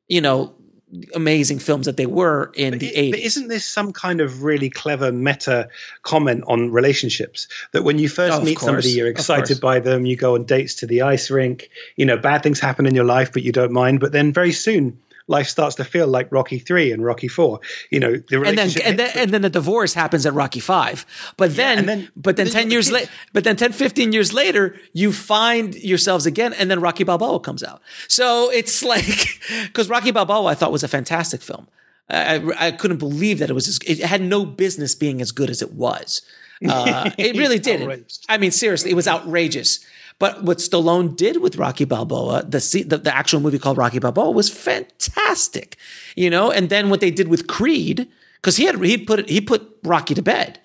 [0.08, 0.56] you know,
[1.14, 3.24] amazing films that they were in the But 80s.
[3.24, 5.68] isn't this some kind of really clever meta
[6.02, 7.48] comment on relationships?
[7.72, 10.76] That when you first Oh, meet somebody, you're excited by them, you go on dates
[10.76, 13.72] to the ice rink, you know, bad things happen in your life, but you don't
[13.72, 14.00] mind.
[14.00, 14.98] But then very soon,
[15.28, 17.60] life starts to feel like Rocky 3 and Rocky 4.
[17.90, 18.86] You know, the and then relationship.
[18.86, 22.70] and then and then the divorce happens at Rocky 5 but then, but then 10
[22.70, 27.04] years later but then 10 15 years later you find yourselves again and then Rocky
[27.04, 27.80] Balboa comes out.
[28.08, 29.40] So it's like
[29.72, 31.68] cuz Rocky Balboa I thought was a fantastic film.
[32.10, 35.48] I, I, couldn't believe that it was as, it had no business being as good
[35.48, 36.22] as it was.
[36.68, 38.20] Uh, it really didn't.
[38.28, 39.84] I mean seriously it was outrageous
[40.22, 44.30] but what Stallone did with Rocky Balboa, the, the the actual movie called Rocky Balboa,
[44.30, 45.76] was fantastic.
[46.14, 49.40] You know, and then what they did with Creed, because he had he put he
[49.40, 50.60] put Rocky to bed,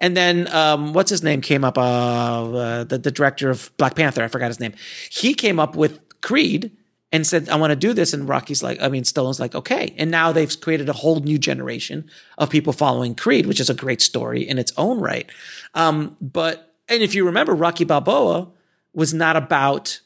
[0.00, 3.96] and then um, what's his name came up, uh, uh, the the director of Black
[3.96, 4.72] Panther, I forgot his name.
[5.10, 6.74] He came up with Creed
[7.12, 9.92] and said, "I want to do this," and Rocky's like, I mean, Stallone's like, okay,
[9.98, 12.08] and now they've created a whole new generation
[12.38, 15.28] of people following Creed, which is a great story in its own right.
[15.74, 18.48] Um, but and if you remember, Rocky Balboa
[18.94, 20.00] was not about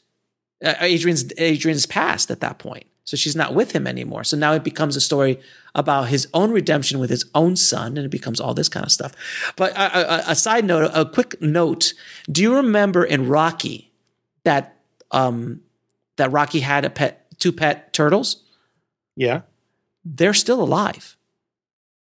[0.63, 2.85] uh, Adrian's Adrian's past at that point.
[3.03, 4.25] So she's not with him anymore.
[4.25, 5.39] So now it becomes a story
[5.73, 8.91] about his own redemption with his own son, and it becomes all this kind of
[8.91, 9.13] stuff.
[9.55, 11.93] But a, a, a side note, a quick note:
[12.29, 13.93] Do you remember in Rocky
[14.43, 14.77] that
[15.11, 15.61] um,
[16.17, 18.43] that Rocky had a pet, two pet turtles?
[19.15, 19.41] yeah.
[20.09, 21.16] They're still alive.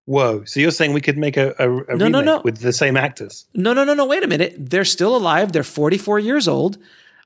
[0.09, 0.45] Whoa.
[0.45, 2.41] So you're saying we could make a, a, a No, no, remake no.
[2.43, 3.45] with the same actors?
[3.53, 4.07] No, no, no, no.
[4.07, 4.55] Wait a minute.
[4.59, 5.53] They're still alive.
[5.53, 6.79] They're 44 years old.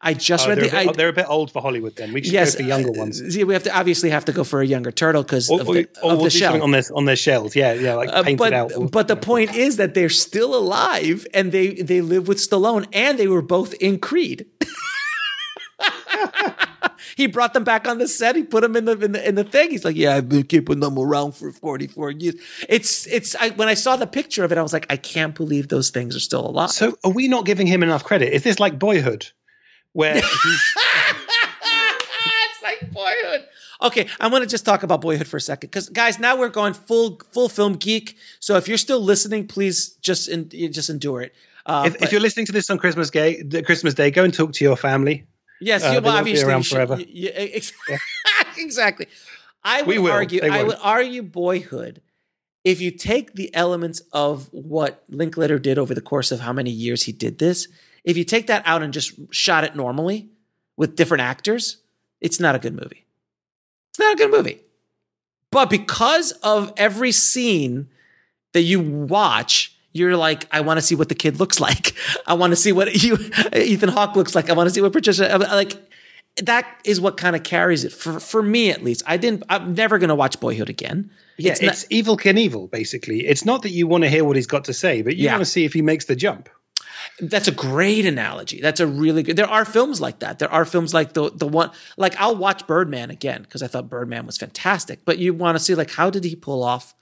[0.04, 0.76] I just Oh, read they're, the.
[0.80, 2.12] a bit, I, they're a bit old for Hollywood then.
[2.12, 3.22] We should yes, go for younger uh, ones.
[3.32, 5.86] See, we have to obviously have to go for a younger turtle because of the,
[6.02, 6.60] or of we'll the shell.
[6.60, 7.54] on their, on their shells.
[7.54, 8.72] Yeah, yeah, like Uh, painted but out.
[8.90, 13.16] but the point is that they're still alive and they they live with Stallone and
[13.16, 14.46] they were both in Creed.
[17.16, 18.36] he brought them back on the set.
[18.36, 19.70] He put them in the in the, in the thing.
[19.70, 22.34] He's like, "Yeah, I've been keeping them around for forty four years."
[22.68, 25.34] It's it's I, when I saw the picture of it, I was like, "I can't
[25.34, 28.32] believe those things are still alive." So are we not giving him enough credit?
[28.34, 29.26] Is this like Boyhood,
[29.92, 30.74] where he's,
[32.44, 33.46] it's like Boyhood.
[33.82, 36.48] Okay, I want to just talk about Boyhood for a second because guys, now we're
[36.48, 38.16] going full full film geek.
[38.40, 41.34] So if you're still listening, please just you just endure it.
[41.66, 44.32] Uh, if, but- if you're listening to this on Christmas Day, Christmas Day, go and
[44.32, 45.26] talk to your family.
[45.62, 46.96] Yes, Uh, you, well, obviously, around you should- forever.
[46.96, 47.72] y- y- ex-
[48.58, 49.06] exactly.
[49.64, 50.12] I would We will.
[50.12, 50.40] argue.
[50.40, 50.68] They I won't.
[50.68, 52.02] would argue Boyhood.
[52.64, 56.70] If you take the elements of what Linklater did over the course of how many
[56.70, 57.68] years he did this,
[58.04, 60.28] if you take that out and just shot it normally
[60.76, 61.78] with different actors,
[62.20, 63.04] it's not a good movie.
[63.90, 64.60] It's not a good movie.
[65.50, 67.88] But because of every scene
[68.52, 71.94] that you watch, you're like, I want to see what the kid looks like.
[72.26, 73.16] I want to see what you,
[73.54, 74.50] Ethan Hawke looks like.
[74.50, 75.74] I want to see what Patricia like.
[76.42, 79.02] That is what kind of carries it for for me at least.
[79.06, 79.42] I didn't.
[79.50, 81.10] I'm never going to watch Boyhood again.
[81.36, 83.26] Yeah, it's, not- Evel Knievel, basically.
[83.26, 85.32] It's not that you want to hear what he's got to say, but you Yeah.
[85.32, 86.48] want to see if he makes the jump.
[87.20, 88.60] That's a great analogy.
[88.62, 89.36] That's a really good.
[89.36, 90.38] There are films like that.
[90.38, 93.90] There are films like the the one like I'll watch Birdman again because I thought
[93.90, 95.04] Birdman was fantastic.
[95.04, 96.94] But you want to see like how did he pull off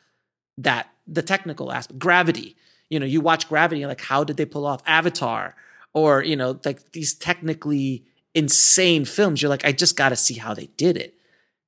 [0.59, 2.57] that the technical aspect, Gravity.
[2.91, 5.55] You know, you watch Gravity, like how did they pull off Avatar
[5.93, 8.05] or you know like these technically
[8.35, 9.43] insane films.
[9.43, 11.15] You're like, I just got to see how they did it.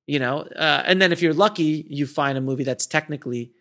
[0.06, 3.52] You know, uh, and then if you're lucky, you find a movie that's technically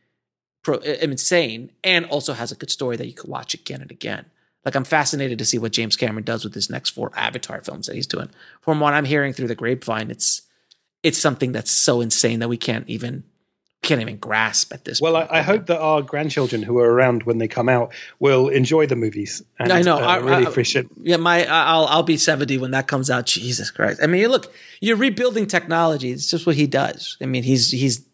[0.64, 4.26] pro- insane and also has a good story that you could watch again and again.
[4.66, 7.88] Like I'm fascinated to see what James Cameron does with his next four Avatar films
[7.88, 8.30] that he's doing.
[8.62, 10.44] From what I'm hearing through the grapevine, it's
[11.04, 13.24] it's something that's so insane that we can't even
[13.82, 15.02] can't even grasp at this.
[15.02, 15.32] Well, point.
[15.32, 18.86] I, I hope that our grandchildren who are around when they come out will enjoy
[18.86, 19.42] the movies.
[19.60, 19.98] And, I know.
[19.98, 20.88] uh, I, really I- appreciate.
[21.02, 23.26] Yeah, my I'll I'll be seventy when that comes out.
[23.26, 24.00] Jesus Christ!
[24.04, 26.12] I mean, look, you're rebuilding technology.
[26.12, 27.18] It's just what he does.
[27.22, 28.06] I mean, he's he's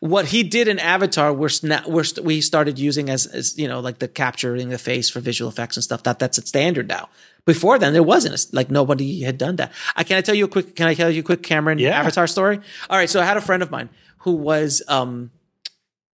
[0.00, 1.32] what he did in Avatar.
[1.32, 4.78] We're sna- we're st- we started using as as you know like the capturing the
[4.78, 6.02] face for visual effects and stuff.
[6.02, 7.08] That that's a standard now.
[7.46, 9.72] Before then, there wasn't a, like nobody had done that.
[9.96, 10.76] I can I tell you a quick?
[10.76, 12.58] Can I tell you a quick Cameron Avatar story?
[12.88, 13.10] All right.
[13.10, 15.30] So I had a friend of mine who was um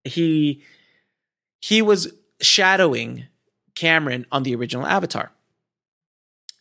[0.05, 0.63] he
[1.61, 3.27] he was shadowing
[3.75, 5.31] Cameron on the original Avatar.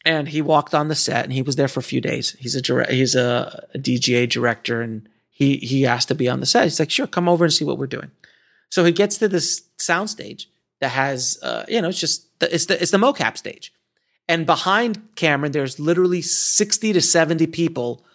[0.06, 2.36] And he walked on the set and he was there for a few days.
[2.40, 6.46] He's a he's a, a DGA director and he he asked to be on the
[6.46, 6.64] set.
[6.64, 8.12] He's like, "Sure, come over and see what we're doing."
[8.70, 12.54] So he gets to this sound stage that has uh, you know, it's just the,
[12.54, 13.74] it's the it's the mocap stage.
[14.30, 18.06] And behind Cameron there's literally 60 to 70 people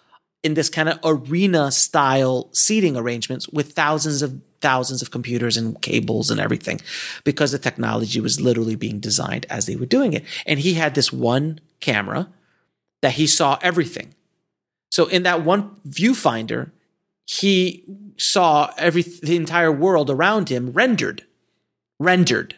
[0.42, 5.80] in this kind of arena style seating arrangements with thousands of thousands of computers and
[5.82, 6.80] cables and everything
[7.24, 10.24] because the technology was literally being designed as they were doing it.
[10.46, 12.28] And he had this one camera
[13.02, 14.14] that he saw everything.
[14.90, 16.70] So in that one viewfinder,
[17.26, 17.84] he
[18.16, 21.24] saw every the entire world around him rendered
[21.98, 22.54] rendered.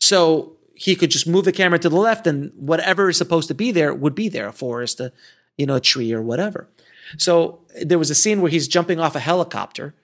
[0.00, 3.54] So he could just move the camera to the left and whatever is supposed to
[3.54, 5.12] be there would be there, a forest, a
[5.56, 6.68] you know, a tree or whatever.
[7.18, 9.94] So there was a scene where he's jumping off a helicopter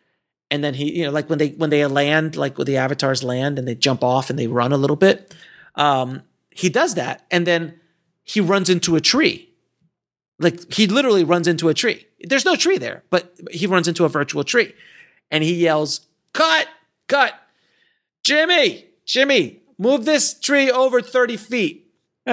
[0.51, 3.23] and then he, you know, like when they when they land, like when the avatars
[3.23, 5.35] land and they jump off and they run a little bit.
[5.77, 7.81] Um, he does that and then
[8.25, 9.49] he runs into a tree.
[10.39, 12.07] Like he literally runs into a tree.
[12.21, 14.75] There's no tree there, but he runs into a virtual tree.
[15.31, 16.69] And he yells, Cut,
[17.09, 17.35] cut.
[18.25, 21.87] Jimmy, Jimmy, move this tree over 30 feet.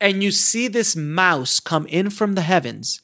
[0.00, 3.02] and you see this mouse come in from the heavens,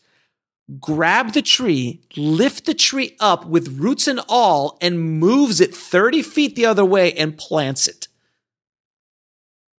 [0.79, 6.23] grab the tree, lift the tree up with roots and all, and moves it 30
[6.23, 8.07] feet the other way and plants it.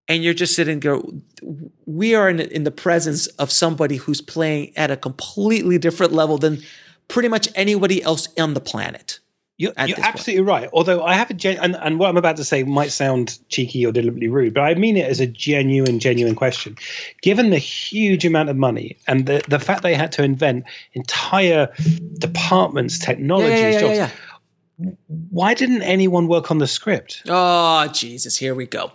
[0.08, 1.00] And you're just sitting there.
[1.86, 6.36] We are in, in the presence of somebody who's playing at a completely different level
[6.36, 6.62] than
[7.08, 9.20] pretty much anybody else on the planet.
[9.62, 10.06] You're, you're this point.
[10.06, 10.68] absolutely right.
[10.72, 13.86] Although I have a gen- and, and what I'm about to say might sound cheeky
[13.86, 16.76] or deliberately rude, but I mean it as a genuine, genuine question.
[17.20, 20.64] Given the huge amount of money and the, the fact they had to invent
[20.94, 21.72] entire
[22.18, 24.96] departments, technologies, Yeah, yeah, yeah, jobs,
[25.30, 27.22] why didn't anyone work on the script?
[27.28, 28.90] Oh, Jesus, here we go.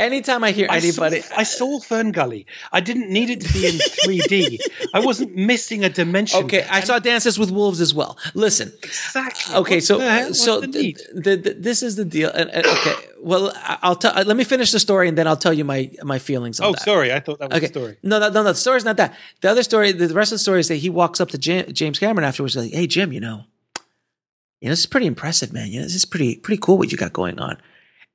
[0.00, 2.46] Anytime I hear I anybody, saw, I saw Fern Gully.
[2.72, 4.58] I didn't need it to be in 3D.
[4.94, 6.44] I wasn't missing a dimension.
[6.44, 8.18] Okay, I saw Dances with Wolves as well.
[8.34, 9.54] Listen, exactly.
[9.56, 11.24] Okay, What so the so the th- need?
[11.24, 12.30] th- th- this is the deal.
[12.30, 13.52] And, and- okay, well,
[13.82, 14.16] I'll tell.
[14.18, 16.66] Uh, let me finish the story, and then I'll tell you my my feelings on
[16.68, 16.80] Oh, that.
[16.82, 17.12] sorry.
[17.12, 17.96] I thought that was Okay, the story.
[18.02, 18.52] no, no, no, no.
[18.52, 19.14] The story's not that.
[19.42, 21.72] The other story, the rest of the story is that he walks up to Jam-
[21.72, 23.44] James Cameron afterwards, like, "Hey, Jim, you know,
[24.60, 25.68] you know, this is pretty impressive, man.
[25.68, 27.58] You know, this is pretty pretty cool what you got going on."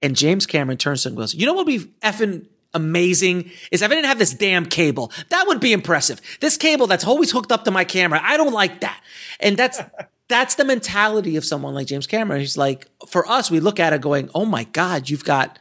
[0.02, 3.50] And James Cameron turns to him and goes, "You know what would be effing amazing
[3.72, 5.12] is if I didn't have this damn cable.
[5.30, 6.20] That would be impressive.
[6.42, 8.20] This cable that's always hooked up to my camera.
[8.24, 9.02] I don't like that."
[9.40, 9.80] And that's
[10.28, 12.40] that's the mentality of someone like James Cameron.
[12.40, 15.58] He's like, for us, we look at it going, "Oh my God, you've got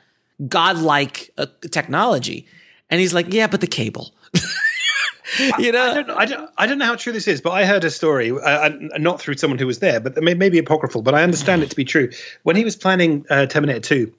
[0.49, 2.47] godlike uh, technology,"
[2.91, 4.15] and he's like, "Yeah, but the cable."
[5.59, 7.65] you know, I don't, I don't, I don't know how true this is, but I
[7.65, 11.03] heard a story, uh, uh, not through someone who was there, but may- maybe apocryphal,
[11.03, 12.11] but I understand it to be true.
[12.43, 14.13] When he was planning uh, Terminator 2,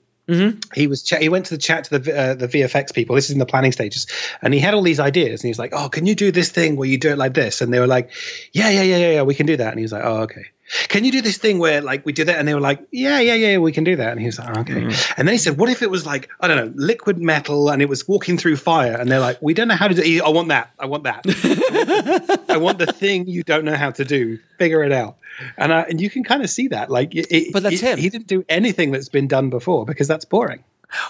[0.74, 3.14] he was cha- he went to the chat to the uh, the VFX people.
[3.14, 4.06] This is in the planning stages,
[4.42, 5.40] and he had all these ideas.
[5.42, 7.34] And he was like, "Oh, can you do this thing where you do it like
[7.34, 8.10] this?" And they were like,
[8.52, 10.46] "Yeah, yeah, yeah, yeah, yeah, we can do that." And he was like, "Oh, okay."
[10.88, 12.38] Can you do this thing where like we did that?
[12.38, 14.56] And they were like, "Yeah, yeah, yeah, we can do that." And he was like,
[14.56, 14.82] oh, "Okay."
[15.16, 17.80] And then he said, "What if it was like I don't know, liquid metal, and
[17.80, 20.02] it was walking through fire?" And they're like, "We don't know how to do.
[20.02, 20.22] it.
[20.22, 20.72] I want that.
[20.78, 21.24] I want that.
[22.48, 24.38] I want the thing you don't know how to do.
[24.58, 25.18] Figure it out."
[25.56, 27.98] And uh, and you can kind of see that, like, it, But that's it- him.
[27.98, 30.64] He didn't do anything that's been done before because that's boring.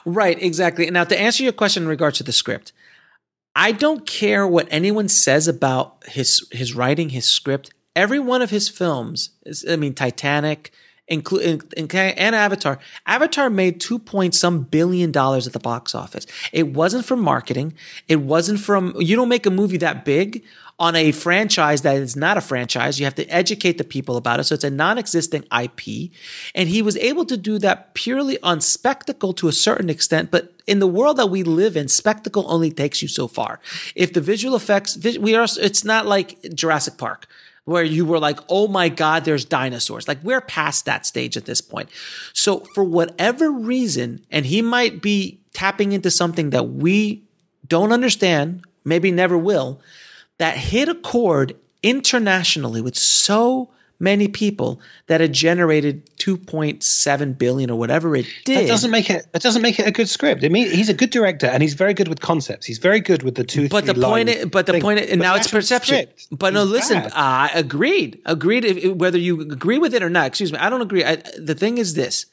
[0.05, 0.91] Right, exactly.
[0.91, 2.73] Now, to answer your question in regards to the script,
[3.55, 7.73] I don't care what anyone says about his his writing, his script.
[7.97, 10.70] Every one of his films, is, I mean, Titanic,
[11.09, 12.78] including and Avatar.
[13.06, 16.27] Avatar made two point some billion dollars at the box office.
[16.52, 17.74] It wasn't from marketing.
[18.09, 18.94] It wasn't from.
[18.98, 20.44] You don't make a movie that big
[20.78, 22.98] on a franchise that is not a franchise.
[22.98, 24.44] You have to educate the people about it.
[24.44, 26.10] So it's a non-existing IP.
[26.55, 30.31] And he was able to do that purely on spectacle to a certain extent.
[30.31, 33.59] But in the world that we live in, spectacle only takes you so far.
[33.94, 37.27] If the visual effects, we are, it's not like Jurassic Park
[37.66, 40.09] where you were like, oh my God, there's dinosaurs.
[40.09, 41.90] Like we're past that stage at this point.
[42.32, 47.24] So for whatever reason, and he might be tapping into something that we
[47.66, 49.80] don't understand, maybe never will,
[50.38, 57.78] that hit a chord internationally with so many people that had generated 2.7 billion or
[57.78, 58.64] whatever it did.
[58.64, 59.27] That doesn't make it.
[59.32, 60.44] That doesn't make it a good script.
[60.44, 62.66] I mean, he's a good director and he's very good with concepts.
[62.66, 63.68] He's very good with the two.
[63.68, 64.28] But the point.
[64.28, 64.82] Is, but the thing.
[64.82, 65.01] point.
[65.01, 66.06] Is, and now it's perception.
[66.31, 67.10] But no, listen.
[67.14, 68.20] I uh, agreed.
[68.27, 68.64] Agreed.
[68.64, 70.27] If, whether you agree with it or not.
[70.27, 70.59] Excuse me.
[70.59, 71.05] I don't agree.
[71.05, 72.27] I, the thing is this.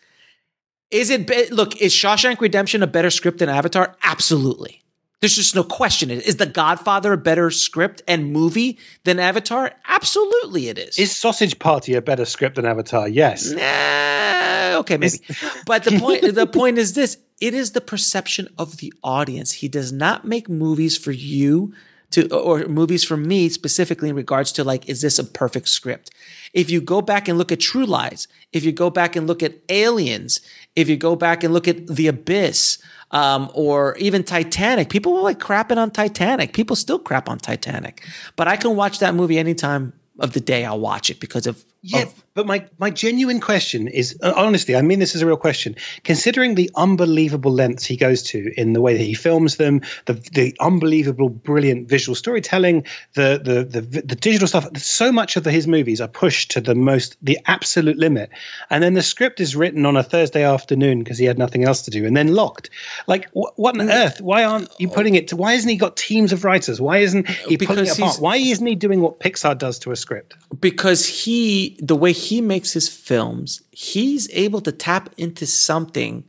[0.92, 1.82] Is it look?
[1.82, 3.96] Is Shawshank Redemption a better script than Avatar?
[4.04, 4.83] Absolutely.
[5.24, 6.12] There's just no question.
[6.12, 9.72] Is The Godfather a better script and movie than Avatar?
[9.88, 11.00] Absolutely, it is.
[11.00, 13.08] Is Sausage Party a better script than Avatar?
[13.08, 13.50] Yes.
[13.50, 15.22] Nah, okay, maybe.
[15.66, 19.54] but the point the point is this: it is the perception of the audience.
[19.54, 21.74] He does not make movies for you
[22.14, 26.12] to, or movies for me specifically in regards to like, is this a perfect script?
[26.54, 29.44] If you go back and look at True Lies, if you go back and look
[29.44, 30.40] at Aliens,
[30.76, 32.80] if you go back and look at The Abyss,
[33.14, 34.90] um, or even Titanic.
[34.90, 36.52] People were like crapping on Titanic.
[36.52, 38.04] People still crap on Titanic.
[38.36, 40.66] But I can watch that movie anytime of the day.
[40.66, 42.04] I'll watch it because of yeah.
[42.04, 45.38] Of, but my, my genuine question is uh, honestly, I mean this is a real
[45.38, 45.76] question.
[46.06, 50.14] Considering the unbelievable lengths he goes to in the way that he films them, the
[50.14, 52.86] the unbelievable, brilliant visual storytelling,
[53.16, 54.78] the the the, the digital stuff.
[54.78, 58.30] So much of the, his movies are pushed to the most, the absolute limit,
[58.70, 61.84] and then the script is written on a Thursday afternoon because he had nothing else
[61.84, 62.70] to do, and then locked.
[63.08, 64.22] Like wh- what on earth?
[64.22, 65.28] Why aren't you putting it?
[65.28, 66.80] to Why isn't he got teams of writers?
[66.80, 68.22] Why isn't he because pulling it apart?
[68.22, 70.36] Why isn't he doing what Pixar does to a script?
[70.60, 76.24] Because he the way he makes his films, he's able to tap into something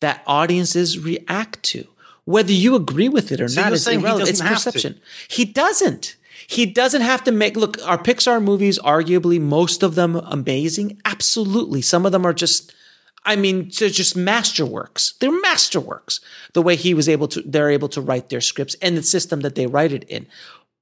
[0.00, 1.86] that audiences react to.
[2.24, 4.28] Whether you agree with it or so not is irrelevant.
[4.28, 4.94] It's perception.
[4.94, 5.00] To.
[5.28, 6.16] He doesn't.
[6.46, 11.00] He doesn't have to make look, our Pixar movies, arguably most of them amazing.
[11.04, 11.82] Absolutely.
[11.82, 12.74] Some of them are just
[13.24, 15.18] I mean, they're just masterworks.
[15.18, 16.20] They're masterworks.
[16.54, 19.40] The way he was able to, they're able to write their scripts and the system
[19.40, 20.26] that they write it in.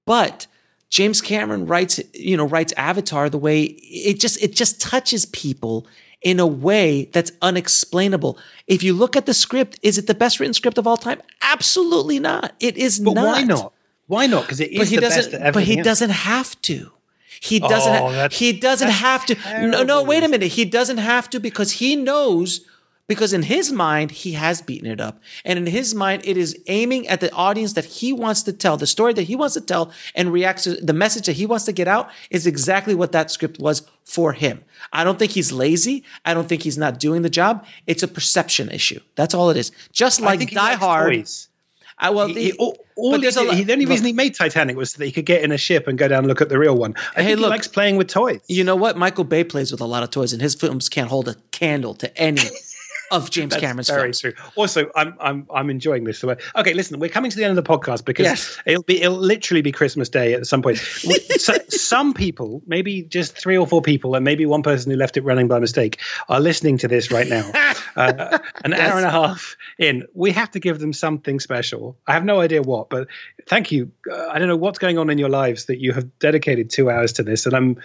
[0.05, 0.47] But
[0.91, 5.87] James Cameron writes, you know, writes Avatar the way it just it just touches people
[6.23, 8.39] in a way that's unexplainable.
[8.67, 11.21] If you look at the script, is it the best written script of all time?
[11.43, 12.55] Absolutely not.
[12.61, 13.27] It is but not.
[13.27, 13.73] why not?
[14.07, 14.43] Why not?
[14.43, 15.55] Because it is but he the doesn't, best.
[15.55, 15.85] But he else.
[15.85, 16.93] doesn't have to.
[17.41, 17.95] He doesn't.
[17.95, 19.37] Oh, ha- he doesn't have to.
[19.69, 20.03] No, no.
[20.03, 20.53] Wait a minute.
[20.53, 22.65] He doesn't have to because he knows
[23.09, 25.21] because in his mind, he has beaten it up.
[25.45, 28.77] And in his mind, it is aiming at the audience that he wants to tell,
[28.77, 31.65] the story that he wants to tell and reacts to the message that he wants
[31.67, 34.65] to get out is exactly what that script was for him.
[34.93, 36.05] I don't think he's lazy.
[36.25, 37.65] I don't think he's not doing the job.
[37.87, 39.01] It's a perception issue.
[39.15, 39.71] That's all it is.
[39.93, 41.29] Just like Die Hard.
[41.99, 44.35] I, well, he, he, all, all he, did, he, the only look, reason he made
[44.35, 46.43] Titanic was so that he could get in a ship and go down and look
[46.43, 46.95] at the real one.
[47.17, 48.41] I hey, think look, he likes playing with toys.
[48.49, 48.99] You know what?
[48.99, 51.95] Michael Bay plays with a lot of toys, and his films can't hold a candle
[51.95, 52.43] to any
[53.11, 54.21] of James That's Cameron's very films.
[54.21, 54.33] true.
[54.55, 56.19] Also, I'm I'm I'm enjoying this.
[56.19, 58.59] So, okay, listen, we're coming to the end of the podcast because yes.
[58.67, 60.79] it'll be it'll literally be Christmas Day at some point.
[61.39, 65.17] so, some people, maybe just three or four people, and maybe one person who left
[65.17, 67.51] it running by mistake, are listening to this right now.
[67.97, 68.81] uh, an yes.
[68.81, 71.99] hour and a half in, we have to give them something special.
[72.07, 73.09] I have no idea what, but
[73.47, 73.93] thank you.
[74.11, 76.91] Uh, I don't know what's going on in your lives that you have dedicated two
[76.91, 77.79] hours to this, and I'm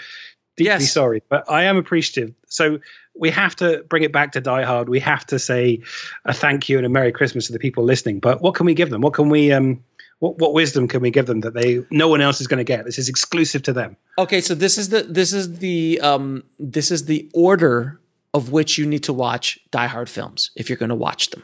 [0.58, 0.92] deeply yes.
[0.92, 2.34] sorry, but I am appreciative.
[2.48, 2.80] So
[3.16, 4.90] we have to bring it back to Die Hard.
[4.90, 5.82] We have to say
[6.26, 8.20] a thank you and a Merry Christmas to the people listening.
[8.20, 9.02] But what can we give them?
[9.02, 9.84] What can we um
[10.20, 12.64] what, what wisdom can we give them that they no one else is going to
[12.64, 12.86] get?
[12.86, 13.98] This is exclusive to them.
[14.18, 18.00] Okay, so this is the this is the um this is the order
[18.34, 21.44] of which you need to watch Die Hard films if you're going to watch them.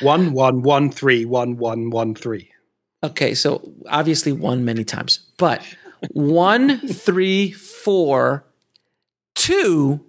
[0.00, 2.50] One one one three one one one three.
[3.04, 5.60] Okay, so obviously one many times, but
[6.10, 8.44] one, three, four,
[9.34, 10.04] two,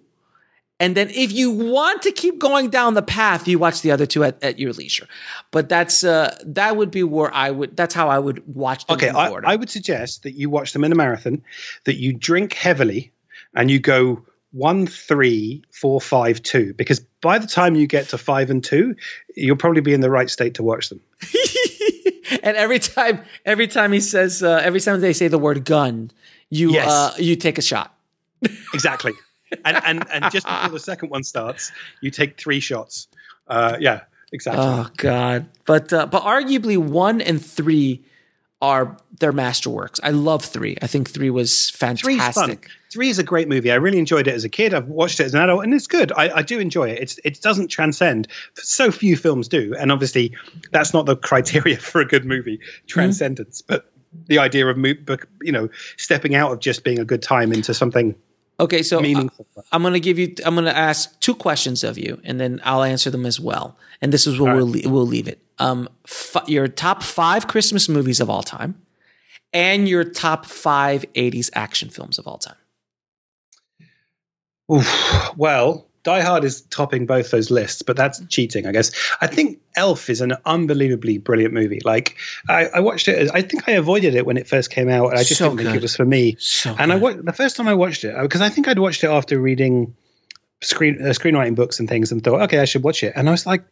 [0.79, 4.05] and then if you want to keep going down the path, you watch the other
[4.05, 5.07] two at, at your leisure.
[5.51, 8.95] But that's uh that would be where I would that's how I would watch them.
[8.95, 11.43] Okay, I, I would suggest that you watch them in a marathon,
[11.85, 13.13] that you drink heavily
[13.55, 16.73] and you go one, three, four, five, two.
[16.73, 18.95] Because by the time you get to five and two,
[19.35, 21.01] you'll probably be in the right state to watch them.
[22.43, 26.11] and every time, every time he says, uh, every time they say the word gun,
[26.49, 26.89] you Yes.
[26.89, 27.95] uh, you take a shot.
[28.73, 29.13] Exactly.
[29.65, 31.71] and, and and just before the second one starts,
[32.01, 33.07] you take three shots.
[33.47, 34.01] Uh, yeah,
[34.31, 34.63] exactly.
[34.65, 35.45] Oh God!
[35.65, 38.03] But uh, but arguably one and three
[38.61, 39.99] are their masterworks.
[40.01, 40.77] I love three.
[40.81, 42.69] I think three was fantastic.
[42.93, 43.71] Three is a great movie.
[43.71, 44.71] I really enjoyed it as a kid.
[44.71, 46.11] I've watched it as an adult, and it's good.
[46.11, 46.99] I, I do enjoy it.
[47.01, 48.27] It's it doesn't transcend.
[48.53, 50.37] So few films do, and obviously
[50.71, 52.59] that's not the criteria for a good movie.
[52.85, 53.91] Transcendence, but
[54.27, 58.13] the idea of you know stepping out of just being a good time into something.
[58.59, 59.47] Okay, so uh, meaningful.
[59.71, 60.35] I'm gonna give you.
[60.45, 63.75] I'm gonna ask two questions of you, and then I'll answer them as well.
[64.03, 65.41] And this is where we'll we'll leave it.
[65.57, 68.83] Um, f- your top five Christmas movies of all time,
[69.51, 72.57] and your top five '80s action films of all time.
[74.71, 75.37] Oof.
[75.37, 78.91] Well, Die Hard is topping both those lists, but that's cheating, I guess.
[79.21, 81.79] I think Elf is an unbelievably brilliant movie.
[81.83, 82.17] Like
[82.49, 83.31] I, I watched it.
[83.33, 85.75] I think I avoided it when it first came out, I just So didn't think
[85.77, 86.35] it was for me.
[86.39, 89.03] So and I wa- the first time I watched it because I think I'd watched
[89.03, 89.95] it after reading
[90.61, 93.13] screen uh, screenwriting books and things, and thought, okay, I should watch it.
[93.15, 93.63] And I was like,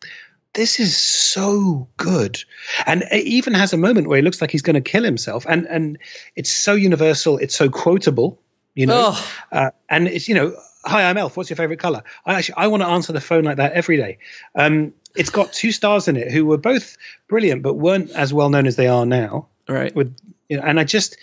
[0.53, 2.41] this is so good,
[2.85, 5.45] and it even has a moment where he looks like he's going to kill himself,
[5.49, 5.97] and and
[6.37, 8.41] it's so universal, it's so quotable,
[8.73, 9.27] you know, Ugh.
[9.51, 10.55] uh, and it's you know.
[10.83, 11.37] Hi, I'm Elf.
[11.37, 12.03] What's your favorite color?
[12.25, 14.17] I actually I want to answer the phone like that every day.
[14.55, 16.97] Um, it's got two stars in it who were both
[17.27, 19.47] brilliant, but weren't as well known as they are now.
[19.67, 19.95] Right.
[19.95, 20.15] With
[20.49, 21.17] you know, and I just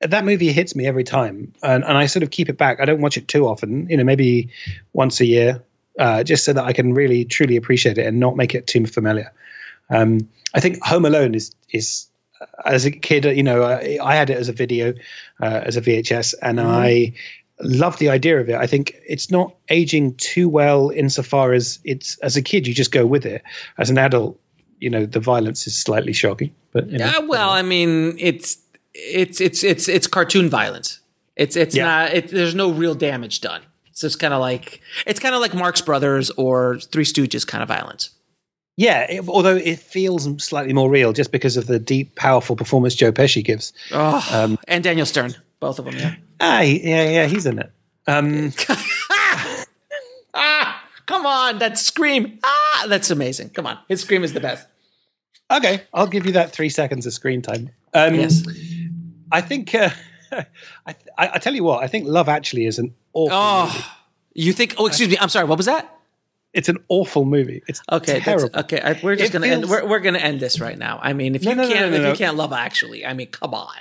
[0.00, 2.80] that movie hits me every time, and, and I sort of keep it back.
[2.80, 3.88] I don't watch it too often.
[3.90, 4.50] You know, maybe
[4.92, 5.62] once a year,
[5.98, 8.86] uh, just so that I can really truly appreciate it and not make it too
[8.86, 9.32] familiar.
[9.90, 12.08] Um, I think Home Alone is is
[12.64, 14.92] as a kid, you know, I, I had it as a video,
[15.40, 16.64] uh, as a VHS, and Mhm.
[16.64, 17.12] I
[17.60, 18.54] love the idea of it.
[18.56, 22.92] I think it's not aging too well insofar as it's as a kid you just
[22.92, 23.42] go with it.
[23.78, 24.38] As an adult,
[24.80, 26.54] you know, the violence is slightly shocking.
[26.72, 28.58] But you know, Yeah, well, I mean, it's
[28.94, 31.00] it's it's it's it's cartoon violence.
[31.36, 31.84] It's it's Yeah.
[31.84, 32.14] not.
[32.14, 33.62] It, there's no real damage done.
[33.92, 37.62] So it's kind of like it's kind of like Marx Brothers or Three Stooges kind
[37.62, 38.10] of violence.
[38.76, 42.94] yeah, it, although it feels slightly more real just because of the deep, powerful performance
[42.94, 43.72] Joe Pesci gives.
[43.92, 45.94] Oh, Um, and Daniel Stern, both of them.
[45.96, 46.14] Yeah.
[46.40, 47.70] Ah, yeah, yeah, he's in it.
[48.06, 48.52] Um,
[50.38, 52.38] Ah, come on, that scream!
[52.44, 53.50] Ah, that's amazing.
[53.50, 54.66] Come on, his scream is the best.
[55.50, 57.70] okay, I'll give you that three seconds of screen time.
[57.94, 58.42] Um, Yes.
[59.32, 59.74] I think.
[59.74, 59.90] Uh,
[60.86, 63.36] I, I, I tell you what, I think Love Actually is an awful.
[63.66, 63.78] movie.
[63.84, 63.96] Oh,
[64.34, 64.74] you think?
[64.76, 65.16] Oh, excuse me.
[65.18, 65.46] I'm sorry.
[65.46, 65.90] What was that?
[66.52, 67.62] It's an awful movie.
[67.66, 68.50] It's Okay, terrible.
[68.60, 68.80] okay.
[68.80, 69.68] I, we're just It gonna end.
[69.68, 70.98] We're, we're gonna end this right now.
[71.02, 73.28] I mean, if No, you no, can't, no, if you can't love actually, I mean,
[73.28, 73.74] come on.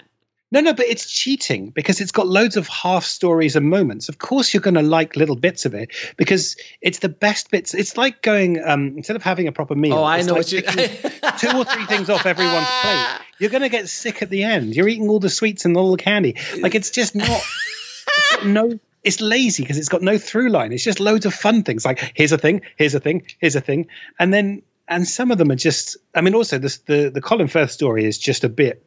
[0.56, 4.08] No, no, but it's cheating because it's got loads of half stories and moments.
[4.08, 7.74] Of course, you're going to like little bits of it because it's the best bits.
[7.74, 9.96] It's like going um, instead of having a proper meal.
[9.96, 10.62] Oh, I know like what you.
[10.62, 13.20] two or three things off everyone's plate.
[13.38, 14.78] You're going to get sick at the end.
[14.78, 16.38] You're eating all the sweets and all the candy.
[16.58, 17.28] Like it's just not.
[17.28, 18.80] it's no.
[19.04, 20.72] It's lazy because it's got no through line.
[20.72, 21.84] It's just loads of fun things.
[21.84, 23.88] Like here's a thing, here's a thing, here's a thing,
[24.18, 25.98] and then and some of them are just.
[26.16, 28.86] I mean, also this the the Colin Firth story is just a bit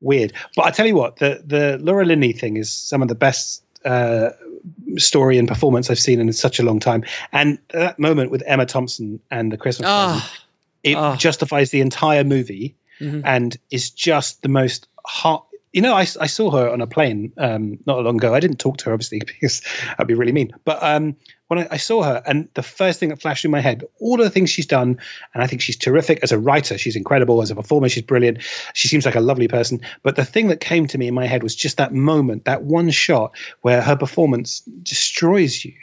[0.00, 0.32] weird.
[0.56, 3.62] But I tell you what, the the Laura Linney thing is some of the best
[3.84, 4.30] uh,
[4.96, 7.04] story and performance I've seen in such a long time.
[7.32, 10.30] And that moment with Emma Thompson and the Christmas Oh,
[10.82, 11.16] it oh.
[11.16, 13.22] justifies the entire movie Mhm.
[13.24, 15.44] and is just the most heart.
[15.72, 18.34] You know, I, I saw her on a plane um, not long ago.
[18.34, 20.52] I didn't talk to her obviously because that'd be really mean.
[20.64, 21.16] But um,
[21.50, 24.20] when I, I saw her, and the first thing that flashed through my head, all
[24.20, 24.98] of the things she's done,
[25.34, 26.78] and I think she's terrific as a writer.
[26.78, 27.88] She's incredible as a performer.
[27.88, 28.42] She's brilliant.
[28.72, 29.80] She seems like a lovely person.
[30.04, 32.62] But the thing that came to me in my head was just that moment, that
[32.62, 35.74] one shot where her performance destroys you,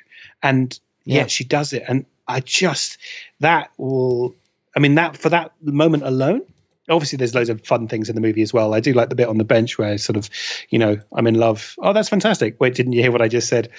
[0.41, 1.17] and Yeah.
[1.17, 1.83] yet she does it.
[1.85, 2.97] And I just
[3.41, 4.35] that will.
[4.73, 6.43] I mean, that for that moment alone,
[6.89, 8.73] obviously there's loads of fun things in the movie as well.
[8.73, 10.29] I do like the bit on the bench where sort of,
[10.69, 11.75] you know, I'm in love.
[11.79, 12.55] Oh, that's fantastic.
[12.61, 13.69] Wait, didn't you hear what I just said?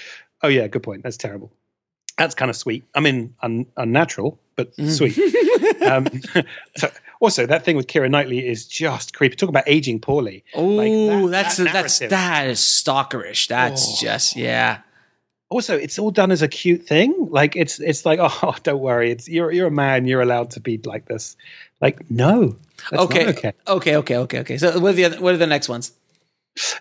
[0.43, 1.03] Oh yeah, good point.
[1.03, 1.53] That's terrible.
[2.19, 2.85] That's kind of sweet.
[2.95, 5.17] I mean, un- unnatural, but sweet.
[5.83, 6.09] um,
[6.77, 6.91] so
[7.21, 9.37] also, that thing with Keira Knightley is just creepy.
[9.37, 10.45] Talk about aging poorly.
[10.55, 13.47] Oh, that- that's that that's that is stalkerish.
[13.49, 13.97] That's Oh.
[14.01, 14.79] just yeah.
[15.51, 19.11] also it's all done as a cute thing like it's it's like oh don't worry
[19.11, 21.37] it's you're you're a man you're allowed to be like this
[21.81, 22.57] like no
[22.93, 23.29] Okay.
[23.29, 24.59] okay okay, okay, okay, okay.
[24.59, 25.93] So what are the other, what are the next ones?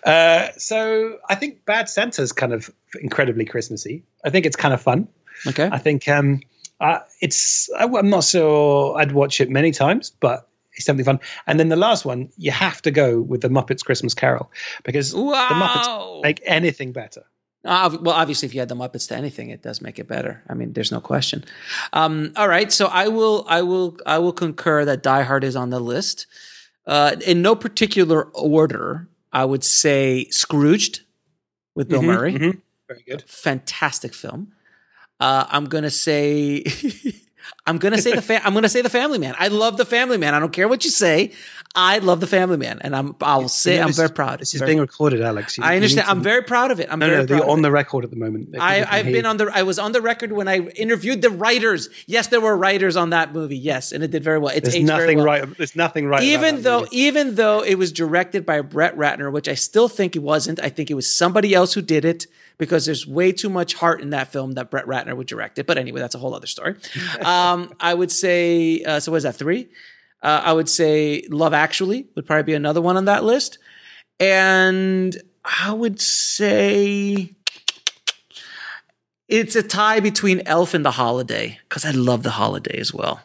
[0.04, 2.68] uh so i think bad santa's kind of
[3.00, 5.06] incredibly christmassy i think it's kind of fun
[5.46, 5.68] Okay.
[5.72, 6.40] i think um
[6.80, 11.20] uh, it's I, i'm not sure i'd watch it many times but it's definitely fun
[11.46, 14.50] and then the last one you have to go with the muppets christmas carol
[14.84, 17.24] because the muppets make anything better
[17.64, 20.42] Uh, well, obviously, if you add the Muppets to anything, it does make it better.
[20.48, 21.44] I mean, there's no question.
[21.92, 25.56] Um, all right, so I will, I will, I will concur that Die Hard is
[25.56, 26.26] on the list.
[26.86, 31.00] Uh, in no particular order, I would say Scrooged
[31.74, 32.32] with Bill Mhm, Murray.
[32.38, 32.62] mhm.
[32.86, 33.24] Very good.
[33.26, 34.52] Fantastic film.
[35.20, 36.64] Uh, I'm gonna say,
[37.66, 39.34] I'm gonna say the fa- I'm gonna say the Family Man.
[39.38, 40.34] I love the Family Man.
[40.34, 41.32] I don't care what you say.
[41.74, 44.40] I love the Family Man, and I'm I'll say You know, I'm very proud.
[44.40, 45.58] This is Very- being recorded, Alex.
[45.58, 46.08] You- I understand.
[46.08, 46.88] I'm very proud of it.
[46.90, 48.56] I'm no, very no, you're on the record at the moment.
[48.58, 49.50] I, I've been on the.
[49.54, 51.88] I was on the record when I interviewed the writers.
[52.06, 53.56] Yes, there were writers on that movie.
[53.56, 54.52] Yes, and it did very well.
[54.54, 55.26] It's There's nothing well.
[55.26, 55.56] right.
[55.56, 56.18] There's nothing right.
[56.18, 56.96] about Even though, movie.
[56.98, 60.60] even though it was directed by Brett Ratner, which I still think it wasn't.
[60.60, 62.26] I think it was somebody else who did it
[62.56, 65.66] because there's way too much heart in that film that Brett Ratner would direct it.
[65.66, 66.74] But anyway, that's a whole other story.
[67.20, 68.82] um, I would say.
[68.82, 69.36] Uh, so what is that?
[69.36, 69.68] Three.
[70.22, 73.58] Uh, I would say Love Actually would probably be another one on that list,
[74.18, 77.34] and I would say
[79.28, 83.20] it's a tie between Elf and The Holiday because I love The Holiday as well.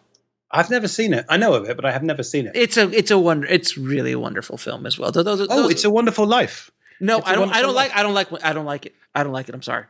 [0.51, 1.25] I've never seen it.
[1.29, 2.51] I know of it, but I have never seen it.
[2.55, 3.47] It's a it's a wonder.
[3.47, 5.11] It's really a wonderful film as well.
[5.11, 6.69] Those, those, oh, those- it's a wonderful life.
[6.99, 7.51] no, I don't.
[7.51, 7.95] I don't like.
[7.95, 8.27] I don't like.
[8.45, 8.93] I don't like it.
[9.15, 9.55] I don't like it.
[9.55, 9.85] I'm sorry.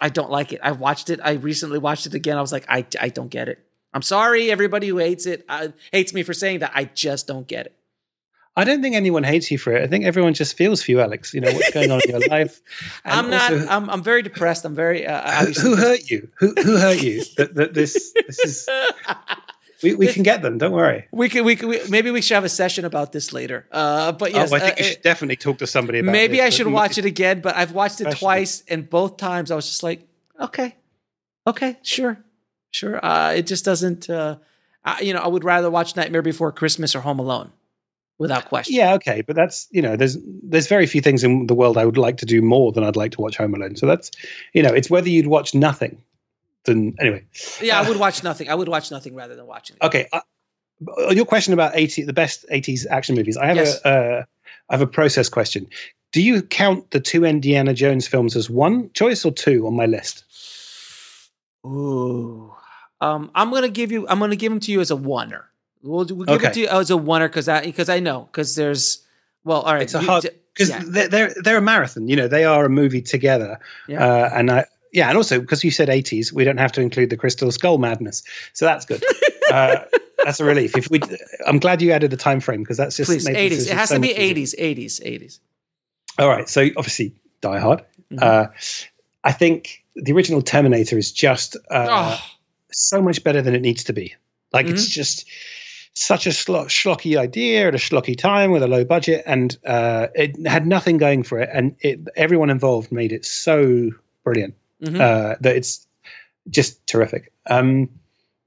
[0.00, 0.58] I don't like it.
[0.60, 1.20] I've watched it.
[1.22, 2.36] I recently watched it again.
[2.36, 3.64] I was like, I I don't get it.
[3.94, 6.72] I'm sorry, everybody who hates it uh, hates me for saying that.
[6.74, 7.76] I just don't get it.
[8.54, 9.82] I don't think anyone hates you for it.
[9.82, 11.32] I think everyone just feels for you, Alex.
[11.32, 12.60] You know what's going on in your life.
[13.04, 13.52] I'm not.
[13.52, 14.64] also, I'm, I'm very depressed.
[14.64, 15.06] I'm very.
[15.06, 16.28] Uh, who, who hurt you?
[16.38, 17.24] Who who hurt you?
[17.38, 18.68] That, that this this is.
[19.82, 20.58] We, we can get them.
[20.58, 21.08] Don't worry.
[21.10, 21.44] We can.
[21.44, 23.66] We can, We, maybe we should have a session about this later.
[23.72, 26.12] Uh, but yes, oh, I think uh, you should definitely talk to somebody about.
[26.12, 29.50] Maybe this, I should watch it again, but I've watched it twice, and both times
[29.50, 30.06] I was just like,
[30.38, 30.76] okay,
[31.48, 32.16] okay, sure,
[32.72, 33.04] sure.
[33.04, 34.10] Uh, it just doesn't.
[34.10, 34.36] Uh,
[34.84, 37.52] I, you know, I would rather watch Nightmare Before Christmas or Home Alone,
[38.18, 38.74] without question.
[38.74, 41.84] Yeah, okay, but that's you know, there's there's very few things in the world I
[41.84, 43.76] would like to do more than I'd like to watch Home Alone.
[43.76, 44.10] So that's
[44.52, 46.02] you know, it's whether you'd watch nothing
[46.64, 47.24] than anyway.
[47.60, 48.48] Yeah, I would watch nothing.
[48.48, 49.76] I would watch nothing rather than watching.
[49.80, 49.86] It.
[49.86, 50.20] Okay, uh,
[51.10, 53.80] your question about eighty the best eighties action movies, I have Yes.
[53.84, 54.24] a uh,
[54.68, 55.68] I have a process question.
[56.12, 59.86] Do you count the two Indiana Jones films as one choice or two on my
[59.86, 60.24] list?
[61.64, 62.52] Ooh,
[63.02, 64.06] um, I'm gonna give you.
[64.08, 65.44] I'm gonna give them to you as a oneer.
[65.82, 68.54] We'll, we'll give it to you as a oneer because I because I know because
[68.54, 69.04] there's
[69.42, 69.82] well, all right.
[69.82, 70.82] It's a hard because yeah.
[70.86, 72.06] they're, they're they're a marathon.
[72.06, 73.58] You know, they are a movie together.
[73.88, 74.06] Yeah.
[74.06, 77.10] Uh, and I yeah, and also because you said eighties, we don't have to include
[77.10, 78.22] the Crystal Skull madness,
[78.52, 79.02] so that's good.
[79.52, 79.80] uh,
[80.22, 80.76] that's a relief.
[80.76, 81.00] If we,
[81.44, 83.66] I'm glad you added the time frame because that's just please 80s.
[83.66, 84.74] It has so to be much easier.
[84.74, 85.00] 80s.
[85.00, 85.22] 80s.
[85.22, 85.38] 80s.
[86.20, 87.80] All right, so obviously Die Hard.
[88.12, 88.18] Mm-hmm.
[88.22, 88.46] Uh,
[89.24, 92.20] I think the original Terminator is just uh, Oh.
[92.72, 94.14] So much better than it needs to be.
[94.52, 94.90] Like it's Mhm.
[94.92, 95.26] just
[95.94, 100.08] such a schlo- schlocky idea at a schlocky time with a low budget, and uh,
[100.14, 101.50] it had nothing going for it.
[101.52, 103.90] And it, everyone involved made it so
[104.24, 105.00] brilliant Mhm.
[105.00, 105.86] uh, that it's
[106.48, 107.32] just terrific.
[107.46, 107.90] Um,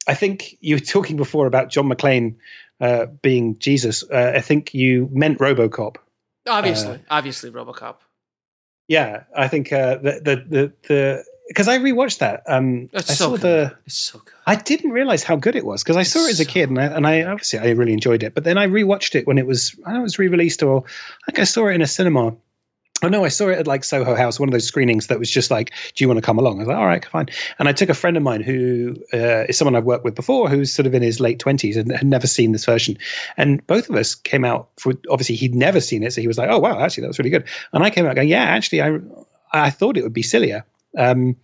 [0.08, 2.36] I think you were talking before about John McClane
[2.82, 4.04] uh, being Jesus.
[4.04, 5.96] Uh, I think you meant RoboCop.
[6.48, 7.96] Obviously, obviously, RoboCop.
[8.88, 12.44] Yeah, I think uh, the the the the because I rewatched that.
[12.48, 13.42] Um, It's I so saw good.
[13.42, 13.78] the.
[13.86, 14.34] It's so good.
[14.46, 16.80] I didn't realize how good it was because I saw it as a kid and
[16.80, 18.34] I, and I obviously I really enjoyed it.
[18.34, 20.84] But then I rewatched it when it was I know it was re-released or
[21.28, 22.36] I think I saw it in a cinema.
[23.04, 25.30] Oh no, I saw it at like Soho House, one of those screenings that was
[25.30, 27.28] just like, "Do you want to come along?" I was like, "All right, fine."
[27.60, 30.50] And I took a friend of mine who uh, is someone I've worked with before,
[30.50, 32.98] who's sort of in his late twenties and had never seen this version.
[33.36, 36.38] And both of us came out for obviously he'd never seen it, so he was
[36.38, 37.44] like, "Oh wow, actually that was really good."
[37.74, 39.00] And I came out going, "Yeah, actually, I
[39.52, 40.66] I thought it would be sillier."
[40.98, 41.36] Um,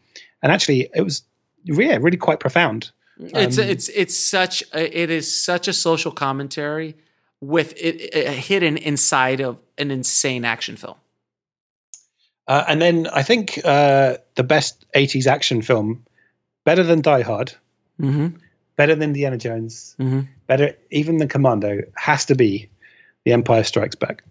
[0.41, 1.23] and actually, it was
[1.63, 2.91] yeah, really quite profound.
[3.19, 6.95] It's Um, it's it's such a, it is such a social commentary
[7.39, 10.95] with it, it hidden inside of an insane action film.
[12.47, 16.03] Uh, and then I think uh, the best 80s action film,
[16.65, 17.53] better than Die Hard,
[18.01, 18.37] Mm-hmm.
[18.75, 20.27] better than Indiana Jones, Mhm.
[20.47, 22.69] better even than Commando, has to be
[23.25, 24.23] The Empire Strikes Back.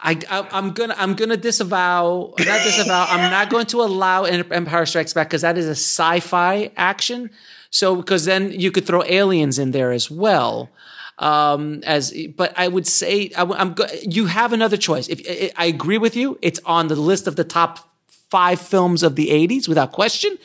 [0.00, 4.52] I, I I'm gonna I'm gonna disavow not disavow I'm not going to allow Em-
[4.52, 7.30] Empire Strikes Back because that is a sci-fi action.
[7.70, 10.70] So because then you could throw aliens in there as well.
[11.18, 15.08] Um, as but I would say I, am you have another choice.
[15.08, 17.90] If I, I agree with you, it's on the list of the top
[18.30, 20.38] five films of the '80s without question.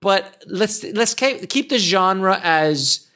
[0.00, 3.08] But let's let's keep the genre as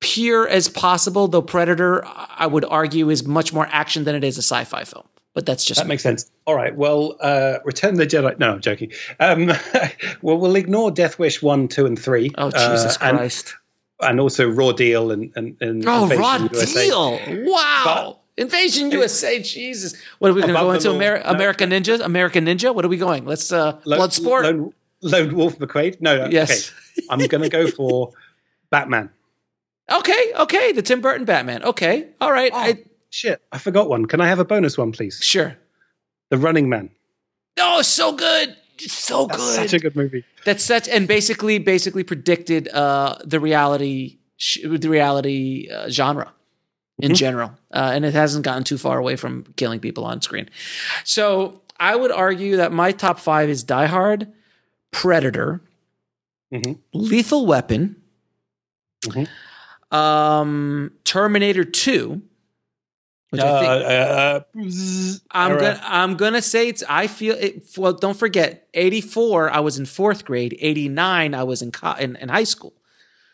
[0.00, 1.28] pure as possible.
[1.28, 5.06] Though Predator, I would argue, is much more action than it is a sci-fi film.
[5.32, 6.30] But that's just That makes sense.
[6.46, 6.74] All right.
[6.74, 8.38] Well, uh, Return of the Jedi.
[8.38, 8.90] No, I'm joking.
[9.20, 9.46] Um,
[10.22, 12.32] well, we'll ignore Death Wish 1, 2, and 3.
[12.36, 13.54] Oh, Jesus and- Christ.
[14.02, 16.86] And, also Raw Deal and, and, and Oh, Invasion Raw USA.
[16.86, 17.20] Deal!
[17.52, 17.82] Wow.
[18.36, 19.40] But Invasion USA.
[19.42, 19.94] Jesus.
[20.18, 20.90] What are we going to go into?
[20.90, 20.98] law.
[20.98, 21.30] Ameri- No.
[21.30, 22.00] American Ninja?
[22.00, 22.74] American Ninja?
[22.74, 23.26] What are we going?
[23.26, 24.44] Let's uh Lo- Bloodsport.
[24.44, 26.00] Lone, Lone Wolf McQuaid.
[26.00, 26.30] No, no.
[26.30, 26.72] Yes.
[26.98, 27.06] Okay.
[27.10, 28.12] I'm going to go for
[28.70, 29.10] Batman.
[29.92, 31.62] Okay, okay, the Tim Burton Batman.
[31.64, 32.52] Okay, all right.
[32.54, 32.78] I,
[33.10, 34.06] Shit, I forgot one.
[34.06, 35.18] Can I have a bonus one, please?
[35.22, 35.56] Sure.
[36.30, 36.90] The Running Man.
[37.58, 39.54] oh, so good, so That's good.
[39.56, 40.24] such a good movie.
[40.44, 46.32] That's such and basically basically predicted uh, the reality sh- the reality uh, genre
[47.00, 47.16] in Mhm.
[47.16, 50.48] general, uh, and it hasn't gotten too far away from killing people on screen.
[51.04, 54.28] So I would argue that my top five is Die Hard,
[54.92, 55.60] Predator,
[56.52, 56.72] Mm-hmm.
[56.92, 57.96] Lethal Weapon,
[59.90, 62.22] um, Terminator Two.
[63.30, 64.40] Which I think, uh, uh,
[65.30, 69.78] I'm gonna I'm gonna say it's I feel it well don't forget 84 I was
[69.78, 72.72] in 4th grade 89 I was in co- in, in high school.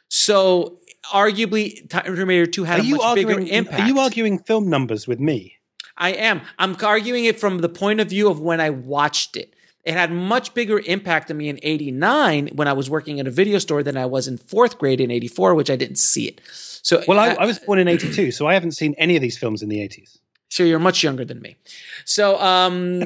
[0.08, 3.48] So arguably Terminator 2 had Are a much bigger arguing?
[3.48, 5.54] impact Are you arguing film numbers with me?
[5.96, 6.42] I am.
[6.58, 9.54] I'm arguing it from the point of view of when I watched it.
[9.82, 13.30] It had much bigger impact on me in 89 when I was working at a
[13.30, 16.40] video store than I was in 4th grade in 84 which I didn't see it
[16.86, 19.36] so Well, I, I was born in '82, so I haven't seen any of these
[19.36, 20.18] films in the '80s.
[20.48, 21.56] So you're much younger than me.
[22.04, 23.02] So um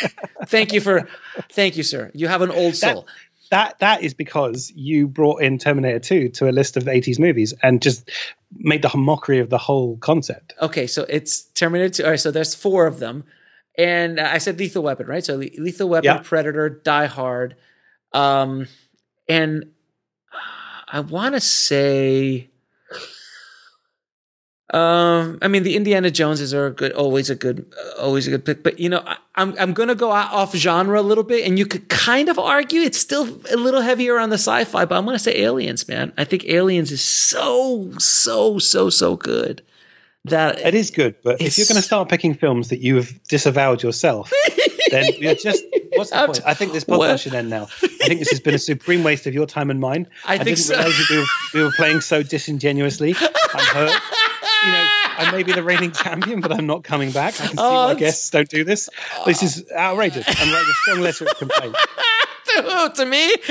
[0.46, 1.08] thank you for
[1.52, 2.10] thank you, sir.
[2.12, 3.06] You have an old soul.
[3.50, 7.54] That that is because you brought in Terminator 2 to a list of '80s movies
[7.62, 8.10] and just
[8.56, 10.52] made the mockery of the whole concept.
[10.60, 12.04] Okay, so it's Terminator 2.
[12.04, 13.22] All right, so there's four of them.
[13.78, 15.24] And I said Lethal Weapon, right?
[15.24, 16.18] So Lethal Weapon, Yeah.
[16.24, 17.54] Predator, Die Hard.
[18.12, 18.66] Um
[19.28, 19.70] and
[20.88, 22.49] I want to say
[24.72, 27.66] um, I mean, the Indiana Joneses are a good, always a good,
[27.98, 28.62] always a good pick.
[28.62, 31.66] But you know, I, I'm I'm gonna go off genre a little bit, and you
[31.66, 34.84] could kind of argue it's still a little heavier on the sci-fi.
[34.84, 36.12] But I'm gonna say Aliens, man.
[36.16, 39.62] I think Aliens is so so so so good
[40.26, 43.22] that It is good, but if you're going to start picking films that you have
[43.28, 44.30] disavowed yourself,
[44.90, 45.64] then you're just.
[45.94, 46.40] What's the point?
[46.44, 47.62] I think this podcast Well- should end now.
[47.82, 50.06] I think this has been a supreme waste of your time and mine.
[50.26, 50.74] I think didn't so.
[50.76, 51.24] realize we were,
[51.54, 53.14] we were playing so disingenuously.
[53.54, 54.02] I'm hurt.
[54.64, 57.34] You know, I may be the reigning champion, but I'm not coming back.
[57.40, 58.88] I can see Oh, my guests don't do this.
[59.26, 60.24] This is outrageous.
[60.28, 61.76] I'm writing a strong letter of complaint.
[62.56, 63.34] to, to me.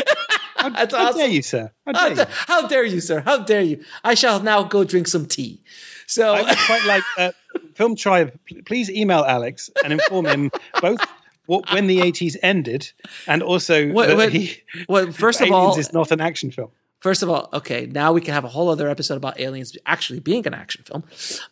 [0.61, 1.19] That's How awesome.
[1.19, 1.71] dare you, sir?
[1.85, 2.25] How How, dare you?
[2.47, 3.21] how dare you, sir?
[3.21, 3.83] How dare you?
[4.03, 5.61] I shall now go drink some tea.
[6.05, 7.31] So I would quite like uh,
[7.75, 8.37] Film Tribe.
[8.65, 10.99] Please email Alex and inform him both
[11.45, 12.91] what, when the 80s ended
[13.25, 14.57] and also What- that what- he,
[14.87, 16.71] what- first of all- is not an action film.
[16.99, 20.19] First of all, okay, now we can have a whole other episode about aliens actually
[20.19, 21.03] being an action film.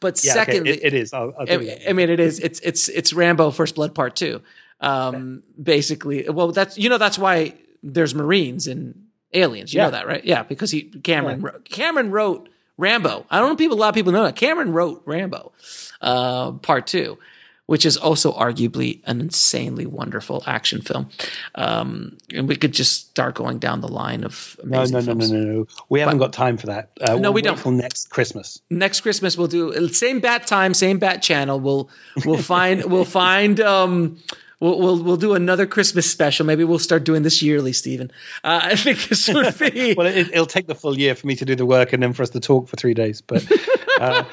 [0.01, 1.13] But Yeah, okay, secondly, it- it is.
[1.13, 1.79] I'll- I'll I.
[1.87, 2.39] I mean, it is.
[2.39, 4.41] It's it's it's Rambo: First Blood Part Two.
[4.81, 8.93] Um, basically, well, that's you know that's why there's Marines in
[9.33, 9.73] Aliens.
[9.73, 9.85] You Yeah.
[9.85, 10.23] know that, right?
[10.25, 13.25] Yeah, because he Cameron wrote, Cameron wrote Rambo.
[13.31, 13.77] I don't know people.
[13.77, 15.51] A lot of people know that Cameron wrote Rambo,
[16.01, 17.17] uh, Part Two.
[17.67, 21.09] Which is also arguably an insanely wonderful action film,
[21.55, 25.25] um, and we could just start going down the line of No, amazing no, no,
[25.25, 25.67] no, no, no.
[25.89, 26.91] We haven't got time for that.
[27.01, 27.57] Uh, No, we'll we don't.
[27.57, 28.61] Until next Christmas.
[28.69, 31.59] next Christmas we'll do same bat time, same bat channel.
[31.59, 31.89] We'll
[32.25, 34.17] we'll find we'll find um
[34.59, 36.45] we'll we'll we'll do another Christmas special.
[36.45, 38.11] Maybe we'll start doing this yearly, Stephen.
[38.43, 41.35] Uh, I think this would be well, it, it'll take the full year for me
[41.35, 43.21] to do the work and then for us to talk for three days.
[43.21, 43.45] But,
[43.99, 44.23] uh,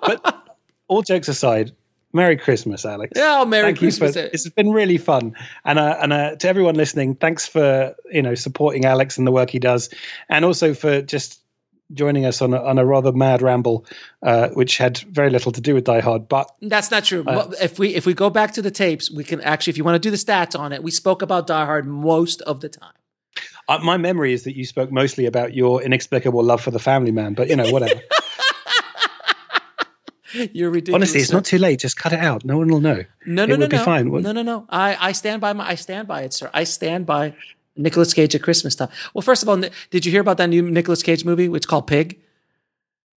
[0.06, 0.46] but
[0.88, 1.72] all jokes aside,
[2.14, 3.12] Merry Christmas, Alex.
[3.16, 4.30] Yeah, oh, Merry Thank you for- Christmas.
[4.32, 5.34] It's been really fun,
[5.64, 9.32] and uh, and uh, to everyone listening, thanks for you know supporting Alex and the
[9.32, 9.90] work he does,
[10.28, 11.40] and also for just
[11.92, 13.84] joining us on a, on a rather mad ramble,
[14.22, 16.28] uh, which had very little to do with Die Hard.
[16.28, 17.20] But That's not true.
[17.20, 19.76] Uh, Well, if we if we go back to the tapes, we can actually, if
[19.76, 22.60] you want to do the stats on it, we spoke about Die Hard most of
[22.60, 22.94] the time.
[23.68, 27.10] uh, my memory is that you spoke mostly about your inexplicable love for the Family
[27.10, 27.34] Man.
[27.34, 28.00] But you know, whatever.
[30.52, 30.94] You're ridiculous.
[30.94, 31.80] Honestly, it's not too late.
[31.80, 32.44] Just cut it out.
[32.44, 33.04] No one will know.
[33.26, 33.84] No, no, it no, would be no.
[33.84, 34.10] fine.
[34.10, 34.66] No, no, no.
[34.68, 36.50] I, I stand by my I stand by it, sir.
[36.52, 37.34] I stand by
[37.76, 38.88] Nicolas Cage at Christmas time.
[39.14, 41.48] Well, first of all, did you hear about that new Nicolas Cage movie?
[41.48, 42.20] Which called Pig,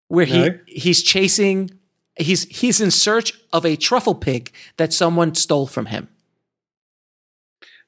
[0.08, 0.58] where he No.
[0.66, 1.70] he's chasing
[2.16, 6.08] he's he's in search of a truffle pig that someone stole from him.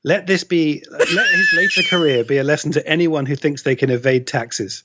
[0.03, 3.77] Let this be, let his later career be a lesson to anyone who thinks they
[3.77, 4.83] can evade taxes.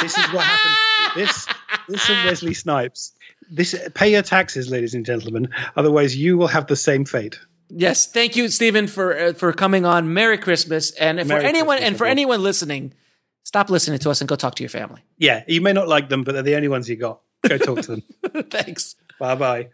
[0.00, 0.76] This is what happens.
[1.16, 1.46] This,
[1.88, 3.14] this and Wesley Snipes.
[3.50, 5.48] This, pay your taxes, ladies and gentlemen.
[5.76, 7.38] Otherwise, you will have the same fate.
[7.68, 10.12] Yes, thank you, Stephen, for uh, for coming on.
[10.12, 12.94] Merry Christmas, and for anyone Christmas, and for anyone listening,
[13.42, 15.02] stop listening to us and go talk to your family.
[15.18, 17.20] Yeah, you may not like them, but they're the only ones you got.
[17.48, 18.02] Go talk to them.
[18.50, 18.96] Thanks.
[19.18, 19.68] Bye bye.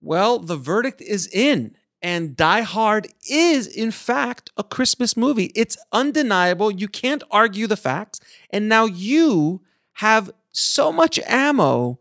[0.00, 5.52] Well, the verdict is in, and Die Hard is, in fact, a Christmas movie.
[5.54, 6.70] It's undeniable.
[6.70, 8.20] You can't argue the facts.
[8.50, 9.62] And now you
[9.94, 12.00] have so much ammo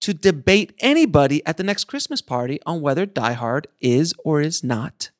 [0.00, 4.62] to debate anybody at the next Christmas party on whether Die Hard is or is
[4.62, 5.10] not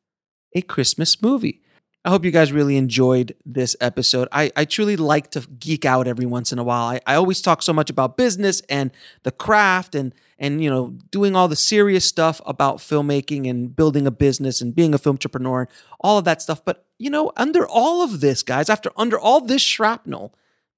[0.55, 1.63] a Christmas movie.
[2.07, 4.29] I hope you guys really enjoyed this episode.
[4.31, 6.85] I, I truly like to geek out every once in a while.
[6.85, 8.93] I, I always talk so much about business and
[9.25, 14.07] the craft and and you know doing all the serious stuff about filmmaking and building
[14.07, 16.65] a business and being a film entrepreneur and all of that stuff.
[16.65, 20.33] But you know, under all of this, guys, after under all this shrapnel,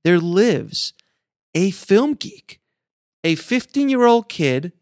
[0.04, 0.94] there lives
[1.54, 2.58] a film geek,
[3.24, 4.73] a 15 year old kid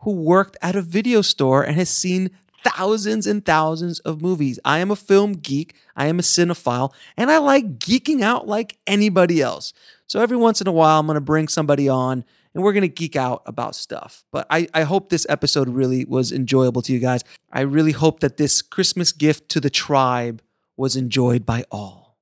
[0.00, 2.30] who worked at a video store and has seen
[2.64, 4.58] thousands and thousands of movies.
[4.64, 8.78] I am a film geek, I am a cinephile, and I like geeking out like
[8.86, 9.72] anybody else.
[10.06, 12.24] So every once in a while, I'm going to bring somebody on
[12.54, 14.24] and we're going to geek out about stuff.
[14.32, 17.22] But I, I hope this episode really was enjoyable to you guys.
[17.52, 20.42] I really hope that this Christmas gift to the tribe
[20.76, 22.16] was enjoyed by all.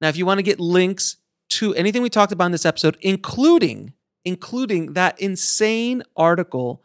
[0.00, 1.16] Now, if you want to get links
[1.50, 3.92] to anything we talked about in this episode, including
[4.24, 6.82] including that insane article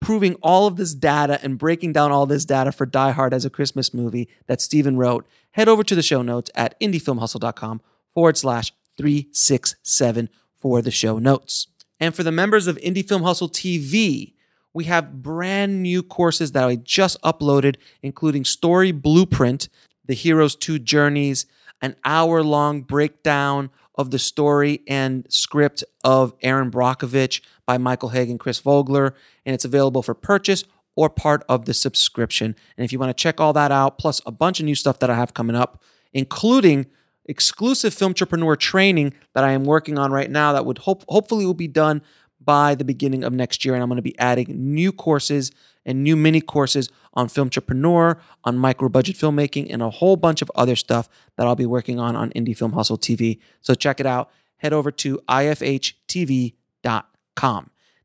[0.00, 3.44] proving all of this data and breaking down all this data for Die Hard as
[3.44, 7.82] a Christmas movie that Stephen wrote, head over to the show notes at indiefilmhustle.com
[8.14, 10.28] forward slash 367
[10.58, 11.68] for the show notes.
[11.98, 14.32] And for the members of Indie Film Hustle TV,
[14.72, 19.68] we have brand new courses that I just uploaded, including Story Blueprint,
[20.06, 21.46] The Hero's Two Journeys,
[21.82, 28.30] an hour long breakdown of the story and script of Erin Brockovich by Michael Hauge
[28.30, 29.14] and Chris Vogler.
[29.44, 30.64] And it's available for purchase
[30.96, 32.54] or part of the subscription.
[32.76, 34.98] And if you want to check all that out, plus a bunch of new stuff
[35.00, 36.86] that I have coming up, including
[37.26, 41.46] exclusive film entrepreneur training that I am working on right now that would hope hopefully
[41.46, 42.02] will be done
[42.40, 43.74] by the beginning of next year.
[43.74, 45.52] And I'm going to be adding new courses
[45.84, 50.42] and new mini courses on film entrepreneur, on micro budget filmmaking, and a whole bunch
[50.42, 53.38] of other stuff that I'll be working on on Indie Film Hustle TV.
[53.60, 54.30] So check it out.
[54.58, 56.50] Head over to ifhtv.com.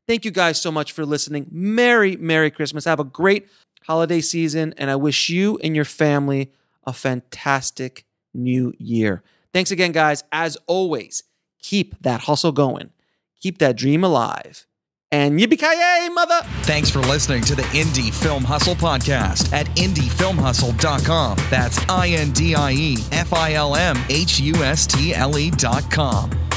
[0.08, 1.48] Thank you guys so much for listening.
[1.50, 2.84] Merry, Merry Christmas.
[2.84, 3.48] Have a great
[3.84, 6.52] holiday season, and I wish you and your family
[6.84, 9.22] a fantastic new year.
[9.52, 10.24] Thanks again, guys.
[10.32, 11.22] As always,
[11.60, 12.90] keep that hustle going,
[13.40, 14.65] keep that dream alive.
[15.12, 16.40] And yippee mother!
[16.62, 21.38] Thanks for listening to the Indie Film Hustle podcast at indiefilmhustle.com.
[21.48, 25.38] That's I N D I E F I L M H U S T L
[25.38, 26.55] E dot E.com.